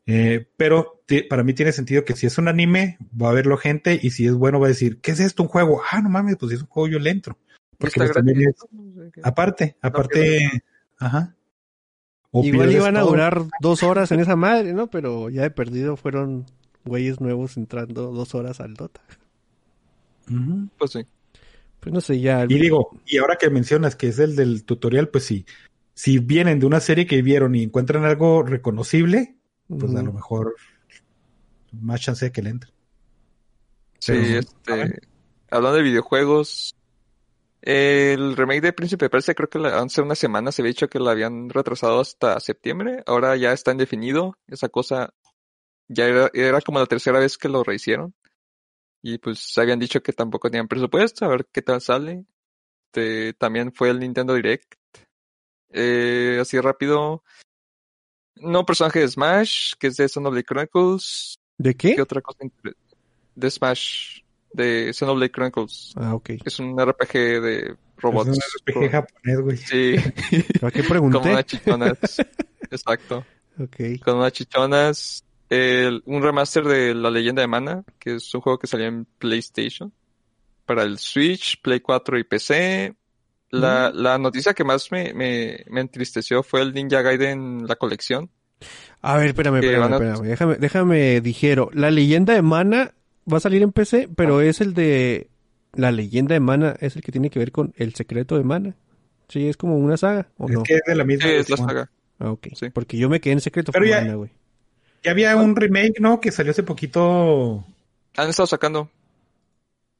[0.07, 3.99] Eh, pero para mí tiene sentido que si es un anime, va a verlo gente
[4.01, 5.43] y si es bueno va a decir, ¿qué es esto?
[5.43, 5.81] ¿Un juego?
[5.91, 7.37] Ah, no mames, pues si es un juego yo le entro.
[7.77, 8.11] Porque pues,
[9.23, 10.63] aparte, aparte,
[10.97, 11.35] ajá.
[12.31, 13.11] O Igual iban a todo.
[13.11, 14.89] durar dos horas en esa madre, ¿no?
[14.89, 16.45] Pero ya de perdido fueron
[16.85, 19.01] güeyes nuevos entrando dos horas al Dota.
[20.77, 21.05] Pues sí.
[21.79, 22.45] Pues no sé, ya.
[22.47, 25.45] Y digo, y ahora que mencionas que es el del tutorial, pues sí,
[25.93, 29.35] si vienen de una serie que vieron y encuentran algo reconocible,
[29.67, 30.55] pues a lo mejor
[31.71, 32.71] más chance de que le entre.
[33.99, 35.01] Sí, Pero, este,
[35.49, 36.75] hablando de videojuegos,
[37.61, 40.89] el remake de Príncipe de Persia creo que la- hace una semana se había dicho
[40.89, 45.13] que la habían retrasado hasta septiembre, ahora ya está indefinido, esa cosa
[45.87, 48.13] ya era, era como la tercera vez que lo rehicieron
[49.03, 52.25] y pues habían dicho que tampoco tenían presupuesto, a ver qué tal sale.
[52.93, 54.73] Este, también fue el Nintendo Direct.
[55.69, 57.23] Eh, así rápido.
[58.35, 61.39] No personaje de Smash, que es de Xenoblade Chronicles.
[61.57, 61.95] ¿De qué?
[61.95, 62.39] ¿Qué otra cosa?
[63.35, 64.20] De Smash,
[64.53, 65.93] de Xenoblade Chronicles.
[65.95, 66.31] Ah, ok.
[66.45, 68.29] Es un RPG de robots.
[68.29, 69.57] Es un RPG japonés, güey.
[69.57, 69.95] Sí,
[70.61, 71.29] ¿Para qué con pregunté?
[71.31, 71.97] unas chichonas.
[72.71, 73.25] Exacto.
[73.59, 73.77] Ok.
[74.03, 75.23] Con unas chichonas.
[75.49, 79.05] El- un remaster de La Leyenda de Mana, que es un juego que salió en
[79.17, 79.91] PlayStation.
[80.65, 82.95] Para el Switch, Play 4 y PC.
[83.49, 88.29] La, la noticia que más me, me, me entristeció fue el Ninja Gaiden, la colección.
[89.01, 90.21] A ver, espérame, espérame, a- espérame.
[90.21, 91.69] Déjame, déjame, dijero.
[91.73, 92.93] La leyenda de Mana
[93.31, 94.45] va a salir en PC, pero Ah.
[94.45, 95.27] es el de...
[95.73, 98.75] La leyenda de Mana es el que tiene que ver con el secreto de Mana.
[99.29, 100.63] Sí, es como una saga, ¿o Es no?
[100.63, 101.23] que es de la misma.
[101.23, 101.67] Sí, es la versión.
[101.69, 101.91] saga.
[102.19, 102.47] Ah, ok.
[102.55, 102.69] sí.
[102.71, 104.31] Porque yo me quedé en secreto Pero ya- Mana, güey.
[105.03, 106.19] Ya había un remake, ¿no?
[106.19, 107.65] Que salió hace poquito.
[108.17, 108.91] Han estado sacando.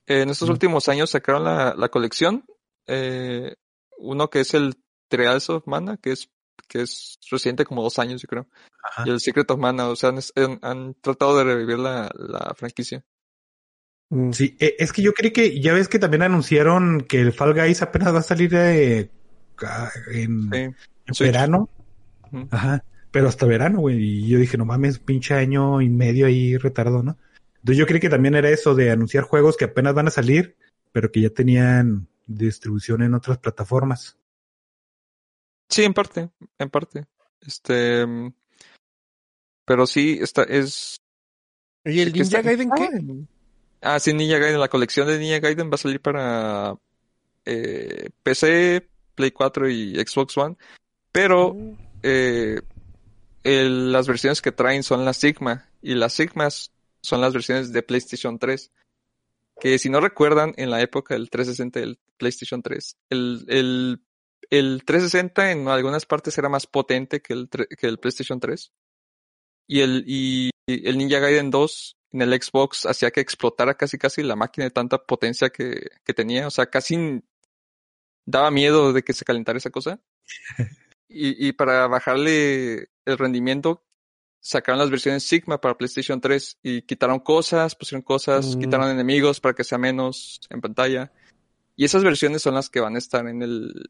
[0.07, 0.51] En estos Mm.
[0.51, 2.43] últimos años sacaron la, la colección.
[2.87, 3.55] eh,
[3.99, 4.75] uno que es el
[5.07, 6.29] Trials of Mana, que es,
[6.67, 8.47] que es reciente como dos años, yo creo.
[8.83, 9.03] Ajá.
[9.05, 12.53] Y el Secret of Mana, o sea, han, han- han tratado de revivir la, la
[12.57, 13.03] franquicia.
[14.13, 14.31] Mm.
[14.33, 17.53] Sí, eh, es que yo creí que, ya ves que también anunciaron que el Fall
[17.53, 19.09] Guys apenas va a salir de,
[19.65, 20.57] ah, en, Sí.
[20.57, 20.75] en
[21.13, 21.31] Switch.
[21.31, 21.69] verano.
[22.51, 22.83] Ajá.
[23.09, 23.97] Pero hasta verano, güey.
[24.01, 27.17] Y yo dije, no mames, pinche año y medio ahí retardo, ¿no?
[27.59, 30.55] Entonces yo creí que también era eso de anunciar juegos que apenas van a salir,
[30.91, 34.17] pero que ya tenían distribución en otras plataformas.
[35.69, 36.29] Sí, en parte,
[36.59, 37.05] en parte.
[37.41, 38.33] Este, mm,
[39.65, 40.97] pero sí, esta es.
[41.85, 43.25] ¿Y el que Ninja está- Gaiden qué?
[43.81, 44.59] Ah, sí, Ninja Gaiden.
[44.59, 46.75] La colección de Ninja Gaiden va a salir para
[47.45, 50.55] eh, PC, Play 4 y Xbox One.
[51.11, 51.55] Pero
[52.03, 52.61] eh,
[53.43, 55.67] el- las versiones que traen son las Sigma.
[55.81, 56.71] Y las Sigmas
[57.01, 58.71] son las versiones de PlayStation 3.
[59.59, 64.01] Que si no recuerdan, en la época del 360 del PlayStation 3, el, el,
[64.49, 68.71] el 360 en algunas partes era más potente que el, que el PlayStation 3.
[69.67, 74.23] Y el, y el Ninja Gaiden 2 en el Xbox hacía que explotara casi casi
[74.23, 76.47] la máquina de tanta potencia que, que tenía.
[76.47, 77.23] O sea, casi
[78.25, 79.99] daba miedo de que se calentara esa cosa.
[81.13, 83.83] Y, y para bajarle el rendimiento,
[84.39, 88.59] sacaron las versiones Sigma para PlayStation 3 y quitaron cosas, pusieron cosas, Mm.
[88.61, 91.11] quitaron enemigos para que sea menos en pantalla.
[91.75, 93.89] Y esas versiones son las que van a estar en el,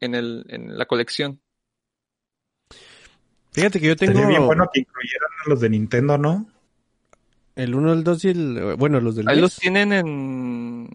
[0.00, 1.40] en el, en la colección.
[3.52, 6.50] Fíjate que yo tengo Sería bien bueno que incluyeran a los de Nintendo, ¿no?
[7.56, 8.74] El 1, el 2 y el...
[8.76, 9.42] Bueno, los del Ahí NES.
[9.42, 10.88] los tienen en,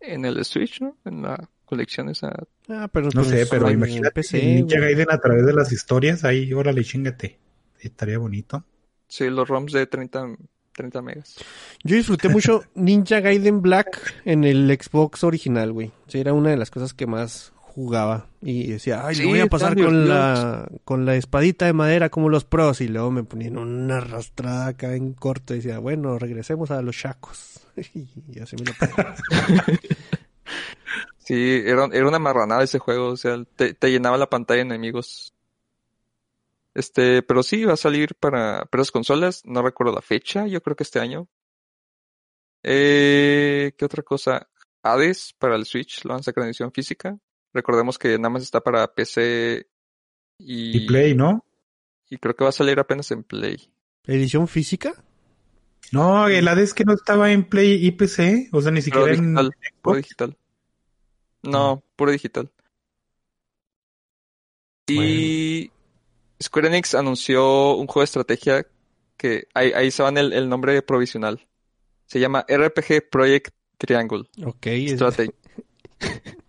[0.00, 0.96] en el Switch, ¿no?
[1.04, 2.32] En la colección esa.
[2.68, 4.94] Ah, pero No pues, sé, pero en imagínate PC, Ninja güey.
[4.94, 7.38] Gaiden a través de las historias, ahí, órale, chingate.
[7.80, 8.64] Estaría bonito.
[9.08, 10.36] Sí, los ROMs de 30,
[10.74, 11.36] 30 megas.
[11.82, 15.92] Yo disfruté mucho Ninja Gaiden Black en el Xbox original, güey.
[16.08, 18.26] Sí, era una de las cosas que más jugaba.
[18.40, 22.10] Y decía, ay, Sí, le voy a pasar con la, con la espadita de madera
[22.10, 22.80] como los pros.
[22.80, 25.54] Y luego me ponían una arrastrada acá en corto.
[25.54, 27.60] Y decía, bueno, regresemos a los chacos.
[27.76, 28.72] y así me lo.
[31.24, 34.62] Sí, era, era una marranada ese juego, o sea, te, te llenaba la pantalla de
[34.74, 35.32] enemigos.
[36.74, 40.60] Este, pero sí, va a salir para, para las consolas, no recuerdo la fecha, yo
[40.60, 41.28] creo que este año.
[42.64, 44.48] Eh, ¿qué otra cosa?
[44.82, 47.16] Hades para el Switch, lo van a sacar en edición física.
[47.52, 49.66] Recordemos que nada más está para PC
[50.38, 51.44] y, Y Play, ¿no?
[52.10, 53.72] y creo que va a salir apenas en Play.
[54.06, 55.02] ¿Edición física?
[55.92, 59.12] No, el Hades que no estaba en Play y PC, o sea, ni Puro siquiera
[59.14, 59.52] en digital,
[59.82, 60.02] puro Xbox.
[60.02, 60.36] digital.
[61.42, 62.50] No, puro digital.
[64.88, 65.70] Y
[66.42, 68.66] Square Enix anunció un juego de estrategia
[69.16, 71.46] que ahí, ahí se van el, el nombre provisional.
[72.06, 74.66] Se llama RPG Project Triangle Ok.
[74.66, 75.00] es-.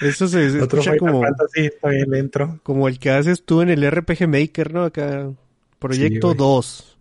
[0.00, 1.70] eso se, se escucha como, Fantasy,
[2.08, 2.60] le entro.
[2.62, 4.84] como el que haces tú en el RPG Maker, ¿no?
[4.84, 5.30] Acá.
[5.78, 6.38] Proyecto güey.
[6.38, 6.98] 2.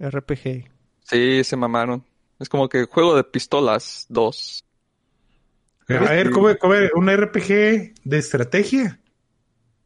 [0.00, 0.70] RPG.
[1.02, 2.04] Sí, se mamaron.
[2.40, 4.64] Es como que juego de pistolas 2.
[5.88, 9.00] A ver, ¿cómo, cómo un RPG de estrategia?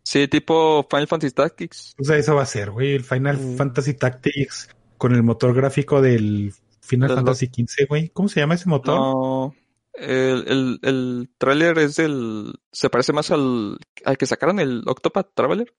[0.04, 1.94] Sí, tipo Final Fantasy Tactics.
[1.98, 3.56] O sea, eso va a ser, güey, el Final Mm.
[3.56, 8.08] Fantasy Tactics con el motor gráfico del Final Fantasy XV, güey.
[8.10, 8.94] ¿Cómo se llama ese motor?
[8.94, 9.54] No.
[10.00, 12.54] El, el, el tráiler es del...
[12.72, 15.74] Se parece más al, al que sacaron el Octopath Traveler.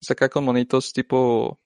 [0.00, 1.60] Saca con monitos tipo...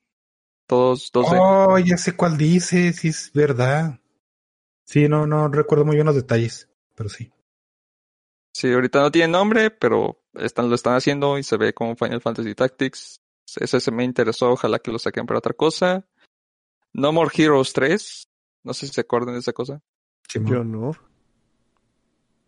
[0.66, 1.38] Todos 2D.
[1.40, 4.00] Oh, ya sé cuál dice, sí es verdad.
[4.84, 7.32] Sí, no, no recuerdo muy bien los detalles, pero sí.
[8.52, 12.20] Sí, ahorita no tiene nombre, pero están, lo están haciendo y se ve como Final
[12.20, 13.22] Fantasy Tactics.
[13.56, 16.06] Ese se me interesó, ojalá que lo saquen para otra cosa.
[16.92, 18.28] No More Heroes 3.
[18.64, 19.80] No sé si se acuerdan de esa cosa.
[20.28, 20.52] Simón.
[20.52, 20.92] Yo no.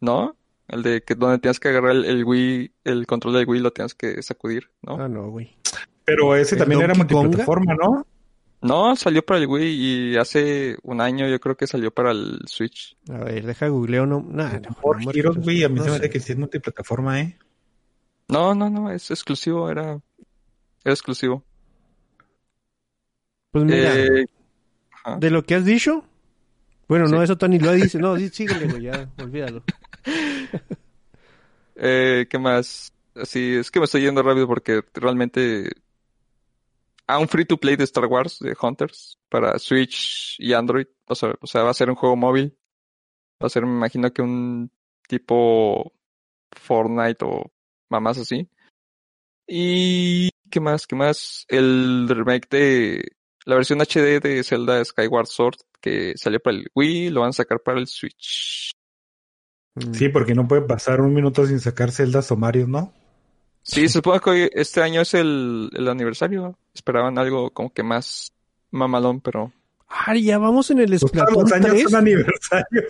[0.00, 0.36] ¿No?
[0.68, 3.72] El de que donde tienes que agarrar el, el Wii, el control del Wii lo
[3.72, 4.94] tienes que sacudir, ¿no?
[5.00, 5.56] Ah, no, güey.
[6.04, 8.06] Pero ese ¿El también era multiplataforma, ¿no?
[8.62, 12.40] No, salió para el Wii y hace un año yo creo que salió para el
[12.46, 12.96] Switch.
[13.08, 14.06] A ver, deja googleo.
[14.06, 16.32] No, nah, no, Por no, Heroes, güey, a mí no se me hace que sí
[16.32, 17.38] es multiplataforma, ¿eh?
[18.28, 20.00] No, no, no, es exclusivo, era,
[20.84, 21.42] era exclusivo.
[23.50, 24.26] Pues mira, Eh,
[25.18, 26.04] de lo que has dicho.
[26.86, 27.98] Bueno, no, eso Tony lo dice.
[27.98, 29.64] No, sí, síguele, güey, ya, olvídalo.
[31.82, 32.92] Eh, ¿qué más?
[33.14, 35.70] Así, es que me estoy yendo rápido porque realmente...
[37.06, 40.86] Ah, un free to play de Star Wars, de Hunters, para Switch y Android.
[41.06, 42.54] O sea, o sea, va a ser un juego móvil.
[43.42, 44.70] Va a ser, me imagino que un
[45.08, 45.94] tipo
[46.52, 47.50] Fortnite o
[47.88, 48.46] mamás así.
[49.46, 50.28] Y...
[50.50, 50.86] ¿Qué más?
[50.86, 51.46] ¿Qué más?
[51.48, 53.12] El remake de...
[53.46, 57.32] La versión HD de Zelda Skyward Sword que salió para el Wii, lo van a
[57.32, 58.70] sacar para el Switch.
[59.74, 59.94] Mm.
[59.94, 62.92] Sí, porque no puede pasar un minuto sin sacar celdas o Mario, ¿no?
[63.62, 66.58] Sí, supongo que hoy- este año es el, el aniversario.
[66.74, 68.32] Esperaban algo como que más
[68.70, 69.52] mamalón, pero
[69.88, 71.82] Ah, ya vamos en el Pues Splatoon los años 3.
[71.82, 72.82] son aniversario.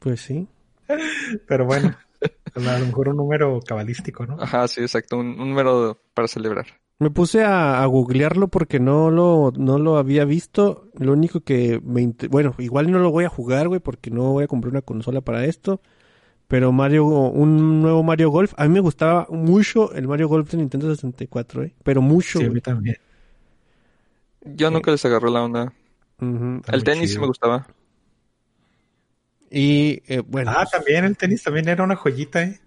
[0.00, 0.48] Pues sí.
[1.46, 1.96] Pero bueno,
[2.54, 4.36] a lo mejor un número cabalístico, ¿no?
[4.42, 6.66] ajá, sí, exacto, un, un número para celebrar.
[6.98, 10.88] Me puse a, a googlearlo porque no lo, no lo había visto.
[10.98, 12.14] Lo único que me...
[12.30, 15.20] Bueno, igual no lo voy a jugar, güey, porque no voy a comprar una consola
[15.20, 15.80] para esto.
[16.48, 18.54] Pero Mario, un nuevo Mario Golf.
[18.56, 21.74] A mí me gustaba mucho el Mario Golf de Nintendo 64, ¿eh?
[21.82, 22.96] Pero mucho, Sí, a mí también.
[24.44, 25.72] Yo nunca les agarré la onda.
[26.20, 27.66] El tenis sí me gustaba.
[29.50, 32.60] Y, eh, bueno, Ah, también el tenis también era una joyita, ¿eh?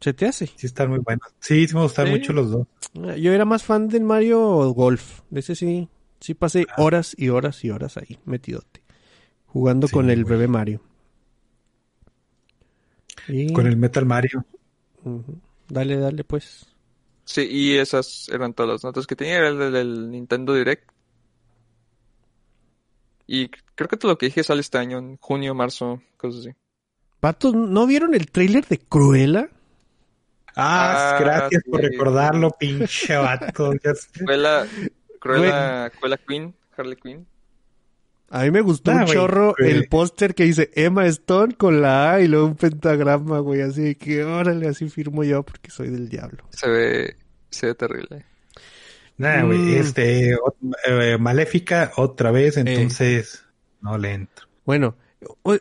[0.00, 0.46] Se te hace.
[0.56, 1.28] Sí, están muy buenos.
[1.40, 2.66] Sí, sí me gustan mucho los dos.
[2.94, 5.20] Yo era más fan del Mario Golf.
[5.30, 5.88] De ese sí,
[6.20, 6.82] sí pasé Ah.
[6.82, 8.82] horas y horas y horas ahí, metidote.
[9.46, 10.36] Jugando Sí, con el güey.
[10.36, 10.80] bebé Mario.
[13.28, 14.44] Y- Con el Metal Mario.
[15.68, 16.66] Dale, dale, pues.
[17.24, 19.36] Sí, y esas eran todas las notas que tenía.
[19.38, 20.90] Era el del, del Nintendo Direct.
[23.26, 26.50] Y creo que todo lo que dije sale este año, en junio, marzo, cosas así.
[27.20, 29.48] Patos, ¿no vieron el tráiler de Cruella?
[30.60, 33.72] Ah, Ah, gracias por recordarlo, pinche vato.
[34.24, 34.66] Cruella,
[35.20, 37.26] Cruella, Cruella Queen, Harley Quinn.
[38.32, 42.12] A mí me gustó Ah, un chorro el póster que dice Emma Stone con la
[42.12, 43.60] A y luego un pentagrama, güey.
[43.62, 46.44] Así que, órale, así firmo yo porque soy del diablo.
[46.50, 47.16] Se ve,
[47.50, 48.24] se ve terrible.
[49.16, 49.74] Nah, güey, Mm.
[49.80, 50.36] este,
[50.86, 53.44] eh, Maléfica otra vez, entonces
[53.80, 54.46] no le entro.
[54.64, 54.96] Bueno,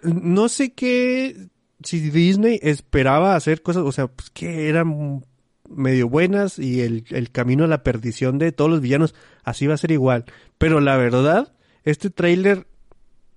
[0.04, 1.48] no sé qué,
[1.84, 5.24] si Disney esperaba hacer cosas, o sea, pues que eran
[5.70, 9.76] medio buenas y el, el camino a la perdición de todos los villanos, así va
[9.76, 10.26] a ser igual.
[10.58, 11.54] Pero la verdad,
[11.84, 12.68] este tráiler,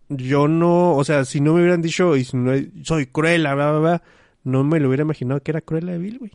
[0.09, 2.53] yo no, o sea, si no me hubieran dicho, y si no,
[2.83, 4.03] soy cruela, bla, bla, bla,
[4.45, 6.33] no me lo hubiera imaginado que era cruela de Bill, güey.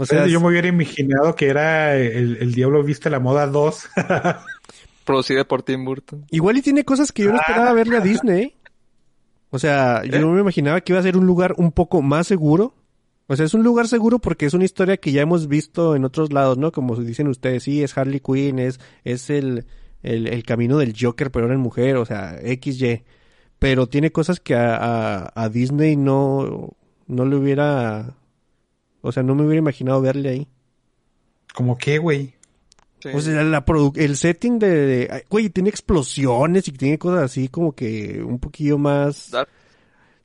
[0.00, 3.88] O sea, yo me hubiera imaginado que era el, el Diablo Viste la Moda 2.
[5.04, 6.24] Producida por Tim Burton.
[6.30, 8.54] Igual y tiene cosas que yo no esperaba verle a Disney.
[9.50, 10.20] O sea, yo ¿Eh?
[10.20, 12.74] no me imaginaba que iba a ser un lugar un poco más seguro.
[13.26, 16.04] O sea, es un lugar seguro porque es una historia que ya hemos visto en
[16.04, 16.72] otros lados, ¿no?
[16.72, 19.66] Como dicen ustedes, sí, es Harley Quinn, es, es el,
[20.02, 23.04] el, el camino del Joker, pero ahora en mujer, o sea, XY.
[23.58, 26.70] Pero tiene cosas que a, a, a Disney no,
[27.06, 28.14] no le hubiera,
[29.02, 30.48] o sea, no me hubiera imaginado verle ahí.
[31.54, 32.37] ¿Cómo qué, güey?
[33.00, 33.10] Sí.
[33.14, 33.64] O sea, la
[33.94, 39.30] el setting de, güey, tiene explosiones y tiene cosas así como que un poquillo más.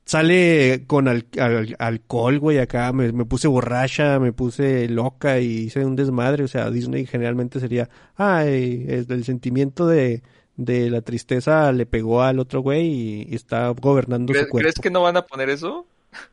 [0.06, 5.62] Sale con al- al- alcohol, güey, acá me, me puse borracha, me puse loca y
[5.62, 10.22] hice un desmadre, o sea, Disney generalmente sería, ay, del sentimiento de,
[10.56, 14.62] de la tristeza le pegó al otro güey y, y está gobernando ¿Crees, su cuerpo.
[14.64, 15.86] crees que no van a poner eso?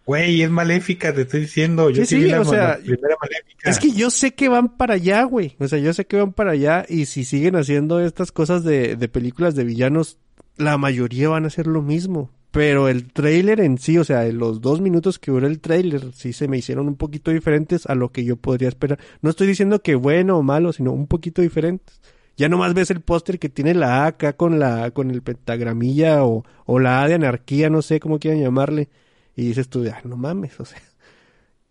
[0.05, 1.89] Güey, es maléfica, te estoy diciendo.
[1.89, 3.69] Yo Sí, sí, vi sí, la, o sea, la primera maléfica.
[3.69, 5.55] Es que yo sé que van para allá, güey.
[5.59, 8.95] O sea, yo sé que van para allá y si siguen haciendo estas cosas de,
[8.95, 10.17] de películas de villanos,
[10.57, 12.29] la mayoría van a hacer lo mismo.
[12.51, 16.33] Pero el tráiler en sí, o sea, los dos minutos que duró el tráiler, sí
[16.33, 18.99] se me hicieron un poquito diferentes a lo que yo podría esperar.
[19.21, 22.01] No estoy diciendo que bueno o malo, sino un poquito diferentes.
[22.35, 26.25] Ya nomás ves el póster que tiene la A acá con la, con el pentagramilla
[26.25, 28.89] o, o la A de anarquía, no sé cómo quieran llamarle.
[29.35, 30.81] Y dices tú, ah, no mames, o sea,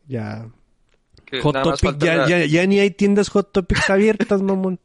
[0.07, 0.49] ya,
[1.25, 4.81] Que Hot Topic, ya, la- ya, ya ni hay tiendas Hot Topics abiertas, mamón.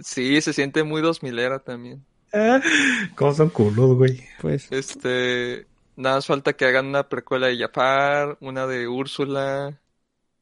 [0.00, 2.04] Sí, se siente muy dos milera también.
[3.14, 4.24] ¿Cómo son culos, güey?
[4.40, 5.66] Pues, Este,
[5.96, 9.78] nada más falta que hagan una precuela de Jafar, una de Úrsula.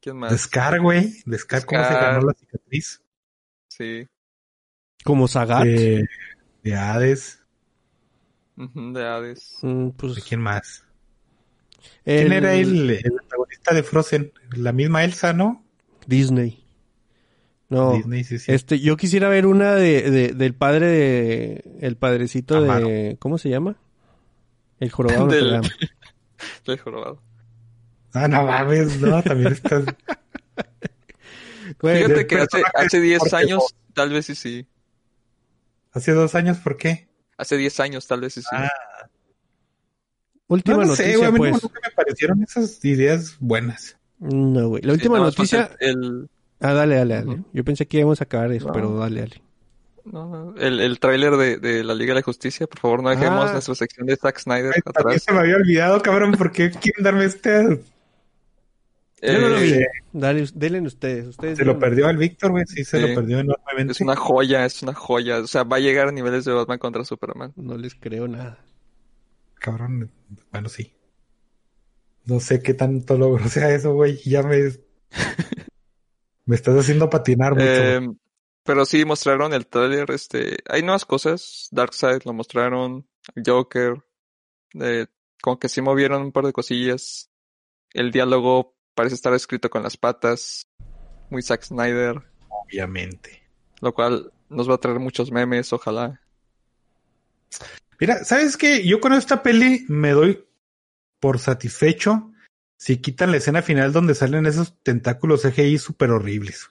[0.01, 0.31] ¿Quién más?
[0.31, 1.23] De Scar, güey.
[1.27, 3.03] De Scar, ¿cómo se ganó la cicatriz?
[3.69, 4.07] Sí,
[5.05, 5.65] como Sagat.
[5.65, 6.07] De,
[6.63, 7.40] de Hades.
[8.69, 9.59] De Hades.
[9.63, 10.85] Mm, ¿De pues, quién más?
[12.05, 14.33] ¿Quién era el, el protagonista de Frozen?
[14.53, 15.65] La misma Elsa, ¿no?
[16.07, 16.65] Disney.
[17.69, 18.51] No, Disney, sí, sí.
[18.53, 22.89] este, yo quisiera ver una de, de- del padre de, el padrecito Amaro.
[22.89, 23.77] de, ¿cómo se llama?
[24.81, 25.61] El jorobado de Del-.
[26.67, 27.23] Del jorobado.
[28.13, 29.85] Ah, no mames, no, también estás...
[31.81, 33.63] Fíjate que hace, hace 10 porque años,
[33.95, 34.67] tal vez sí sí.
[35.93, 37.10] Hace dos años, ¿por qué?
[37.41, 38.49] Hace 10 años, tal vez sí sí.
[38.53, 38.69] Ah,
[40.49, 41.53] última no, no sé, güey, a mí pues.
[41.53, 43.97] no- nunca me parecieron esas ideas buenas.
[44.19, 44.83] No, güey.
[44.83, 45.71] La última noticia.
[45.81, 46.29] El,
[46.63, 47.43] Ah, dale, dale, dale.
[47.55, 48.73] Yo pensé que íbamos a acabar eso, No.
[48.75, 49.43] pero dale, dale.
[50.05, 52.67] no, no, el, el tráiler de, de la Liga de la Justicia.
[52.67, 53.53] Por favor, no dejemos Ah.
[53.53, 55.23] nuestra sección de Zack Snyder Ay, también atrás.
[55.23, 57.81] se me había olvidado, cabrón, ¿por qué quieren darme este?
[59.23, 59.63] Yo no lo Eh,
[60.13, 60.19] vi.
[60.19, 61.27] Dale, denle ustedes.
[61.27, 63.09] ustedes Se lo perdió al Víctor, güey, sí, se Sí.
[63.09, 63.93] lo perdió enormemente.
[63.93, 65.39] Es una joya, es una joya.
[65.41, 67.53] O sea, va a llegar a niveles de Batman contra Superman.
[67.57, 68.65] No les creo nada.
[69.59, 70.11] Cabrón,
[70.51, 70.95] bueno, sí.
[72.25, 74.19] No sé qué tanto logro sea eso, güey.
[74.25, 74.73] Ya me.
[76.47, 77.65] me estás haciendo patinar mucho.
[77.65, 78.17] Eh, güey.
[78.65, 83.07] pero sí mostraron el tráiler, este, hay nuevas cosas, Darkseid lo mostraron,
[83.45, 83.95] Joker,
[84.81, 85.07] eh,
[85.43, 87.31] como que sí movieron un par de cosillas,
[87.93, 90.67] el diálogo parece estar escrito con las patas,
[91.31, 92.21] muy Zack Snyder,
[92.51, 93.43] Obviamente.
[93.81, 96.21] lo cual nos va a traer muchos memes, ojalá.
[97.99, 98.87] Mira, ¿sabes qué?
[98.87, 100.47] Yo con esta peli me doy
[101.19, 102.31] por satisfecho
[102.77, 106.71] si quitan la escena final donde salen esos tentáculos CGI súper horribles.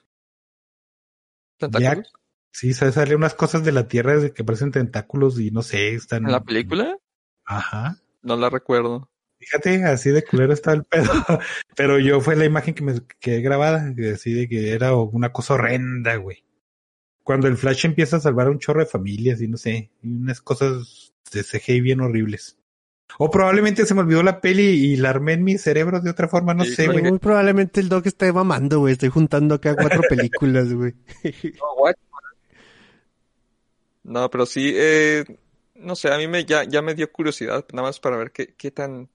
[1.58, 2.12] ¿Tentáculos?
[2.52, 2.94] Sí, ¿sabes?
[2.94, 6.26] salen unas cosas de la tierra que parecen tentáculos y no sé, están.
[6.26, 6.96] ¿En la película?
[7.44, 7.96] Ajá.
[8.22, 9.09] No la recuerdo.
[9.40, 11.10] Fíjate, así de culero estaba el pedo.
[11.76, 15.32] Pero yo fue la imagen que me quedé grabada, que así de que era una
[15.32, 16.44] cosa horrenda, güey.
[17.24, 20.08] Cuando el Flash empieza a salvar a un chorro de familias y no sé, y
[20.08, 22.58] unas cosas de CGI bien horribles.
[23.18, 26.28] O probablemente se me olvidó la peli y la armé en mi cerebro de otra
[26.28, 27.00] forma, no Sí, sé, güey.
[27.00, 27.10] güey.
[27.10, 28.92] Muy probablemente el Doc esté mamando, güey.
[28.92, 30.94] Estoy juntando acá cuatro películas, güey.
[34.02, 35.24] No, pero sí, eh,
[35.74, 38.54] no sé, a mí me, ya, ya me dio curiosidad, nada más para ver qué,
[38.56, 39.08] qué tan,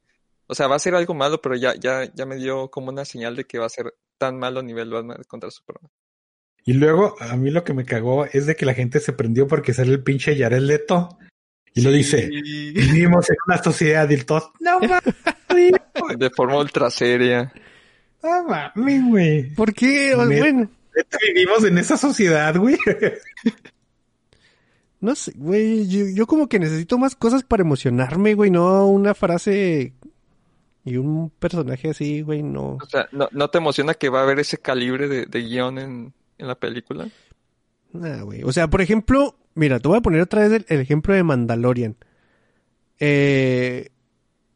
[0.48, 3.06] o sea, va a ser algo malo, pero ya, ya, ya me dio como una
[3.06, 5.90] señal de que va a ser tan malo nivel Batman contra Superman.
[6.64, 9.48] Y luego, a mí lo que me cagó es de que la gente se prendió
[9.48, 11.18] porque sale el pinche Jared Leto.
[11.74, 15.74] Y lo dice, vivimos en una sociedad y todos, no mames,
[16.18, 17.52] de forma ultra seria.
[18.24, 19.54] no mames, güey.
[19.56, 20.16] ¿Por qué?
[20.26, 22.78] Me- Bueno, ¿Neta Vivimos en esa sociedad, güey.
[25.02, 25.88] no sé, güey.
[25.88, 28.50] Yo, yo como que necesito más cosas para emocionarme, güey.
[28.50, 29.94] No una frase
[30.86, 32.44] y un personaje así, güey.
[32.44, 32.78] No.
[32.82, 35.80] O sea, ¿no, no te emociona que va a haber ese calibre de, de guion
[35.80, 37.10] en, en la película?
[37.92, 38.44] Nah, güey.
[38.44, 41.24] O sea, por ejemplo, mira, te voy a poner otra vez el, el ejemplo de
[41.24, 41.98] Mandalorian.
[43.00, 43.90] Eh,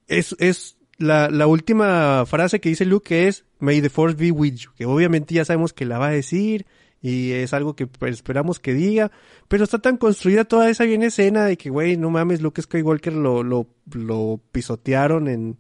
[0.07, 4.53] es, es la, la última frase que dice Luke es May the Force be with
[4.56, 4.72] you.
[4.77, 6.68] Que obviamente ya sabemos que la va a decir
[7.01, 9.11] y es algo que pues, esperamos que diga.
[9.47, 13.14] Pero está tan construida toda esa bien escena de que, güey, no mames, Luke Skywalker
[13.14, 15.57] lo, lo, lo pisotearon en,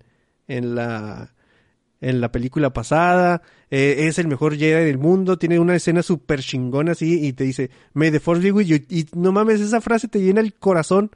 [0.49, 1.33] en la
[2.01, 6.41] en la película pasada, eh, es el mejor Jedi del mundo, tiene una escena súper
[6.41, 9.81] chingona así y te dice, May the Force be with you, y no mames, esa
[9.81, 11.11] frase te llena el corazón.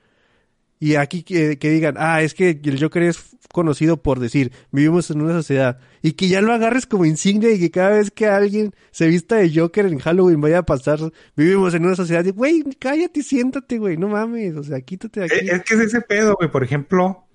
[0.80, 5.10] Y aquí que, que digan, ah, es que el Joker es conocido por decir, vivimos
[5.10, 8.27] en una sociedad, y que ya lo agarres como insignia y que cada vez que
[8.27, 10.99] alguien se vista de Joker en Halloween vaya a pasar,
[11.38, 15.35] vivimos en una sociedad, güey, cállate siéntate, güey, no mames, o sea, quítate de aquí.
[15.45, 16.51] Es, es que es ese pedo, güey.
[16.51, 17.26] Por ejemplo,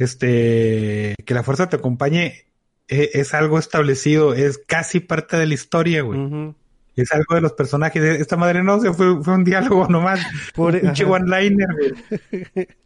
[0.00, 2.46] este, que la fuerza te acompañe
[2.88, 6.54] e- es, algo establecido, es casi parte de la historia, güey.
[6.96, 8.02] Es algo de los personajes.
[8.20, 10.20] Esta madre no, se fue, fue un diálogo nomás.
[10.54, 11.12] Por- un pinche ajá.
[11.12, 12.68] one-liner, güey.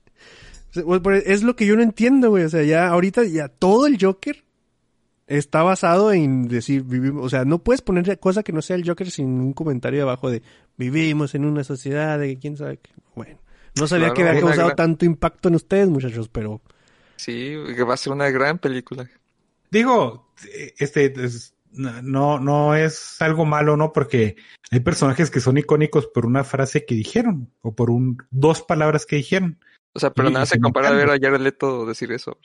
[1.02, 2.42] Pues, Es lo que yo no entiendo, güey.
[2.42, 4.42] O sea, ya ahorita ya todo el Joker
[5.28, 8.84] está basado en decir vivimos, o sea, no puedes poner cosa que no sea el
[8.86, 10.42] Joker sin un comentario abajo de
[10.76, 12.90] vivimos en una sociedad de que quién sabe qué.
[13.14, 13.38] Bueno,
[13.78, 16.60] no sabía Claro, que había causado gran- tanto impacto en ustedes, muchachos, pero
[17.16, 19.08] Sí, que va a ser una gran película.
[19.70, 20.32] Digo,
[20.78, 23.92] este, es- no, no es algo malo, ¿no?
[23.92, 24.36] Porque
[24.70, 29.06] hay personajes que son icónicos por una frase que dijeron o por un, dos palabras
[29.06, 29.58] que dijeron.
[29.92, 31.18] O sea, pero nada se compara a ver a.
[31.18, 32.38] Jared Leto decir eso.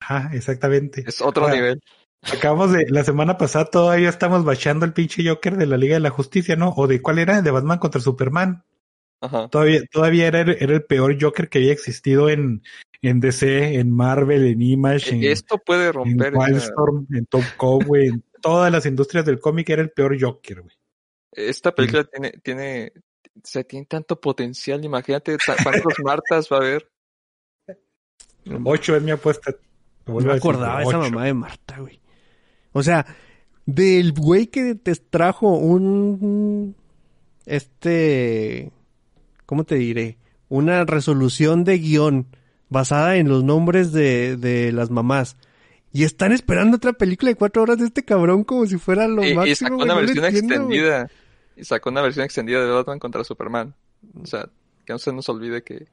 [0.00, 1.04] Ajá, exactamente.
[1.06, 1.82] Es otro Ahora, nivel.
[2.22, 6.00] Acabamos de, la semana pasada todavía estamos bachando el pinche Joker de la Liga de
[6.00, 6.72] la Justicia, ¿no?
[6.76, 7.42] ¿O de cuál era?
[7.42, 8.64] De Batman contra Superman.
[9.20, 9.48] Ajá.
[9.48, 12.62] Todavía, todavía era, era el peor Joker que había existido en,
[13.02, 16.32] en DC, en Marvel, en Image, en, Esto puede en romper.
[16.34, 18.06] esa- Wildstorm, en Top Cow, güey.
[18.08, 20.76] En todas las industrias del cómic era el peor Joker, güey.
[21.32, 22.92] Esta película tiene, tiene,
[23.36, 24.84] o sea, tiene tanto potencial.
[24.84, 26.88] Imagínate cuántos Martas va a haber.
[28.64, 29.54] Ocho es mi apuesta.
[30.06, 31.10] no me a decir, acordaba de esa ocho.
[31.10, 32.00] mamá de Marta, güey.
[32.72, 33.06] O sea,
[33.66, 36.74] del güey que te trajo un
[37.46, 38.70] este
[39.46, 40.18] ¿cómo te diré?
[40.48, 42.26] Una resolución de guion
[42.72, 45.36] basada en los nombres de, de las mamás.
[45.92, 49.22] Y están esperando otra película de cuatro horas de este cabrón como si fuera lo
[49.24, 49.44] Y, máximo.
[49.46, 51.10] y sacó una no versión entiendo, extendida.
[51.56, 53.74] Y sacó una versión extendida de Batman contra Superman.
[54.20, 54.48] O sea,
[54.86, 55.86] que no se nos olvide que,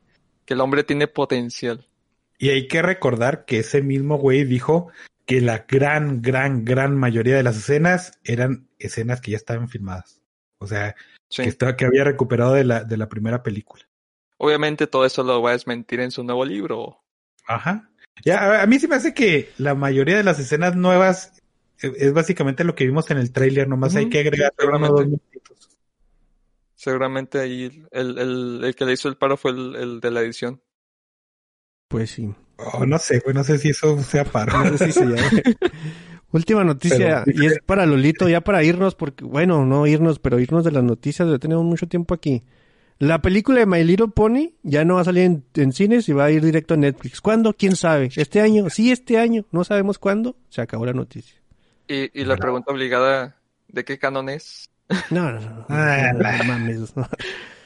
[0.46, 1.86] que el hombre tiene potencial.
[2.38, 4.88] Y hay que recordar que ese mismo güey dijo
[5.26, 10.22] que la gran, gran, gran mayoría de las escenas eran escenas que ya estaban filmadas.
[10.60, 10.96] O sea,
[11.32, 11.44] Sí.
[11.44, 13.84] que, estaba, que había recuperado de la, de la primera película.
[14.42, 17.04] Obviamente todo eso lo va a desmentir en su nuevo libro.
[17.46, 17.90] Ajá.
[18.24, 21.34] Ya, a, mí se me hace que la mayoría de las escenas nuevas
[21.82, 24.66] eh, es básicamente lo que vimos en el tráiler, nomás hay Ujú, que agregar uno
[24.66, 25.06] o dos seguramente.
[25.06, 25.70] minutitos.
[26.76, 30.22] Seguramente ahí el, el, el que le hizo el paro fue el, el de la
[30.22, 30.62] edición.
[31.90, 32.34] Pues sí.
[32.58, 34.58] Oh, no sé, güey, no sé si eso sea paro.
[34.64, 35.44] No sé si se llame.
[36.32, 40.40] Última noticia, Pero- y es para Lolito, ya para irnos, porque, bueno, no irnos, pero
[40.40, 42.44] irnos de las noticias, ya tenemos mucho tiempo aquí.
[43.00, 46.14] La película de My Little Pony ya no va a salir en, en cines y
[46.14, 47.22] va a ir directo a Netflix.
[47.22, 47.54] ¿Cuándo?
[47.54, 48.10] ¿Quién sabe?
[48.16, 48.70] ¿Este año?
[48.70, 49.46] Sí, este año.
[49.52, 50.36] No sabemos cuándo.
[50.50, 51.40] Se acabó la noticia.
[51.88, 53.38] Y, y la pregunta obligada,
[53.70, 54.70] ¿de qué canon es?
[55.12, 55.50] No, no, no.
[55.60, 56.96] no, Ah, no, no mames.
[56.98, 57.08] no.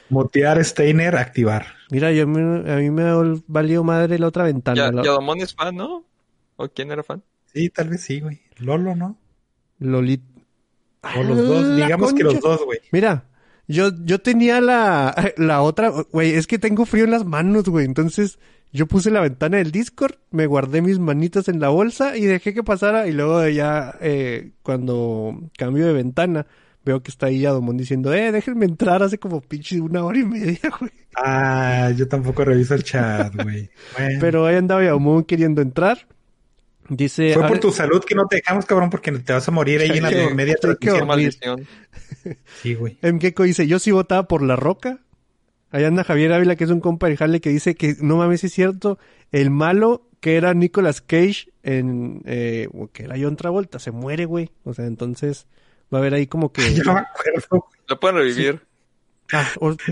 [0.08, 1.66] Motear, Steiner, activar.
[1.90, 3.16] Mira, yo, me- a mí me ha
[3.48, 4.76] valido madre la otra ventana.
[4.76, 6.04] Ya, la- Yadomón es fan, ¿no?
[6.56, 7.22] ¿O quién era fan?
[7.52, 8.40] Sí, tal vez sí, güey.
[8.58, 9.18] Lolo, ¿no?
[9.80, 10.24] Lolito.
[11.16, 12.78] O los dos, Ah, La digamos que los dos, güey.
[12.92, 13.24] Mira,
[13.66, 17.84] yo, yo tenía la, la otra, güey, es que tengo frío en las manos, güey.
[17.86, 18.38] Entonces,
[18.72, 22.54] yo puse la ventana del Discord, me guardé mis manitas en la bolsa y dejé
[22.54, 23.06] que pasara.
[23.06, 26.46] Y luego ya, eh, cuando cambio de ventana,
[26.84, 30.24] veo que está ahí Yadomón diciendo, eh, déjenme entrar hace como pinche una hora y
[30.24, 30.90] media, güey.
[31.16, 33.70] Ah, yo tampoco reviso el chat, güey.
[33.96, 36.06] Bueno, Pero ahí andaba Yadomón queriendo entrar.
[36.88, 39.80] Dice, fue por tu salud que no te dejamos, cabrón, porque te vas a morir
[39.80, 41.66] ahí en la Sí, media transmisión.
[42.62, 42.98] Sí, güey.
[43.02, 45.00] Mkeko dice, yo sí votaba por La Roca.
[45.70, 48.44] Allá anda Javier Ávila, que es un compa del Jale, que dice que, no mames,
[48.44, 48.98] es cierto,
[49.32, 54.50] el malo que era Nicolas Cage en, eh, que era John Travolta, se muere, güey.
[54.64, 55.46] O sea, entonces
[55.92, 56.62] va a haber ahí como que...
[56.74, 57.66] Yo no me acuerdo.
[57.88, 58.60] Lo pueden revivir.
[59.32, 59.74] Ah, o-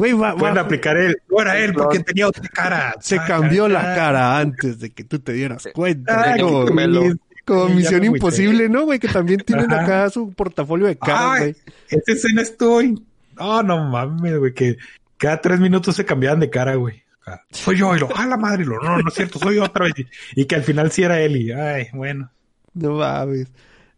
[0.00, 1.18] Güey, va, Pueden va- aplicar él.
[1.28, 2.94] No era él porque tenía otra cara.
[3.00, 6.32] se Ah, cambió la cara antes de que tú te dieras cuenta.
[6.32, 8.04] ah, como sí, como sí, Misión.
[8.04, 8.98] Imposible, ¿no, güey?
[8.98, 9.82] Que también tienen Ajá.
[9.84, 11.56] acá su portafolio de caras, Ay, güey.
[11.90, 12.80] esa escena estuvo.
[12.80, 13.04] in-
[13.38, 14.54] No, no mames, güey.
[14.54, 14.78] Que
[15.18, 17.02] cada tres minutos se cambiaban de cara, güey.
[17.26, 19.56] Ah, Soy yo, y lo, ah, la madre, y lo, no, no es cierto, soy
[19.56, 19.94] yo otra vez.
[20.34, 22.30] Y que al final sí era él, y, ay, bueno.
[22.72, 23.48] No mames.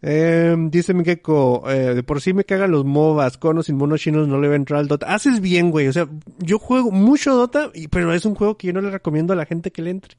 [0.04, 4.00] Eh, dice Mikeko, eh, de por sí me cagan los MOBAs, con o sin monos
[4.00, 5.14] chinos no le va a entrar al Dota.
[5.14, 5.86] Haces bien, güey.
[5.86, 6.08] O sea,
[6.38, 9.36] yo juego mucho Dota, y- pero es un juego que yo no le recomiendo a
[9.36, 10.16] la gente que le entre.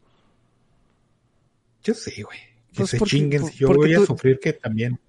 [1.84, 2.40] Yo sé, güey.
[2.72, 5.00] Que Pues se porque- chinguen, por- si yo voy a sufrir que también.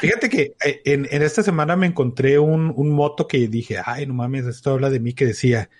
[0.00, 4.06] Fíjate que eh, en, en esta semana me encontré un, un moto que dije, ay,
[4.06, 5.70] no mames, esto habla de mí, que decía,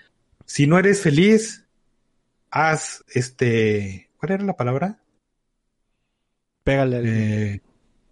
[0.47, 1.67] si no eres feliz,
[2.51, 5.03] haz este, ¿cuál era la palabra?
[6.69, 7.07] Pégale al...
[7.07, 7.63] Eh,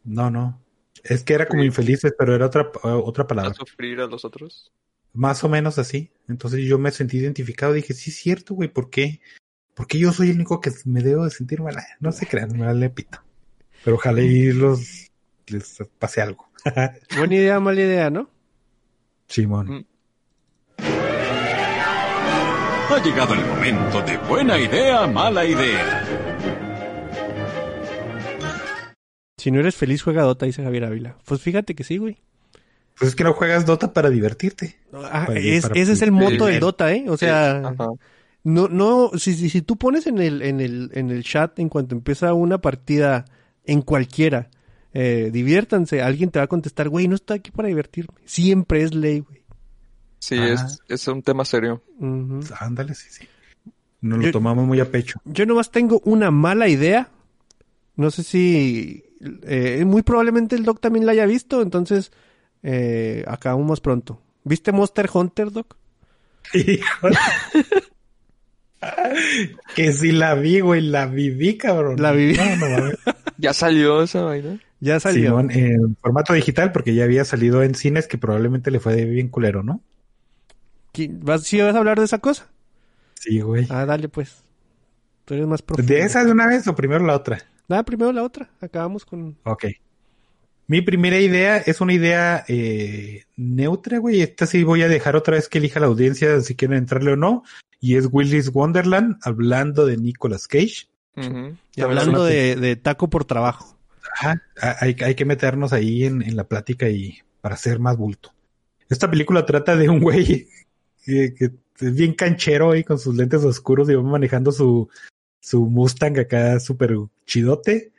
[0.04, 0.62] no, no.
[1.04, 3.52] Es que era como infelices, pero era otra, otra A palabra.
[3.52, 4.72] sufrir a los otros.
[5.12, 6.10] Más o menos así.
[6.26, 7.74] Entonces yo me sentí identificado.
[7.74, 9.20] Dije, sí, es cierto, güey, ¿por qué?
[9.74, 11.76] ¿Por qué yo soy el único que me debo de sentir mal?
[12.00, 13.18] No se crean, me vale pito.
[13.84, 15.10] Pero ojalá y los
[15.48, 16.48] les pase algo.
[17.18, 18.30] Buena idea, mala idea, ¿no?
[19.28, 19.86] Simón.
[22.88, 26.15] Ha llegado el momento de buena idea, mala idea.
[29.46, 31.16] Si no eres feliz, juega Dota, dice Javier Ávila.
[31.24, 32.18] Pues fíjate que sí, güey.
[32.98, 34.76] Pues es que no juegas Dota para divertirte.
[34.92, 36.60] Ah, Para- es- para- ese es el moto del Sí.
[36.60, 37.04] Dota, ¿eh?
[37.08, 37.86] O sea, Ajá.
[38.42, 41.68] no, no, si, si, si tú pones en el, en el, en el chat en
[41.68, 43.24] cuanto empieza una partida
[43.64, 44.50] en cualquiera,
[44.92, 48.16] eh, diviértanse, alguien te va a contestar, güey, no estoy aquí para divertirme.
[48.24, 49.44] Siempre es ley, güey.
[50.18, 50.54] Sí, Ah.
[50.54, 51.84] es, es un tema serio.
[52.00, 52.40] Ujú.
[52.58, 53.28] Ándale, sí, sí.
[54.00, 55.20] Nos lo Yo- tomamos muy a pecho.
[55.24, 57.10] Yo nomás tengo una mala idea.
[57.94, 59.04] No sé si.
[59.20, 62.12] Eh, muy probablemente el Doc también la haya visto, entonces.
[62.62, 64.20] Eh, acabamos más pronto.
[64.44, 65.76] ¿Viste Monster Hunter, Doc?
[66.52, 66.80] De-
[69.74, 72.00] que si la vi, güey, la viví, cabrón.
[72.00, 72.36] La viví.
[72.36, 72.98] No, no mames.
[73.38, 74.58] Ya salió esa vaina.
[74.80, 75.28] Ya salió.
[75.28, 79.28] Simón, en formato digital, porque ya había salido en cines que probablemente le fue bien
[79.28, 79.82] culero, ¿no?
[80.94, 82.48] ¿Qui- ¿Vas, ¿Sí vas a hablar de esa cosa?
[83.14, 83.66] Sí, güey.
[83.68, 84.42] Ah, dale, pues.
[85.26, 85.92] Tú eres más profundo.
[85.92, 87.42] ¿De esa de una vez o primero la otra?
[87.68, 88.50] Nada, primero la otra.
[88.60, 89.36] Acabamos con.
[89.44, 89.66] Ok.
[90.68, 94.20] Mi primera idea es una idea eh, neutra, güey.
[94.20, 97.16] Esta sí voy a dejar otra vez que elija la audiencia si quieren entrarle o
[97.16, 97.44] no.
[97.80, 100.88] Y es Willy's Wonderland, hablando de Nicolas Cage.
[101.74, 103.78] Y hablando de, de taco por trabajo.
[104.14, 104.42] Ajá,
[104.80, 108.32] hay, hay que meternos ahí en, en la plática y para hacer más bulto.
[108.88, 110.48] Esta película trata de un güey
[111.04, 114.88] que, que es bien canchero ahí con sus lentes oscuros y va manejando su,
[115.40, 117.92] su Mustang acá súper chidote.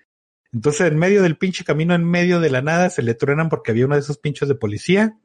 [0.54, 3.72] Entonces, en medio del pinche camino, en medio de la nada, se le truenan porque
[3.72, 5.18] había uno de esos pinchos de policía.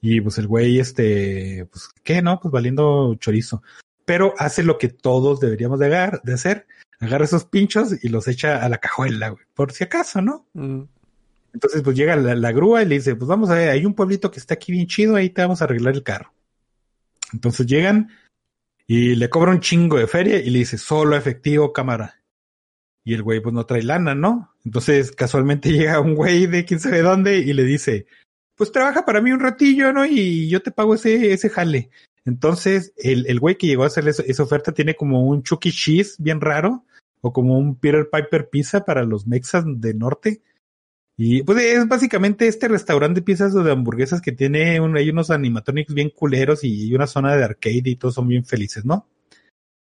[0.00, 2.40] Y pues el güey, este, pues, ¿qué no?
[2.40, 3.62] Pues valiendo chorizo.
[4.04, 6.66] Pero hace lo que todos deberíamos de, agar- de hacer.
[7.00, 9.44] Agarra esos pinchos y los echa a la cajuela, güey.
[9.54, 10.46] Por si acaso, ¿no?
[10.54, 10.82] Mm.
[11.52, 13.94] Entonces, pues llega la, la grúa y le dice, pues vamos a ver, hay un
[13.94, 16.32] pueblito que está aquí bien chido, ahí te vamos a arreglar el carro.
[17.32, 18.10] Entonces llegan
[18.86, 22.20] y le cobra un chingo de feria y le dice, solo efectivo, cámara.
[23.06, 24.52] Y el güey pues no trae lana, ¿no?
[24.64, 28.06] Entonces casualmente llega un güey de quién sabe dónde y le dice,
[28.56, 30.04] pues trabaja para mí un ratillo, ¿no?
[30.04, 31.88] Y yo te pago ese, ese jale.
[32.24, 36.16] Entonces el, el güey que llegó a hacerle esa, oferta tiene como un Chucky Cheese
[36.18, 36.84] bien raro
[37.20, 40.42] o como un Peter Piper Pizza para los mexas de norte.
[41.16, 45.10] Y pues es básicamente este restaurante de piezas o de hamburguesas que tiene un, hay
[45.10, 49.08] unos animatronics bien culeros y una zona de arcade y todos son bien felices, ¿no?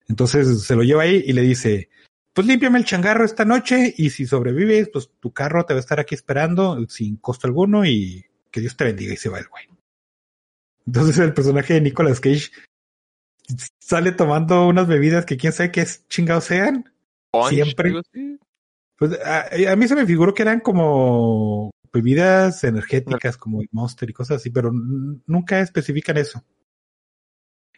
[0.08, 1.90] Entonces se lo lleva ahí y le dice,
[2.32, 5.80] pues límpiame el changarro esta noche y si sobrevives, pues tu carro te va a
[5.80, 9.48] estar aquí esperando sin costo alguno y que Dios te bendiga y se va el
[9.48, 9.64] güey.
[10.86, 12.50] Entonces el personaje de Nicolas Cage
[13.78, 16.92] sale tomando unas bebidas que quién sabe qué chingados sean
[17.30, 17.94] Punch, Siempre.
[18.96, 24.08] pues a, a mí se me figuró que eran como bebidas energéticas como el Monster
[24.08, 26.42] y cosas así, pero nunca especifican eso.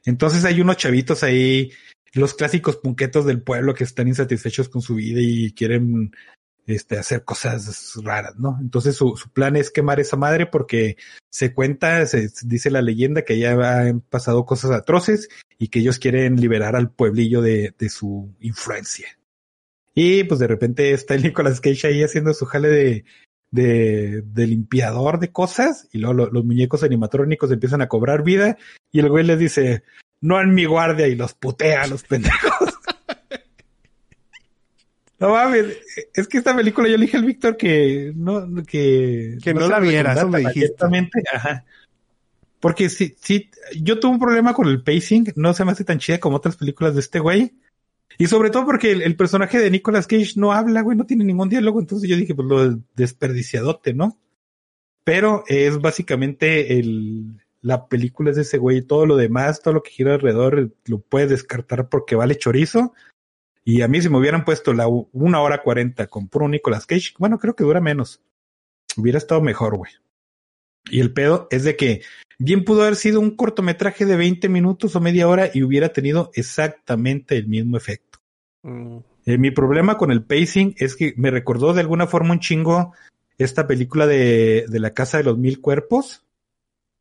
[0.05, 1.73] Entonces hay unos chavitos ahí,
[2.15, 6.13] los clásicos punquetos del pueblo que están insatisfechos con su vida y quieren
[6.67, 8.57] este, hacer cosas raras, ¿no?
[8.61, 10.97] Entonces su, su plan es quemar esa madre porque
[11.31, 15.29] se cuenta, se dice la leyenda que ya han pasado cosas atroces
[15.59, 19.09] y que ellos quieren liberar al pueblillo de, de su influencia.
[19.95, 23.05] Y pues de repente está el Nicolas Cage ahí haciendo su jale de,
[23.51, 28.57] de, de limpiador de cosas y luego lo- los muñecos animatrónicos empiezan a cobrar vida
[28.91, 29.83] y el güey les dice,
[30.25, 32.51] no en mi guardia y los putea a los pendejos.
[35.19, 35.67] no mames,
[36.15, 39.81] es que esta película yo le dije al Víctor que no, que, Que no la
[39.81, 40.77] viera, eso me dijiste.
[41.31, 41.67] ajá.
[42.59, 45.99] Porque sí, sí, yo tuve un problema con el pacing, no se me hace tan
[45.99, 47.53] chida como otras películas de este güey.
[48.17, 51.25] Y sobre todo porque el, el personaje de Nicolas Cage no habla, güey, no tiene
[51.25, 54.19] ningún diálogo, entonces yo dije, pues lo desperdiciadote, ¿no?
[55.05, 59.83] Pero es básicamente el, la película es de ese güey, todo lo demás, todo lo
[59.83, 62.93] que gira alrededor, lo puedes descartar porque vale chorizo.
[63.65, 67.15] Y a mí si me hubieran puesto la una hora cuarenta con puro Nicolas Cage,
[67.19, 68.21] bueno, creo que dura menos.
[68.99, 69.93] Hubiera estado mejor, güey.
[70.91, 72.03] Y el pedo es de que
[72.39, 76.31] bien pudo haber sido un cortometraje de 20 minutos o media hora y hubiera tenido
[76.35, 78.19] exactamente el mismo efecto.
[78.63, 78.99] Mm.
[79.25, 82.93] Eh, mi problema con el pacing es que me recordó de alguna forma un chingo
[83.39, 86.25] esta película de, de la Casa de los Mil Cuerpos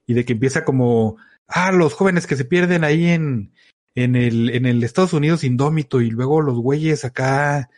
[0.05, 1.17] y de que empieza como,
[1.47, 3.53] ah, los jóvenes que se pierden ahí en,
[3.95, 7.69] en el, en el Estados Unidos indómito y luego los güeyes acá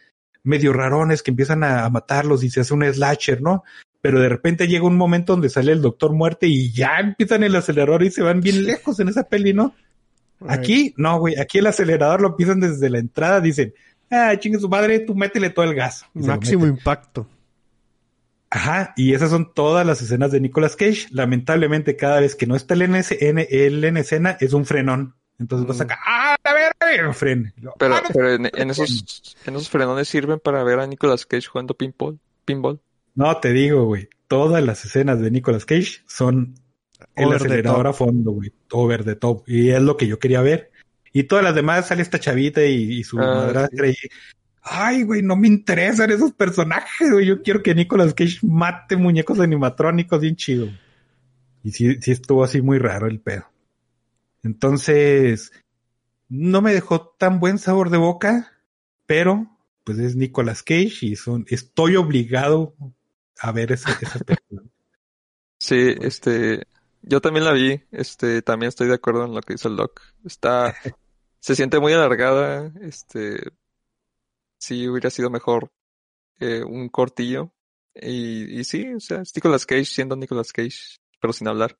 [0.43, 3.63] medio rarones que empiezan a, a matarlos y se hace un slasher, ¿no?
[4.01, 7.55] Pero de repente llega un momento donde sale el Doctor Muerte y ya empiezan el
[7.55, 9.73] acelerador y se van bien lejos en esa peli, ¿no?
[10.47, 13.73] Aquí, no, güey, aquí el acelerador lo pisan desde la entrada, dicen,
[14.11, 16.05] ah, chingue su madre, tú métele todo el gas.
[16.13, 17.27] Máximo impacto.
[18.55, 21.07] Ajá, y esas son todas las escenas de Nicolas Cage.
[21.11, 24.65] Lamentablemente, cada vez que no está él en, ese- en- él en escena, es un
[24.65, 25.15] frenón.
[25.39, 25.81] Entonces vas Mm.
[25.81, 26.35] acá, ¡ah!
[26.41, 27.53] a ver, a ver, fren.
[27.57, 30.87] Y luego, Pero, "Ah, pero en, en esos, en esos frenones sirven para ver a
[30.87, 32.17] Nicolas Cage jugando pinball.
[32.45, 32.79] Pinball.
[33.13, 34.07] No, te digo, güey.
[34.29, 36.55] Todas las escenas de Nicolas Cage son
[37.17, 38.53] el Over acelerador a fondo, güey.
[38.71, 39.43] Over the top.
[39.47, 40.71] Y es lo que yo quería ver.
[41.11, 43.95] Y todas las demás sale esta chavita y, y su Ah, madrastra y...
[44.67, 47.27] Ay, güey, no me interesan esos personajes, güey.
[47.27, 50.67] Yo quiero que Nicolas Cage mate muñecos animatrónicos bien chido.
[51.63, 53.45] Y sí, sí estuvo así muy raro el pedo.
[54.41, 55.51] Entonces,
[56.29, 58.53] no me dejó tan buen sabor de boca,
[59.05, 62.75] pero pues es Nicolas Cage y son, estoy obligado
[63.39, 64.63] a ver esa, esa película.
[65.57, 66.67] Sí, este,
[67.01, 70.01] yo también la vi, este, también estoy de acuerdo en lo que dice el Doc.
[70.25, 70.75] Está,
[71.39, 73.53] se siente muy alargada, este,
[74.65, 75.71] sí hubiera sido mejor
[76.39, 77.51] eh, un cortillo.
[77.93, 81.77] Y, y sí, o sea, es Nicolas Cage siendo Nicolas Cage, pero sin hablar.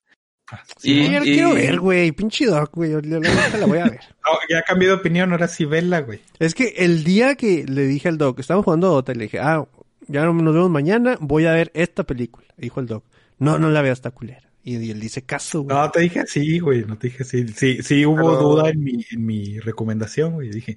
[0.78, 2.12] Sí, Y- la y- quiero ver, güey.
[2.12, 2.92] Pinche doc, güey.
[2.92, 3.20] yo La,
[3.66, 4.00] voy a ver.
[4.26, 6.20] No, ya cambié de opinión, ahora sí vela, güey.
[6.40, 9.24] Es que el día que le dije al doc, estábamos jugando a Dota, y le
[9.26, 9.68] dije, ah,
[10.08, 12.48] ya nos vemos mañana, voy a ver esta película.
[12.58, 13.04] Dijo el doc,
[13.40, 14.42] no, no la veo hasta culera.
[14.64, 15.76] Y, y él dice, caso, güey.
[15.78, 17.48] No, te dije así, güey, no te dije así.
[17.50, 20.50] Sí, sí hubo Pero- duda en mi, en mi recomendación, güey.
[20.50, 20.76] Dije,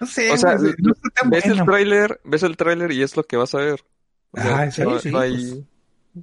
[0.00, 3.16] no sé, O sea, no está tan Ves el tráiler, ves el tráiler y es
[3.16, 3.84] lo que vas a ver.
[4.32, 5.32] O sea, Ah, sí, no, sí, no hay,
[6.14, 6.22] pues.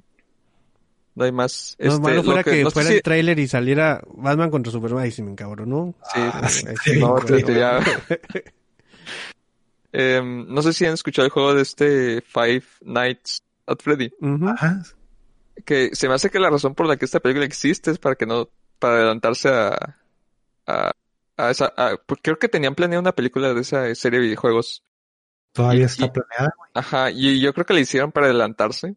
[1.14, 1.76] no hay más.
[1.78, 4.72] No, Este, malo lo fuera que, no fuera si- el tráiler y saliera Batman contra
[4.72, 5.02] Superman.
[5.04, 5.94] Ay, sí me encabronó.
[6.14, 7.24] Sí, Ah, sí, sí, no, güey.
[7.26, 7.80] te- te- ya.
[9.92, 14.12] Em, no sé si han escuchado el juego de este Five Nights at Freddy.
[14.20, 14.82] Ajá.
[15.64, 18.14] que se me hace que la razón por la que esta película existe es para
[18.14, 19.96] que no, para adelantarse a,
[20.66, 20.92] a,
[21.36, 24.84] a esa, a- porque creo que tenían planeado una película de esa serie de videojuegos.
[25.52, 26.54] Todavía Y- está planeada.
[26.74, 28.96] Ajá, y yo creo que la hicieron para adelantarse.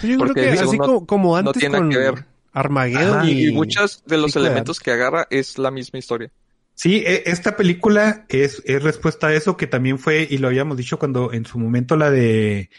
[0.00, 1.90] Sí, yo creo Porque que digo, así no- como, como no antes tiene nada con
[1.90, 2.26] que ver.
[2.54, 6.30] Armageddon Ajá, Y, y, muchos de los elementos que agarra es la misma historia.
[6.74, 10.76] Sí, e- esta película es, es respuesta a eso que también fue, y lo habíamos
[10.76, 12.70] dicho cuando en su momento la de,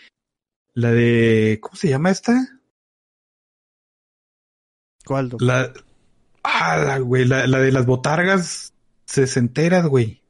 [0.74, 2.34] la de, ¿cómo se llama esta?
[5.06, 5.32] ¿Cuál?
[5.40, 5.72] La,
[6.44, 8.74] ah, la, güey, la, la de las botargas
[9.06, 10.22] sesenteras, güey.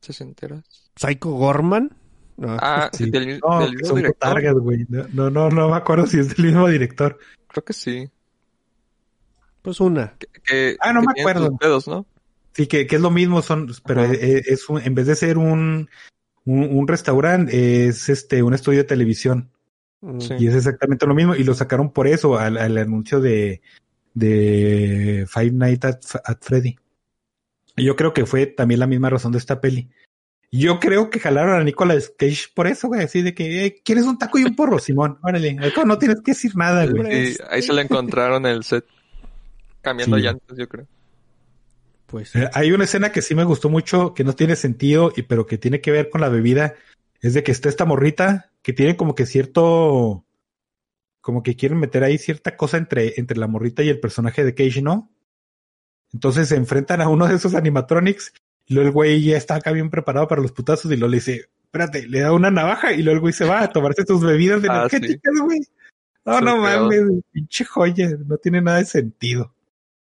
[0.00, 0.64] ¿Se enteras?
[0.96, 1.96] Psycho Gorman.
[2.36, 2.56] No.
[2.60, 3.10] Ah, Sí.
[3.10, 4.28] del, No, del mismo son director.
[4.28, 4.86] botargas, güey.
[4.88, 7.18] No, no, no, no me acuerdo si es del mismo director.
[7.48, 8.08] Creo que sí.
[9.62, 10.14] Pues una.
[10.18, 11.56] Que, que- Ah, no que me acuerdo.
[11.86, 12.06] ¿no?
[12.52, 14.12] Sí, que, que es lo mismo, son, pero Ajá.
[14.12, 15.88] es, es un- en vez de ser un,
[16.44, 19.50] un, un restaurante, es este, un estudio de televisión.
[20.02, 20.20] Mm.
[20.20, 20.34] Sí.
[20.38, 21.34] Y es exactamente lo mismo.
[21.34, 23.62] Y lo sacaron por eso, al, al anuncio de,
[24.14, 26.76] de Five Nights at, at Freddy.
[27.76, 29.90] Y yo creo que fue también la misma razón de esta peli.
[30.52, 34.04] Yo creo que jalaron a Nicolas Cage por eso, güey, así de que, eh, ¿quieres
[34.04, 35.18] un taco y un porro, Simón?
[35.22, 37.32] Órale, no tienes que decir nada, güey.
[37.34, 38.84] Sí, ahí se la encontraron en el set.
[39.82, 40.22] Cambiando Sí.
[40.22, 40.86] llantas, yo creo.
[42.06, 45.22] Pues Eh, Hay una escena que sí me gustó mucho, que no tiene sentido, y
[45.22, 46.74] pero que tiene que ver con la bebida.
[47.20, 50.24] Es de que está esta morrita que tiene como que cierto,
[51.24, 54.54] como que quieren meter ahí cierta cosa entre, entre la morrita y el personaje de
[54.54, 55.10] Cage, ¿no?
[56.12, 58.34] Entonces se enfrentan a uno de esos animatronics,
[58.66, 61.16] y luego el güey ya está acá bien preparado para los putazos, y luego le
[61.16, 64.22] dice, espérate, le da una navaja, y luego el güey se va a tomarse sus
[64.22, 65.60] bebidas Ah, energéticas, güey.
[66.26, 67.00] No, no mames,
[67.32, 69.54] pinche joya, no tiene nada de sentido.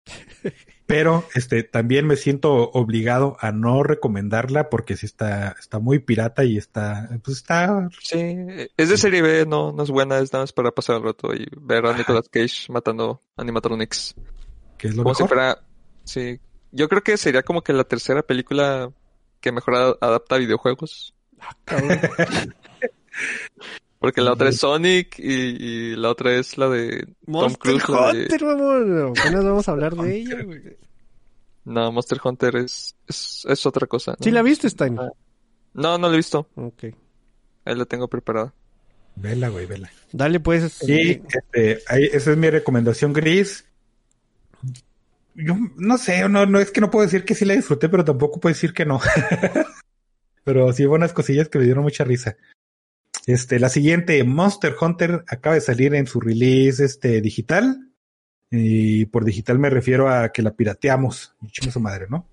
[0.93, 6.44] Pero este también me siento obligado a no recomendarla porque sí está, está muy pirata
[6.44, 8.36] y está, pues está, Sí,
[8.77, 11.32] es de serie B, no, no es buena, es nada más para pasar el rato
[11.32, 14.14] y ver a Nicolas Cage matando animatronics.
[14.77, 15.39] que es lo Como si mejor.
[15.39, 15.62] fuera,
[16.05, 16.39] sí.
[16.73, 18.93] Yo creo que sería como que la tercera película
[19.40, 21.14] que mejor adapta a videojuegos.
[21.64, 22.01] cabrón.
[24.03, 25.33] Porque la otra es Sonic y,
[25.93, 27.89] y la otra es la de Tom Monster Cruise.
[27.89, 29.15] la de- Hunter, mamón.
[29.19, 30.61] Apenas vamos a hablar de ella, güey.
[31.65, 34.11] No, Monster Hunter es, es, es otra cosa.
[34.11, 34.19] ¿no?
[34.20, 34.97] ¿Sí la viste, Stein?
[34.97, 36.49] No, no la he visto.
[36.57, 36.85] Ok.
[37.65, 38.53] Ahí la tengo preparada.
[39.15, 39.91] Vela, güey, vela.
[40.11, 40.73] Dale, pues.
[40.73, 43.65] Sí, este, ahí, esa es mi recomendación gris.
[45.35, 48.05] Yo no sé, no, no es que no puedo decir que sí la disfruté, pero
[48.05, 49.01] tampoco puedo decir que no.
[50.45, 52.37] pero sí hubo unas cosillas que me dieron mucha risa.
[53.27, 57.89] Este, la siguiente, Monster Hunter, acaba de salir en su release este digital.
[58.51, 61.35] Y por digital me refiero a que la pirateamos.
[61.73, 62.27] Su madre, ¿no?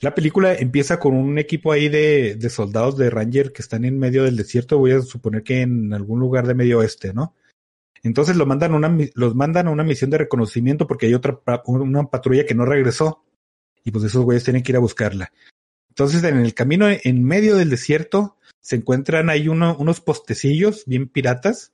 [0.00, 3.98] La película empieza con un equipo ahí de, de soldados de Ranger que están en
[3.98, 4.78] medio del desierto.
[4.78, 7.34] Voy a suponer que en algún lugar de medio oeste, ¿no?
[8.02, 12.04] Entonces lo mandan una, los mandan a una misión de reconocimiento porque hay otra una
[12.04, 13.24] patrulla que no regresó.
[13.84, 15.32] Y pues esos güeyes tienen que ir a buscarla.
[15.90, 21.08] Entonces en el camino en medio del desierto se encuentran ahí uno, unos postecillos bien
[21.08, 21.72] piratas.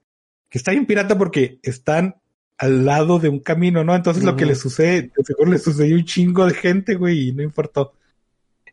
[0.48, 2.16] Que está bien pirata porque están
[2.58, 3.94] al lado de un camino, ¿no?
[3.94, 7.32] Entonces lo que le sucede, de seguro le sucedió un chingo de gente, güey, y
[7.32, 7.92] no importó.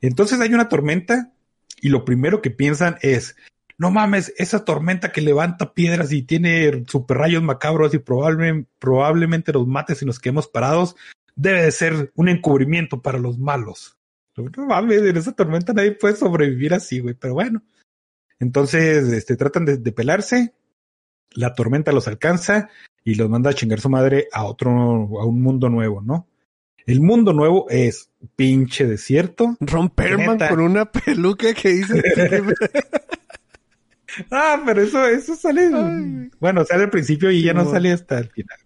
[0.01, 1.31] Entonces hay una tormenta
[1.81, 3.35] y lo primero que piensan es,
[3.77, 9.51] no mames, esa tormenta que levanta piedras y tiene super rayos macabros y probablemente, probablemente
[9.51, 10.95] los mate si nos quedemos parados,
[11.35, 13.97] debe de ser un encubrimiento para los malos.
[14.35, 17.61] No mames, en esa tormenta nadie puede sobrevivir así, güey, pero bueno.
[18.43, 20.53] Entonces, este, tratan de, de pelarse,
[21.31, 22.69] la tormenta los alcanza
[23.03, 26.27] y los manda a chingar su madre a otro, a un mundo nuevo, ¿no?
[26.85, 29.55] El mundo nuevo es pinche desierto.
[30.33, 30.49] Neta.
[30.49, 32.03] con una peluca que dice...
[34.29, 36.29] Ah, pero eso, eso sale, Ay.
[36.39, 38.59] bueno, sale al principio y Sí, ya no sale hasta el final.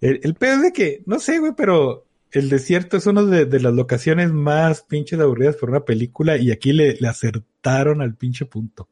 [0.00, 3.44] El, el pedo es de que, no sé, güey, pero el desierto es una de,
[3.46, 8.14] de las locaciones más pinches aburridas por una película y aquí le, le acertaron al
[8.14, 8.88] pinche punto.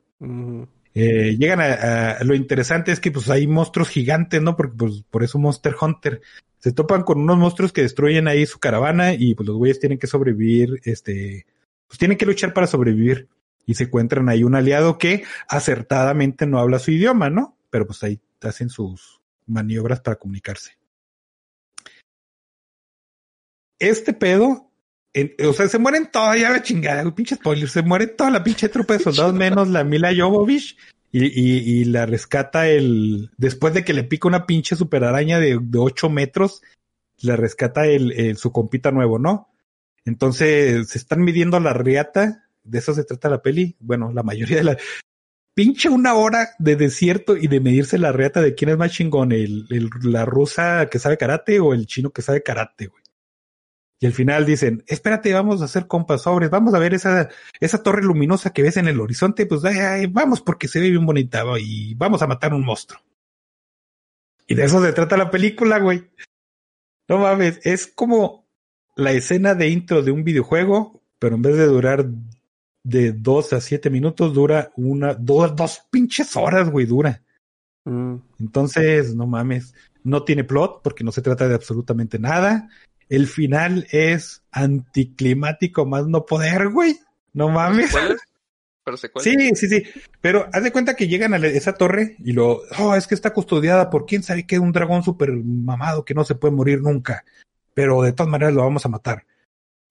[0.95, 4.57] Eh, llegan a, a- lo interesante es que pues hay monstruos gigantes, ¿no?
[4.57, 6.23] Porque pues por eso Monster Hunter
[6.59, 9.99] se topan con unos monstruos que destruyen ahí su caravana y pues los güeyes tienen
[9.99, 11.45] que sobrevivir, este,
[11.87, 13.29] pues tienen que luchar para sobrevivir
[13.67, 17.57] y se encuentran ahí un aliado que acertadamente no habla su idioma, ¿no?
[17.69, 20.73] Pero pues ahí hacen sus maniobras para comunicarse.
[23.79, 24.71] Este pedo,
[25.13, 28.31] en- o sea, se mueren todas, ya la chingada, un pinche spoiler, se muere toda
[28.31, 30.77] la pinche tropa de soldados menos la Mila Jovovich
[31.13, 35.59] y, y, y la rescata el, después de que le pica una pinche superaraña de,
[35.61, 36.63] de 8 metros,
[37.21, 39.49] la rescata el, el- su compita nuevo, ¿no?
[40.05, 44.59] Entonces se están midiendo la riata, de eso se trata la peli, bueno, la mayoría
[44.59, 44.77] de la,
[45.55, 49.33] pinche una hora de desierto y de medirse la riata de quién es más chingón,
[49.33, 53.03] el, el- la rusa que sabe karate o el chino que sabe karate, güey.
[53.99, 57.83] Y al final dicen, espérate, vamos a hacer compas sobres, vamos a ver esa, esa
[57.83, 61.07] torre luminosa que ves en el horizonte, pues ay, ay, vamos porque se ve bien
[61.07, 63.01] bonita y vamos a matar un monstruo.
[64.47, 66.11] Y de eso se trata la película, güey.
[67.09, 68.47] No mames, es como
[68.97, 72.07] la escena de intro de un videojuego, pero en vez de durar
[72.83, 77.23] de dos a siete minutos, dura una, dos, dos pinches horas, güey, dura.
[77.85, 78.17] Mm.
[78.41, 79.75] Entonces, no mames,
[80.05, 82.69] no tiene plot porque no se trata de absolutamente nada.
[83.09, 86.99] El final es anticlimático más no poder, güey.
[87.33, 87.87] No mames.
[87.87, 88.21] ¿Secuelas?
[88.85, 89.25] ¿Pero secuelas?
[89.25, 89.85] Sí, sí, sí.
[90.21, 93.33] Pero haz de cuenta que llegan a esa torre y lo, oh, es que está
[93.33, 97.25] custodiada por quién sabe qué, un dragón súper mamado que no se puede morir nunca.
[97.75, 99.27] Pero de todas maneras lo vamos a matar.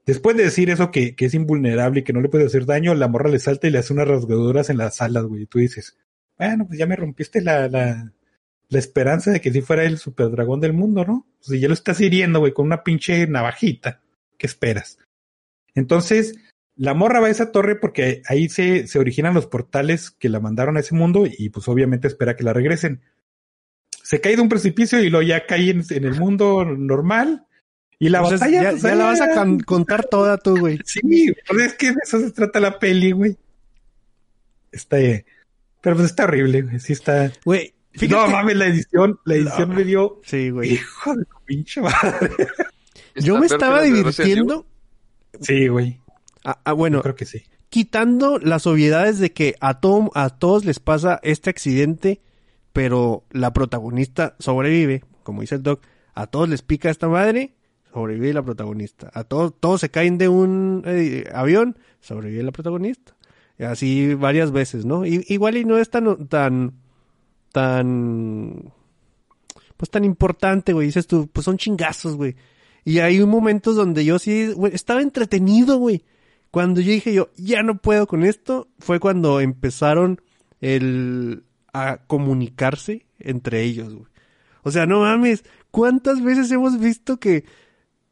[0.05, 2.93] Después de decir eso que, que es invulnerable y que no le puede hacer daño,
[2.93, 5.43] la morra le salta y le hace unas rasgaduras en las alas, güey.
[5.43, 5.97] Y tú dices,
[6.37, 8.11] bueno, pues ya me rompiste la, la,
[8.75, 11.25] la esperanza de que sí fuera el super dragón del mundo, ¿no?
[11.39, 14.01] Si ya lo estás hiriendo, güey, con una pinche navajita.
[14.37, 14.99] ¿Qué esperas?
[15.73, 16.35] Entonces,
[16.75, 20.39] la morra va a esa torre porque ahí se, se originan los portales que la
[20.39, 23.01] mandaron a ese mundo y pues obviamente espera que la regresen.
[24.03, 27.45] Se cae de un precipicio y luego ya cae en, en el mundo normal.
[27.97, 28.61] Y la Entonces, batalla.
[28.63, 30.79] ya, pues, ya la vas a con- contar toda tú, güey.
[30.83, 33.37] Sí, pues es que de eso se trata la peli, güey.
[34.71, 35.25] Está, eh,
[35.81, 36.79] pero pues está horrible, güey.
[36.79, 37.31] Sí está.
[37.45, 37.73] Güey,
[38.09, 40.19] No mames, la edición, la edición me dio.
[40.23, 40.73] Sí, güey.
[40.73, 42.31] Hijo de tu pinche madre.
[43.15, 44.65] Yo me estaba divirtiendo.
[45.41, 45.99] Sí, güey.
[46.43, 47.43] Ah, ah, bueno, Yo creo que sí.
[47.69, 52.21] quitando las obviedades de que a, to- a todos les pasa este accidente,
[52.73, 55.81] pero la protagonista sobrevive, como dice el doc,
[56.13, 57.55] a todos les pica esta madre,
[57.93, 59.09] sobrevive la protagonista.
[59.13, 63.15] A todos, todos se caen de un eh, avión, sobrevive la protagonista.
[63.59, 65.05] Así varias veces, ¿no?
[65.05, 66.73] Y- igual y no es tan, tan,
[67.55, 68.73] tan,
[69.77, 70.87] pues tan importante, güey.
[70.87, 72.35] Dices tú, pues son chingazos, güey.
[72.83, 76.03] Y hay momentos donde yo sí, güey, estaba entretenido, güey.
[76.51, 80.21] Cuando yo dije yo, ya no puedo con esto, fue cuando empezaron
[80.59, 84.07] el, a comunicarse entre ellos, güey.
[84.63, 87.45] O sea, no mames, ¿cuántas veces hemos visto que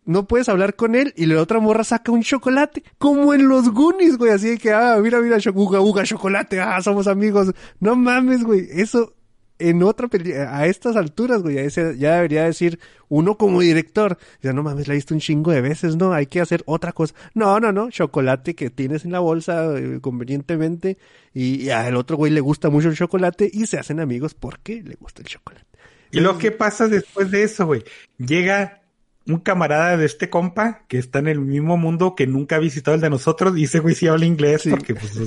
[0.05, 2.81] no puedes hablar con él y la otra morra saca un chocolate?
[2.97, 6.81] Como en los Goonies, güey, así de que, ah, mira, mira, uga, uga, chocolate, ah,
[6.81, 7.51] somos amigos.
[7.81, 9.15] No mames, güey, eso
[9.59, 14.51] en otra peli a estas alturas, güey, ese- ya debería decir uno como director, ya
[14.53, 16.11] no mames, la he visto un chingo de veces, ¿no?
[16.13, 17.13] Hay que hacer otra cosa.
[17.33, 20.97] No, no, no, chocolate que tienes en la bolsa eh, convenientemente
[21.33, 24.81] y, y al otro güey le gusta mucho el chocolate y se hacen amigos porque
[24.83, 25.65] le gusta el chocolate.
[26.11, 27.83] Y lo que pasa después de eso, güey.
[28.17, 28.81] Llega
[29.25, 32.93] un camarada de este compa que está en el mismo mundo que nunca ha visitado
[32.95, 34.69] el de nosotros y ese güey sí habla inglés Sí.
[34.69, 35.17] porque pues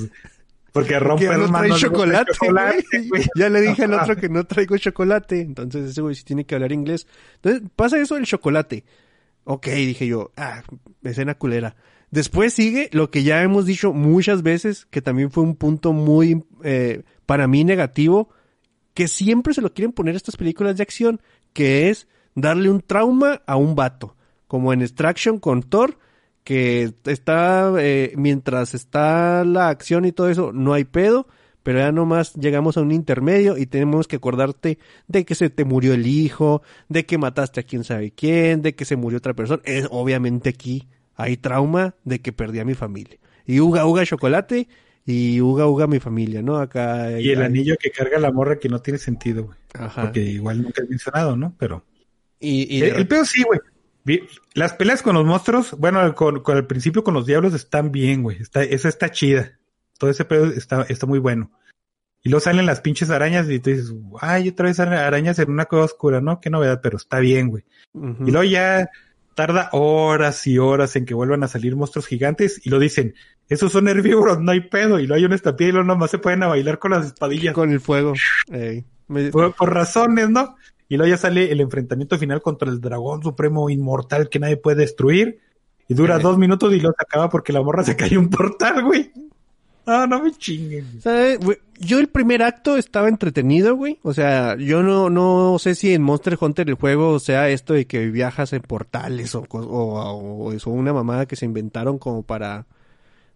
[0.76, 2.32] porque Que rompe no trae chocolate,
[3.08, 3.24] güey.
[3.34, 5.40] Ya le dije al otro que no traigo chocolate.
[5.40, 7.06] Entonces ese güey sí tiene que hablar inglés.
[7.36, 8.84] Entonces pasa eso del chocolate.
[9.44, 10.62] Ok, dije yo, ah,
[11.02, 11.76] escena culera.
[12.10, 16.44] Después sigue lo que ya hemos dicho muchas veces, que también fue un punto muy,
[16.62, 18.28] eh, para mí negativo,
[18.92, 21.22] que siempre se lo quieren poner a estas películas de acción,
[21.54, 24.14] que es darle un trauma a un vato,
[24.46, 25.98] como en Extraction con Thor,
[26.46, 31.26] que está, eh, mientras está la acción y todo eso, no hay pedo,
[31.64, 34.78] pero ya nomás llegamos a un intermedio y tenemos que acordarte
[35.08, 38.76] de que se te murió el hijo, de que mataste a quién sabe quién, de
[38.76, 39.60] que se murió otra persona.
[39.64, 40.86] Es, obviamente aquí
[41.16, 43.18] hay trauma de que perdí a mi familia.
[43.44, 44.68] Y uga uga chocolate
[45.04, 46.58] y uga uga mi familia, ¿no?
[46.58, 47.20] Acá.
[47.20, 49.58] Y el hay- anillo que carga la morra que no tiene sentido, güey.
[50.00, 51.52] Porque igual nunca he mencionado, ¿no?
[51.58, 51.82] Pero.
[52.38, 53.58] Y, y el, el pedo sí, güey.
[54.54, 58.22] Las peleas con los monstruos, bueno, con, con el principio con los diablos están bien,
[58.22, 58.40] güey.
[58.40, 59.58] Está, esa está chida.
[59.98, 61.50] Todo ese pedo está, está muy bueno.
[62.22, 65.50] Y luego salen las pinches arañas y tú dices, ay, otra vez salen arañas en
[65.50, 66.40] una cueva oscura, ¿no?
[66.40, 67.64] Qué novedad, pero está bien, güey.
[67.94, 68.90] Y luego ya
[69.34, 73.14] tarda horas y horas en que vuelvan a salir monstruos gigantes y lo dicen,
[73.48, 74.98] esos son herbívoros, no hay pedo.
[74.98, 77.54] Y luego hay una estampida y luego nomás se pueden a bailar con las espadillas.
[77.54, 78.14] con el fuego.
[78.50, 78.84] Ey.
[79.08, 80.56] Me- Por, por razones, ¿no?
[80.88, 84.82] Y luego ya sale el enfrentamiento final contra el dragón supremo inmortal que nadie puede
[84.82, 85.40] destruir.
[85.88, 89.12] Y dura dos minutos y se acaba porque la morra se cayó un portal, güey.
[89.86, 90.84] No, no me chinguen.
[90.90, 91.00] güey.
[91.00, 91.58] ¿Sabe, güey?
[91.78, 94.00] Yo el primer acto estaba entretenido, güey.
[94.02, 97.86] O sea, yo no, no sé si en Monster Hunter el juego sea esto de
[97.86, 102.66] que viajas en portales o, o, o eso, una mamada que se inventaron como para,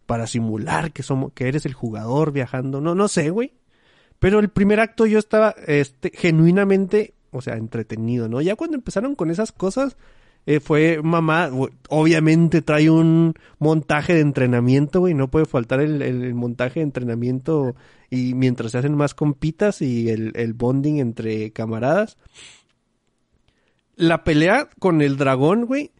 [0.06, 2.80] para simular que somos, que eres el jugador viajando.
[2.80, 3.52] No, no sé, güey.
[4.18, 8.40] Pero el primer acto yo estaba, este, genuinamente, o sea, entretenido, ¿no?
[8.40, 9.96] Ya cuando empezaron con esas cosas,
[10.46, 11.50] eh, fue mamá,
[11.90, 16.84] obviamente trae un montaje de entrenamiento, güey, no puede faltar el, el- el montaje de
[16.84, 17.74] entrenamiento
[18.10, 22.16] y mientras se hacen más compitas y el, el bonding entre camaradas.
[23.96, 25.90] La pelea con el dragón, güey.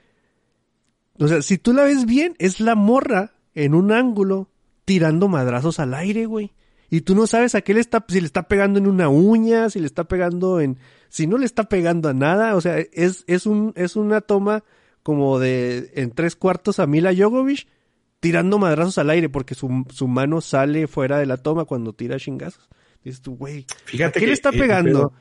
[1.18, 4.48] O sea, si tú la ves bien, es la morra en un ángulo
[4.86, 6.52] tirando madrazos al aire, güey.
[6.90, 9.70] Y tú no sabes a qué le está, si le está pegando en una uña,
[9.70, 10.76] si le está pegando en,
[11.08, 14.64] si no le está pegando a nada, o sea, es, es un, es una toma
[15.04, 17.68] como de, en tres cuartos a Mila Jovovich
[18.18, 22.18] tirando madrazos al aire porque su, su mano sale fuera de la toma cuando tira
[22.18, 22.68] chingazos.
[23.04, 23.66] Dices tú, güey,
[24.04, 25.12] ¿a qué que le está pegando?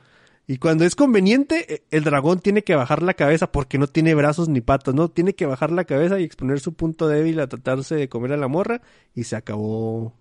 [0.46, 4.14] Y cuando es conveniente, eh, el dragón tiene que bajar la cabeza porque no tiene
[4.14, 5.08] brazos ni patas, ¿no?
[5.08, 8.36] Tiene que bajar la cabeza y exponer su punto débil a tratarse de comer a
[8.36, 8.82] la morra
[9.14, 10.12] y se acabó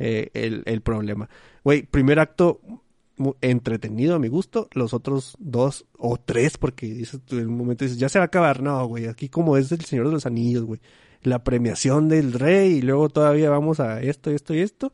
[0.00, 1.28] eh, el, el problema.
[1.62, 2.60] Güey, primer acto
[3.40, 7.84] entretenido a mi gusto, los otros dos o tres, porque dices tú en un momento
[7.84, 10.24] dices, ya se va a acabar, no, güey, aquí como es el Señor de los
[10.24, 10.80] Anillos, güey,
[11.22, 14.92] la premiación del rey y luego todavía vamos a esto, esto y esto,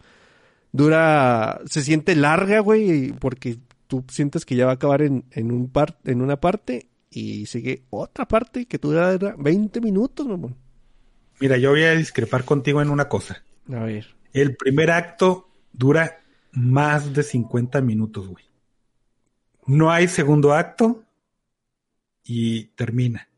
[0.72, 5.52] dura, se siente larga, güey, porque tú sientes que ya va a acabar en, en
[5.52, 10.56] un par, en una parte y sigue otra parte que dura 20 minutos, mamón.
[11.38, 13.44] Mira, yo voy a discrepar contigo en una cosa.
[13.72, 14.15] A ver.
[14.36, 16.20] El primer acto dura
[16.52, 18.44] más de 50 minutos, güey.
[19.66, 21.04] No hay segundo acto
[22.22, 23.28] y termina.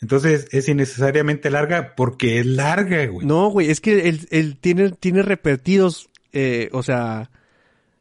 [0.00, 3.24] Entonces es innecesariamente larga porque es larga, güey.
[3.24, 7.30] No, güey, es que él, él tiene, tiene repetidos, eh, o sea,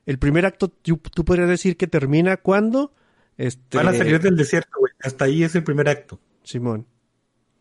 [0.08, 2.92] el primer acto tú, tú podrías decir que termina cuando,
[3.38, 4.94] este, Van a salir del desierto, güey.
[5.00, 6.20] Hasta ahí es el primer acto.
[6.44, 6.88] Simón.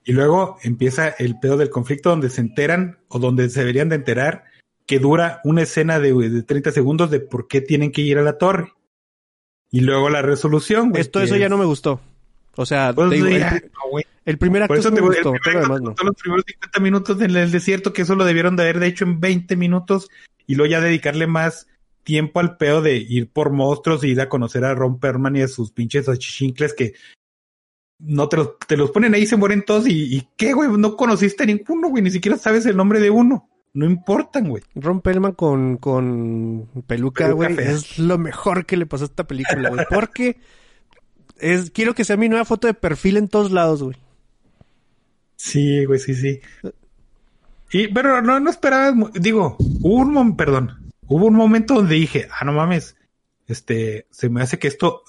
[0.05, 3.97] Y luego empieza el pedo del conflicto donde se enteran o donde se deberían de
[3.97, 4.45] enterar
[4.87, 8.23] que dura una escena de, de 30 segundos de por qué tienen que ir a
[8.23, 8.73] la torre.
[9.71, 11.01] Y luego la resolución, güey.
[11.01, 12.01] Esto, eso ya no me gustó.
[12.57, 15.01] O sea, Pues, te digo, el, ya, no, el primer acto Por eso sí te
[15.01, 16.09] me digo, el gustó, primer todo lo acto demás no.
[16.11, 19.21] los primeros 50 minutos en el desierto, que eso lo debieron de haber hecho en
[19.21, 20.09] 20 minutos
[20.47, 21.69] y luego ya dedicarle más
[22.03, 25.43] tiempo al pedo de ir por monstruos y ir a conocer a Ron Perlman y
[25.43, 26.95] a sus pinches achichincles que
[28.01, 30.71] no te los, te los ponen ahí y se mueren todos y, y qué, güey,
[30.71, 33.49] no conociste a ninguno, güey, ni siquiera sabes el nombre de uno.
[33.73, 34.65] No importan, güey.
[34.75, 39.69] Ron Perlman con, con peluca, güey, es lo mejor que le pasó a esta película,
[39.71, 39.87] güey.
[39.89, 40.39] Porque
[41.39, 43.97] es, quiero que sea mi nueva foto de perfil en todos lados, güey.
[45.37, 46.41] Sí, güey, sí, sí.
[47.73, 52.29] Y, pero no, no esperaba, digo, hubo un momento, perdón, hubo un momento donde dije,
[52.33, 52.97] ah, no mames,
[53.47, 55.03] este, se me hace que esto,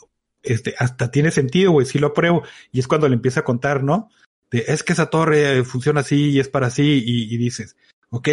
[0.44, 2.44] este, hasta tiene sentido, güey, sí lo apruebo.
[2.72, 4.10] Y es cuando le empieza a contar, ¿no?
[4.52, 7.76] De, es que esa torre funciona así y es para así, y, y dices,
[8.12, 8.28] ok,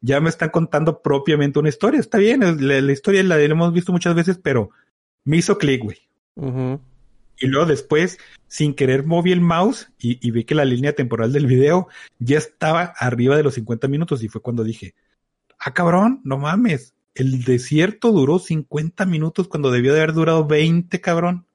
[0.00, 3.92] ya me están contando propiamente una historia, está bien, la, la historia la hemos visto
[3.92, 4.70] muchas veces, pero
[5.24, 5.98] me hizo clic, güey.
[7.42, 11.32] Y luego después, sin querer, moví el mouse y, y vi que la línea temporal
[11.32, 11.88] del video
[12.18, 14.94] ya estaba arriba de los 50 minutos y fue cuando dije,
[15.58, 21.00] ah, cabrón, no mames, el desierto duró 50 minutos cuando debió de haber durado 20,
[21.00, 21.46] cabrón.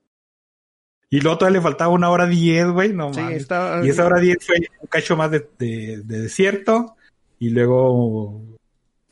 [1.10, 3.38] Y luego todavía le faltaba una hora 10, güey, no Sí, mames.
[3.44, 3.82] está...
[3.84, 6.96] Y esa hora 10 fue un cacho más de, de- de desierto
[7.40, 8.42] y luego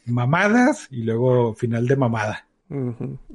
[0.05, 2.47] mamadas y luego final de mamada.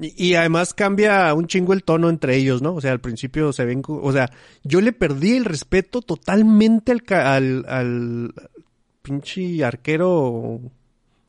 [0.00, 2.74] Y, además cambia un chingo el tono entre ellos, ¿no?
[2.74, 4.32] O sea, al principio se ven, o sea,
[4.64, 8.34] yo le perdí el respeto totalmente al, al,
[9.02, 10.60] pinche arquero,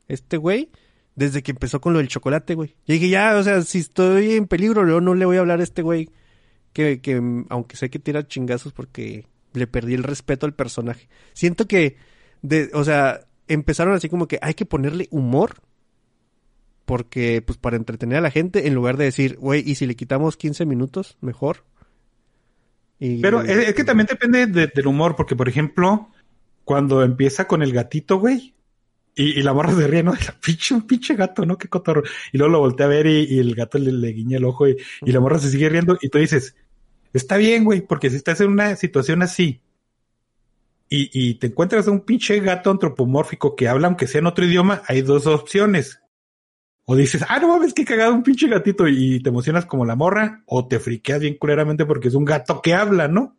[0.08, 0.70] este güey,
[1.14, 2.74] desde que empezó con lo del chocolate, güey.
[2.84, 5.60] Y dije, ya, o sea, si estoy en peligro, yo no le voy a hablar
[5.60, 6.08] a este güey,
[6.72, 11.08] que, que aunque sé que tira chingazos porque le perdí el respeto al personaje.
[11.32, 11.96] Siento que,
[12.42, 13.20] de, o sea,
[13.52, 15.56] empezaron así como que hay que ponerle humor
[16.84, 19.94] porque pues para entretener a la gente en lugar de decir, güey, ¿y si le
[19.94, 21.16] quitamos 15 minutos?
[21.20, 21.64] Mejor.
[22.98, 26.10] Y, Pero es, es que también depende de- del humor, porque por ejemplo,
[26.64, 28.54] cuando empieza con el gatito, güey,
[29.14, 30.14] y, y la morra se ríe, ¿no?
[30.44, 31.56] Pinche, un pinche gato, ¿no?
[31.58, 32.02] Qué cotorro.
[32.32, 34.68] Y luego lo voltea a ver y, y el gato le, le guiña el ojo
[34.68, 36.56] y, y la morra se sigue riendo y tú dices,
[37.12, 39.60] está bien, güey, porque si estás en una situación así
[40.90, 44.44] y, y te encuentras a un pinche gato antropomórfico que habla aunque sea en otro
[44.44, 46.00] idioma, hay dos opciones.
[46.84, 49.94] O dices, ah, no mames, que cagado un pinche gatito y te emocionas como la
[49.94, 53.36] morra, o te friqueas bien culeramente porque es un gato que habla, ¿no?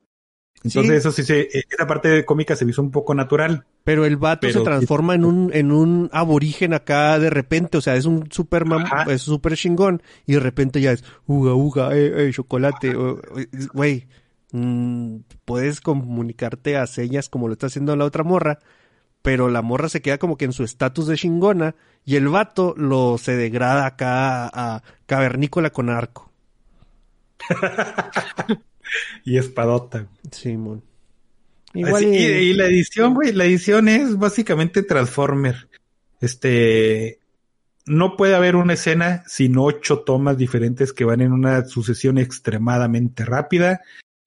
[0.64, 0.98] Entonces Sí.
[0.98, 3.66] eso sí se, esa parte cómica se hizo un poco natural.
[3.84, 7.82] Pero el vato Pero- se transforma en un, en un aborigen acá de repente, o
[7.82, 9.12] sea, es un super mam- Ajá.
[9.12, 13.20] es súper chingón, y de repente ya es uga, uga, eh, eh, chocolate, o-
[13.74, 14.08] güey,
[14.52, 18.60] mm, puedes comunicarte a señas como lo está haciendo la otra morra,
[19.22, 21.76] pero la morra se queda como que en su estatus de chingona,
[22.06, 26.32] y el vato lo se degrada acá a, a cavernícola con arco.
[29.24, 30.08] Y espadota.
[30.32, 30.84] Simón.
[31.74, 35.70] Igual Así, y, y la edición, güey, la edición es básicamente Transformer.
[36.20, 37.20] Este,
[37.86, 43.24] no puede haber una escena sin ocho tomas diferentes que van en una sucesión extremadamente
[43.24, 43.82] rápida,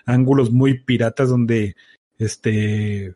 [0.06, 1.76] ángulos muy piratas donde,
[2.18, 3.14] este,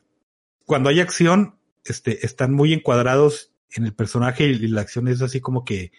[0.64, 1.54] cuando hay acción,
[1.84, 5.92] este, están muy encuadrados en el personaje y, y la acción es así como que,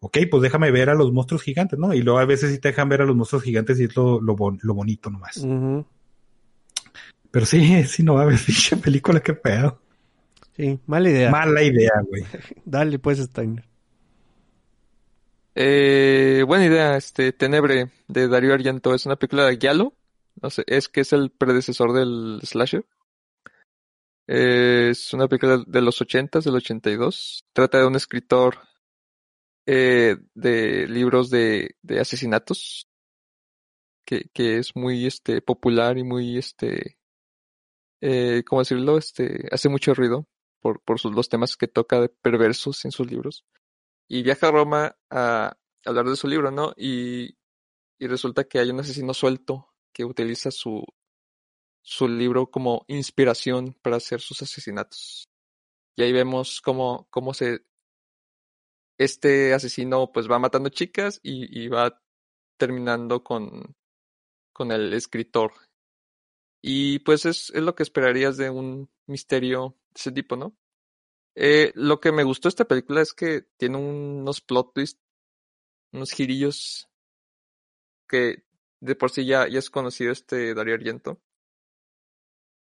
[0.00, 1.94] ok, pues déjame ver a los monstruos gigantes, ¿no?
[1.94, 4.20] Y luego a veces sí te dejan ver a los monstruos gigantes y es lo,
[4.20, 5.36] lo, bon- lo bonito nomás.
[5.38, 5.84] Ujú.
[7.30, 9.80] Pero sí, sí, no va a haber pinche película, qué pedo.
[10.56, 11.30] Sí, mala idea.
[11.30, 12.24] Mala idea, güey.
[12.64, 13.64] Dale pues, Steiner.
[15.54, 19.92] Eh, buena idea, este Tenebre de Darío Argento es una película de Giallo,
[20.40, 22.86] no sé, es que es el predecesor del slasher.
[24.26, 27.44] Es una película de los ochentas, del 82.
[27.52, 28.58] Trata de un escritor
[29.66, 32.88] eh, de libros de, asesinatos
[34.04, 36.98] que, es muy este popular y muy este
[38.00, 38.98] eh, ¿cómo decirlo?
[38.98, 40.26] Este hace mucho ruido
[40.60, 43.44] por, por sus, los temas que toca de perversos en sus libros
[44.08, 45.56] y viaja a Roma a
[45.86, 46.74] hablar de su libro, ¿no?
[46.76, 47.36] Y
[48.00, 50.84] resulta que hay un asesino suelto que utiliza su,
[51.82, 55.28] su libro como inspiración para hacer sus asesinatos.
[55.96, 57.64] Y ahí vemos cómo, cómo se
[58.98, 62.00] este asesino pues va matando chicas y, va
[62.56, 63.76] terminando con,
[64.52, 65.52] con el escritor.
[66.62, 70.56] Y pues es, es lo que esperarías de un misterio de ese tipo, ¿no?
[71.34, 75.00] Eh, lo que me gustó de esta película es que tiene unos plot twists,
[75.92, 76.88] unos girillos
[78.08, 78.44] que
[78.82, 81.22] de por sí ya, ya es conocido este Darío Argento.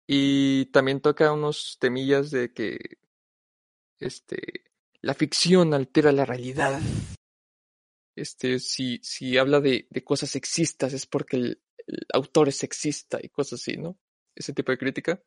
[0.08, 2.78] Y también toca unos temillas de que
[3.98, 4.64] este
[5.02, 6.80] la ficción altera la realidad.
[8.16, 13.18] Este, si, si habla de, de cosas sexistas es porque el, el autor es sexista
[13.22, 13.98] y cosas así, ¿no?
[14.34, 15.22] Ese tipo de crítica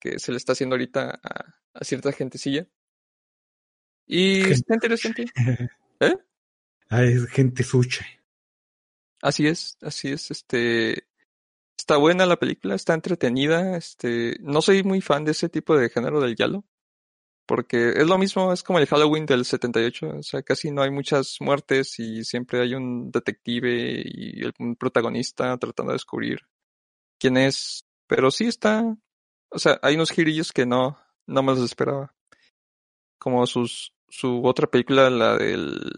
[0.00, 2.66] que se le está haciendo ahorita a, a cierta gentecilla.
[4.06, 4.52] Y Gente.
[4.54, 5.24] está interesante.
[6.90, 8.04] Ah, es gente sucha.
[9.24, 11.08] Así es, así es, este
[11.78, 15.88] está buena la película, está entretenida, este no soy muy fan de ese tipo de
[15.88, 16.64] género del giallo,
[17.46, 20.90] porque es lo mismo, es como el Halloween del 78, o sea, casi no hay
[20.90, 26.40] muchas muertes y siempre hay un detective y el, protagonista tratando de descubrir
[27.18, 28.84] quién es, pero sí está,
[29.50, 32.14] o sea, hay unos girillos que no no me los esperaba.
[33.18, 35.92] Como sus su otra película la del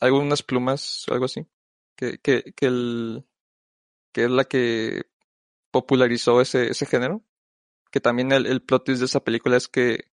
[0.00, 1.46] algunas plumas algo así
[1.98, 3.26] que, que, que, el,
[4.12, 5.10] que es la que
[5.72, 7.24] popularizó ese, ese género.
[7.90, 10.12] Que también el, el plot twist de esa película es que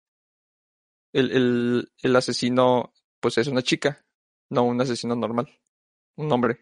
[1.11, 4.05] el, el, el asesino pues es una chica,
[4.49, 5.59] no un asesino normal,
[6.15, 6.59] un hombre.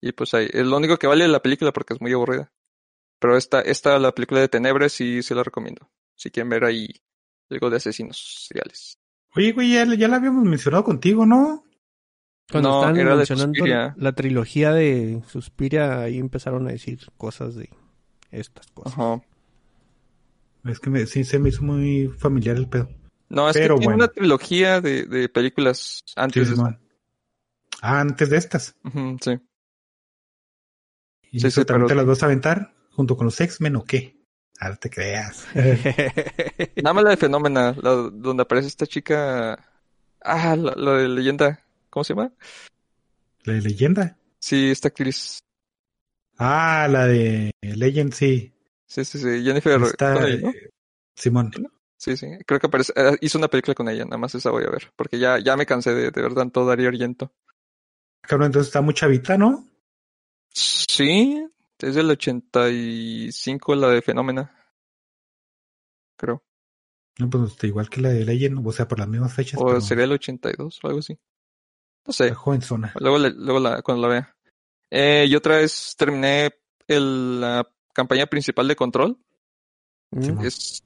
[0.00, 2.52] Y pues ahí, es lo único que vale la película porque es muy aburrida.
[3.18, 5.90] Pero esta, esta la película de Tenebres sí se la recomiendo.
[6.14, 6.88] Si quieren ver ahí
[7.50, 8.98] algo de asesinos seriales.
[9.34, 11.65] Oye, güey, ya, ya la habíamos mencionado contigo, ¿no?
[12.50, 13.66] Cuando No, estaban era mencionando
[13.96, 17.70] la trilogía de Suspiria, ahí empezaron a decir cosas de
[18.30, 18.92] estas cosas.
[18.92, 19.20] Ajá.
[20.64, 22.88] Es que me, sí se me hizo muy familiar el pedo.
[23.28, 24.04] No, es Pero que tiene bueno.
[24.04, 26.78] una trilogía de, de películas Sí, antes de Simón.
[27.82, 28.76] Ah, antes de estas.
[29.20, 29.38] Sí.
[31.32, 33.76] ¿Y Sí, eso sí, también pero- te las vas a aventar junto con los X-Men
[33.76, 34.16] o qué?
[34.60, 35.46] Ahora te creas.
[36.76, 39.58] Nada más la de Fenómena, la donde aparece esta chica.
[40.22, 41.60] Ah, la, la de leyenda.
[41.96, 42.30] ¿Cómo se llama?
[43.44, 44.18] La de leyenda.
[44.38, 45.38] Sí, esta actriz.
[46.36, 48.54] Ah, la de Legend, sí.
[48.84, 49.42] Sí, sí, sí.
[49.42, 50.50] Jennifer Está, Connelly, ¿no?
[50.50, 50.68] eh,
[51.14, 51.50] Simón.
[51.96, 52.26] Sí, sí.
[52.46, 52.92] Creo que aparece.
[52.96, 54.92] eh, hizo una película con ella, nada más esa voy a ver.
[54.94, 57.32] Porque ya, ya me cansé de, de ver tanto Darío Argento.
[58.20, 59.66] Cabrón, entonces está muy chavita, ¿no?
[60.52, 61.48] Sí,
[61.78, 64.54] es del 85 la de Fenómena.
[66.18, 66.44] Creo.
[67.18, 69.58] No, pues está igual que la de Legend, o sea, por las mismas fechas.
[69.58, 71.18] O pero sería el 82 o algo así.
[72.06, 72.24] No sé.
[72.26, 72.92] está joven zona.
[72.98, 74.36] Luego, le- luego la, cuando la vea.
[74.90, 76.54] Eh, y otra vez terminé
[76.86, 79.18] el, la campaña principal de Control.
[80.42, 80.82] Es,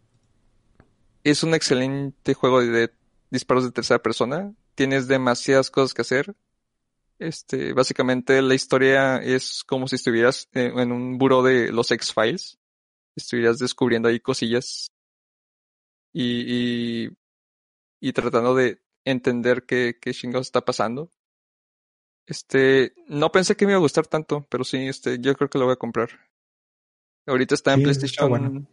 [1.22, 2.90] es un excelente juego de, de
[3.30, 4.52] disparos de tercera persona.
[4.74, 6.34] Tienes demasiadas cosas que hacer.
[7.18, 12.58] Este, básicamente la historia es como si estuvieras eh, en un buró de los X-Files.
[13.14, 14.90] Estuvieras descubriendo ahí cosillas
[16.12, 17.10] y, y,
[18.00, 21.10] y tratando de entender qué, qué chingados está pasando.
[22.26, 25.58] Este, no pensé que me iba a gustar tanto, pero sí, este, yo creo que
[25.58, 26.10] lo voy a comprar.
[27.26, 28.66] Ahorita está en Sí, está PlayStation, bueno.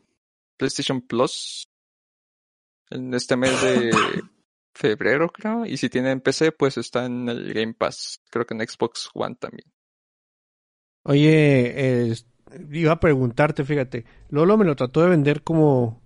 [0.58, 1.68] PlayStation Plus.
[2.90, 3.91] En este mes de
[4.76, 5.66] febrero, creo.
[5.66, 8.22] Y si tiene en PC, pues está en el Game Pass.
[8.30, 9.72] Creo que en Xbox One también.
[11.04, 12.16] Oye, eh,
[12.72, 14.06] iba a preguntarte, fíjate.
[14.30, 16.02] Lolo me lo trató de vender como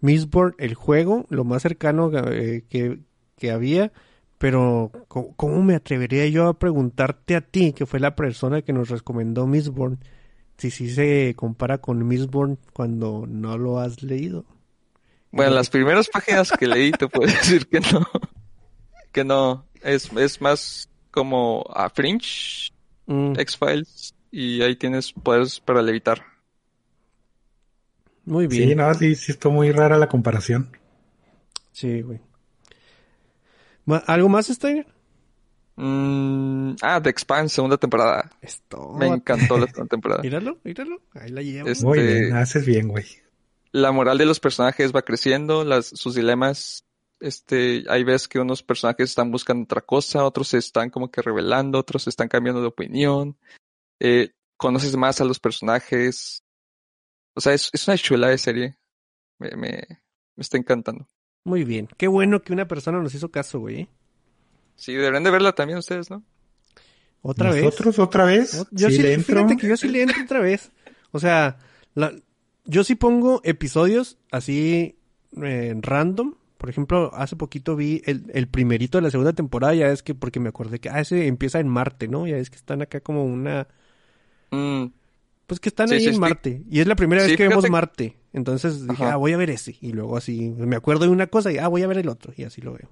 [0.00, 3.00] Mistborn, el juego, lo más cercano eh, que,
[3.36, 3.92] que había.
[4.38, 8.72] Pero, ¿cómo, cómo me atrevería yo a preguntarte a ti, que fue la persona que
[8.72, 9.98] nos recomendó Mistborn,
[10.58, 14.44] si sí se compara con Mistborn cuando no lo has leído?
[15.32, 18.06] Bueno, las primeras páginas que leí te puedo decir que no.
[19.12, 19.66] Que no.
[19.82, 22.70] Es, es más como a Fringe,
[23.06, 24.14] Mm, X-Files.
[24.30, 26.22] Y ahí tienes poderes para levitar.
[28.24, 28.68] muy bien.
[28.70, 30.70] Sí, no, sí, sí, está muy rara la comparación.
[31.72, 32.20] Sí, güey.
[34.06, 34.86] ¿Algo más, Steiner?
[35.76, 38.30] Mm, ah, The Expanse, segunda temporada.
[38.40, 38.92] Esto.
[38.94, 40.22] Me encantó la segunda temporada.
[40.24, 41.02] Míralo, míralo.
[41.12, 41.68] Ahí la llevo.
[41.68, 43.04] Es- Muy Este- bien, haces bien, güey.
[43.72, 46.84] La moral de los personajes va creciendo, las, sus dilemas.
[47.20, 51.20] Este, hay veces que unos personajes están buscando otra cosa, otros se están como que
[51.22, 53.36] revelando, otros se están cambiando de opinión.
[54.00, 56.42] Eh, conoces más a los personajes.
[57.34, 58.78] O sea, es, es una chula de serie.
[59.38, 59.68] Me, me,
[60.36, 61.06] me está encantando.
[61.46, 61.88] Muy bien.
[61.96, 63.82] Qué bueno que una persona nos hizo caso, güey.
[63.82, 63.88] ¿eh?
[64.74, 66.22] Sí, deberían de verla también ustedes, ¿no?
[67.22, 67.62] Otra vez.
[67.64, 68.66] ¿Nosotros otra vez?
[68.72, 69.36] Yo sí, le entro.
[69.36, 70.70] fíjate que yo sí le entro otra vez.
[71.12, 71.58] O sea,
[71.94, 72.12] la-
[72.64, 74.98] yo sí pongo episodios así
[75.42, 76.34] eh, random.
[76.58, 80.14] Por ejemplo, hace poquito vi el, el primerito de la segunda temporada, ya es que
[80.14, 82.26] porque me acordé que ah, ese empieza en Marte, ¿no?
[82.26, 83.68] Ya es que están acá como una...
[84.50, 84.86] Mm,
[85.46, 86.20] Pues que están Sí, ahí sí, en sí.
[86.20, 86.62] Marte.
[86.68, 88.16] Y es la primera Sí, vez que vemos Marte.
[88.36, 89.14] Entonces dije, Ajá.
[89.14, 89.76] ah, voy a ver ese.
[89.80, 92.34] Y luego así, me acuerdo de una cosa y, ah, voy a ver el otro.
[92.36, 92.90] Y así lo veo.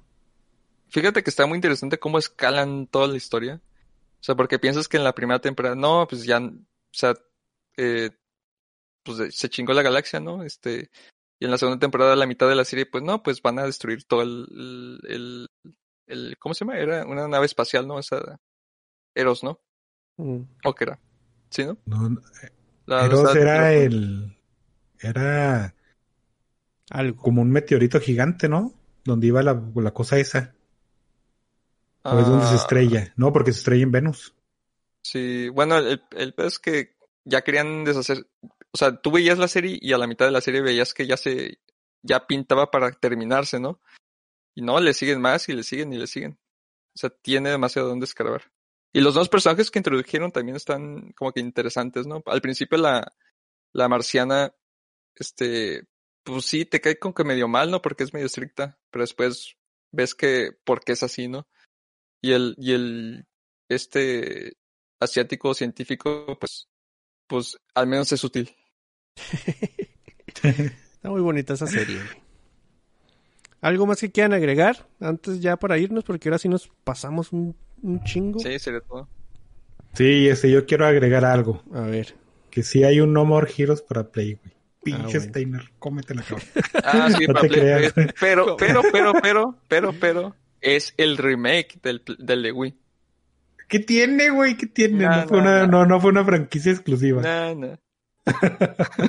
[0.88, 3.60] Fíjate que está muy interesante cómo escalan toda la historia.
[4.20, 6.52] O sea, porque piensas que en la primera temporada, no, pues ya, o
[6.92, 7.14] sea,
[7.76, 8.10] eh,
[9.02, 10.42] pues se chingó la galaxia, ¿no?
[10.44, 10.88] Este,
[11.38, 13.64] y en la segunda temporada, la mitad de la serie, pues no, pues van a
[13.66, 15.48] destruir todo el, el, el,
[16.06, 16.78] el- ¿cómo se llama?
[16.78, 17.98] Era una nave espacial, ¿no?
[17.98, 18.40] Esa,
[19.14, 19.60] Eros, ¿no?
[20.16, 20.40] Mm.
[20.64, 20.98] ¿O qué era?
[21.50, 21.76] ¿Sí, no?
[21.84, 22.16] No,
[22.86, 24.38] La- Eros la- era la- el...
[25.08, 25.74] Era
[26.90, 27.22] Algo.
[27.22, 28.72] como un meteorito gigante, ¿no?
[29.04, 30.54] Donde iba la, la cosa esa.
[32.02, 33.12] O es donde se Ah, estrella.
[33.16, 34.34] No, porque se estrella en Venus.
[35.02, 38.26] Sí, bueno, el, el es que ya querían deshacer,
[38.72, 41.06] o sea, tú veías la serie y a la mitad de la serie veías que
[41.06, 41.58] ya se,
[42.02, 43.80] ya pintaba para terminarse, ¿no?
[44.54, 46.38] Y no, le siguen más y le siguen y le siguen.
[46.94, 48.50] O sea, tiene demasiado donde escarbar.
[48.92, 52.22] Y los dos personajes que introdujeron también están como que interesantes, ¿no?
[52.26, 53.12] Al principio la,
[53.72, 54.54] la marciana,
[55.16, 55.84] este,
[56.22, 57.82] pues sí, te cae como que medio mal, ¿no?
[57.82, 59.56] Porque es medio estricta, pero después
[59.92, 61.46] ves que, porque es así, ¿no?
[62.22, 63.26] Y el, y el,
[63.68, 64.56] este,
[65.00, 66.68] asiático científico, pues,
[67.26, 68.54] pues al menos es útil.
[70.42, 71.96] Está muy bonita esa serie.
[71.96, 72.24] güey.
[73.60, 76.04] ¿Algo más que quieran agregar antes ya para irnos?
[76.04, 78.38] Porque ahora sí nos pasamos un, un chingo.
[78.40, 79.08] Sí, sería todo.
[79.94, 81.62] Sí, este, yo quiero agregar algo.
[81.72, 82.14] A ver.
[82.50, 84.54] Que sí hay un No More Heroes para Play, güey.
[84.84, 85.20] Pinche.
[85.20, 86.60] Steiner, cómete la cabeza.
[86.84, 87.34] Ah, sí, No
[88.20, 92.74] pero, pero, pero, pero, pero, pero, es el remake del, del de Wii.
[93.68, 94.56] ¿Qué tiene, güey?
[94.56, 95.04] ¿Qué tiene?
[95.04, 95.78] No, No, fue no, una, no.
[95.78, 97.22] no, no fue una franquicia exclusiva.
[97.22, 97.76] Nah, nah.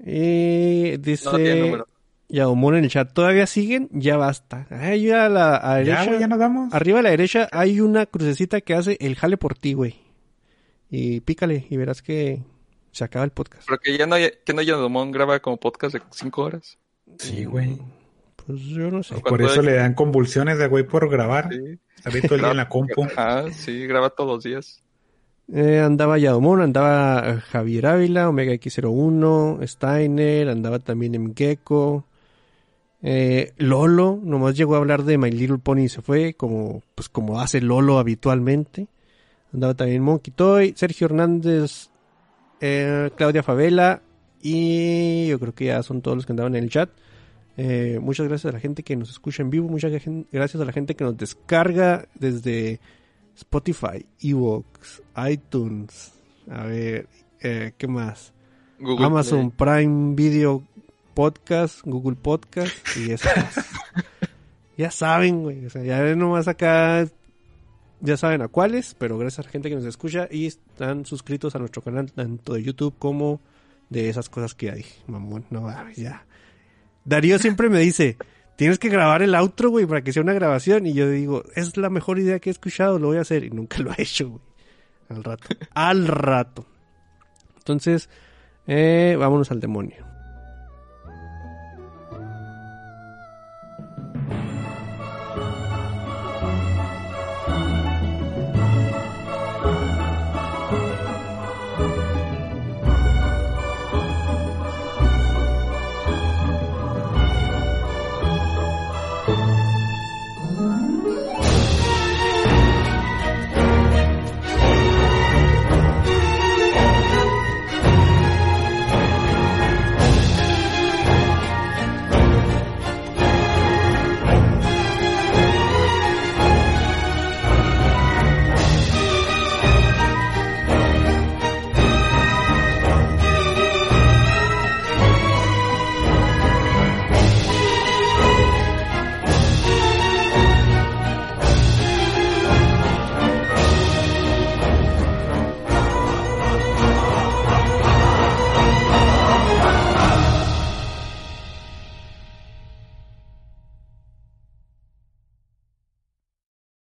[0.00, 1.24] Y dice...
[1.24, 1.88] No tiene número.
[2.30, 3.10] Yaomón en el chat.
[3.12, 3.88] ¿Todavía siguen?
[3.90, 4.66] Ya basta.
[4.70, 6.04] Ahí a la a Ya, derecha.
[6.06, 6.74] güey, ya nos vamos.
[6.74, 9.96] Arriba a la derecha hay una crucecita que hace el jale por ti, güey.
[10.90, 12.42] Y pícale y verás que
[12.98, 13.64] se acaba el podcast.
[13.66, 16.78] Pero que ya no hay, que no Yanomón graba como podcast de 5 horas.
[17.18, 17.78] Sí, güey.
[18.44, 19.14] Pues yo no sé.
[19.20, 21.48] Por eso hay- le dan convulsiones de güey por grabar.
[21.50, 21.78] Sí.
[21.96, 23.06] Está bien todo el día en la compu.
[23.16, 24.82] Ah, sí, graba todos los días.
[25.52, 32.04] Eh, andaba Yadomón, andaba Javier Ávila, Omega X01, Steiner, andaba también Mgecko.
[33.00, 37.08] Eh, Lolo, nomás llegó a hablar de My Little Pony y se fue, como, pues
[37.08, 38.88] como hace Lolo habitualmente.
[39.54, 41.88] Andaba también Monkey Toy, Sergio Hernández,
[42.60, 44.02] eh, Claudia Favela
[44.40, 46.90] y yo creo que ya son todos los que andaban en el chat.
[47.56, 50.72] Eh, muchas gracias a la gente que nos escucha en vivo, muchas gracias a la
[50.72, 52.78] gente que nos descarga desde
[53.36, 56.12] Spotify, Evox, iTunes,
[56.48, 57.08] a ver,
[57.40, 58.32] eh, ¿qué más?
[58.78, 60.62] Google Amazon Prime Video
[61.14, 63.66] Podcast, Google Podcast y cosas.
[64.76, 67.08] ya saben, güey, o sea, ya nomás acá
[68.00, 71.54] ya saben a cuáles, pero gracias a la gente que nos escucha y están suscritos
[71.54, 73.40] a nuestro canal tanto de YouTube como
[73.88, 75.02] de esas cosas que dije.
[75.06, 76.26] Mamón, no mames, ya.
[77.04, 78.16] Darío siempre me dice,
[78.56, 80.86] tienes que grabar el outro, güey, para que sea una grabación.
[80.86, 83.44] Y yo digo, es la mejor idea que he escuchado, lo voy a hacer.
[83.44, 84.42] Y nunca lo he hecho, güey.
[85.08, 85.48] Al rato.
[85.74, 86.66] Al rato.
[87.56, 88.10] Entonces,
[88.66, 90.07] eh, vámonos al demonio.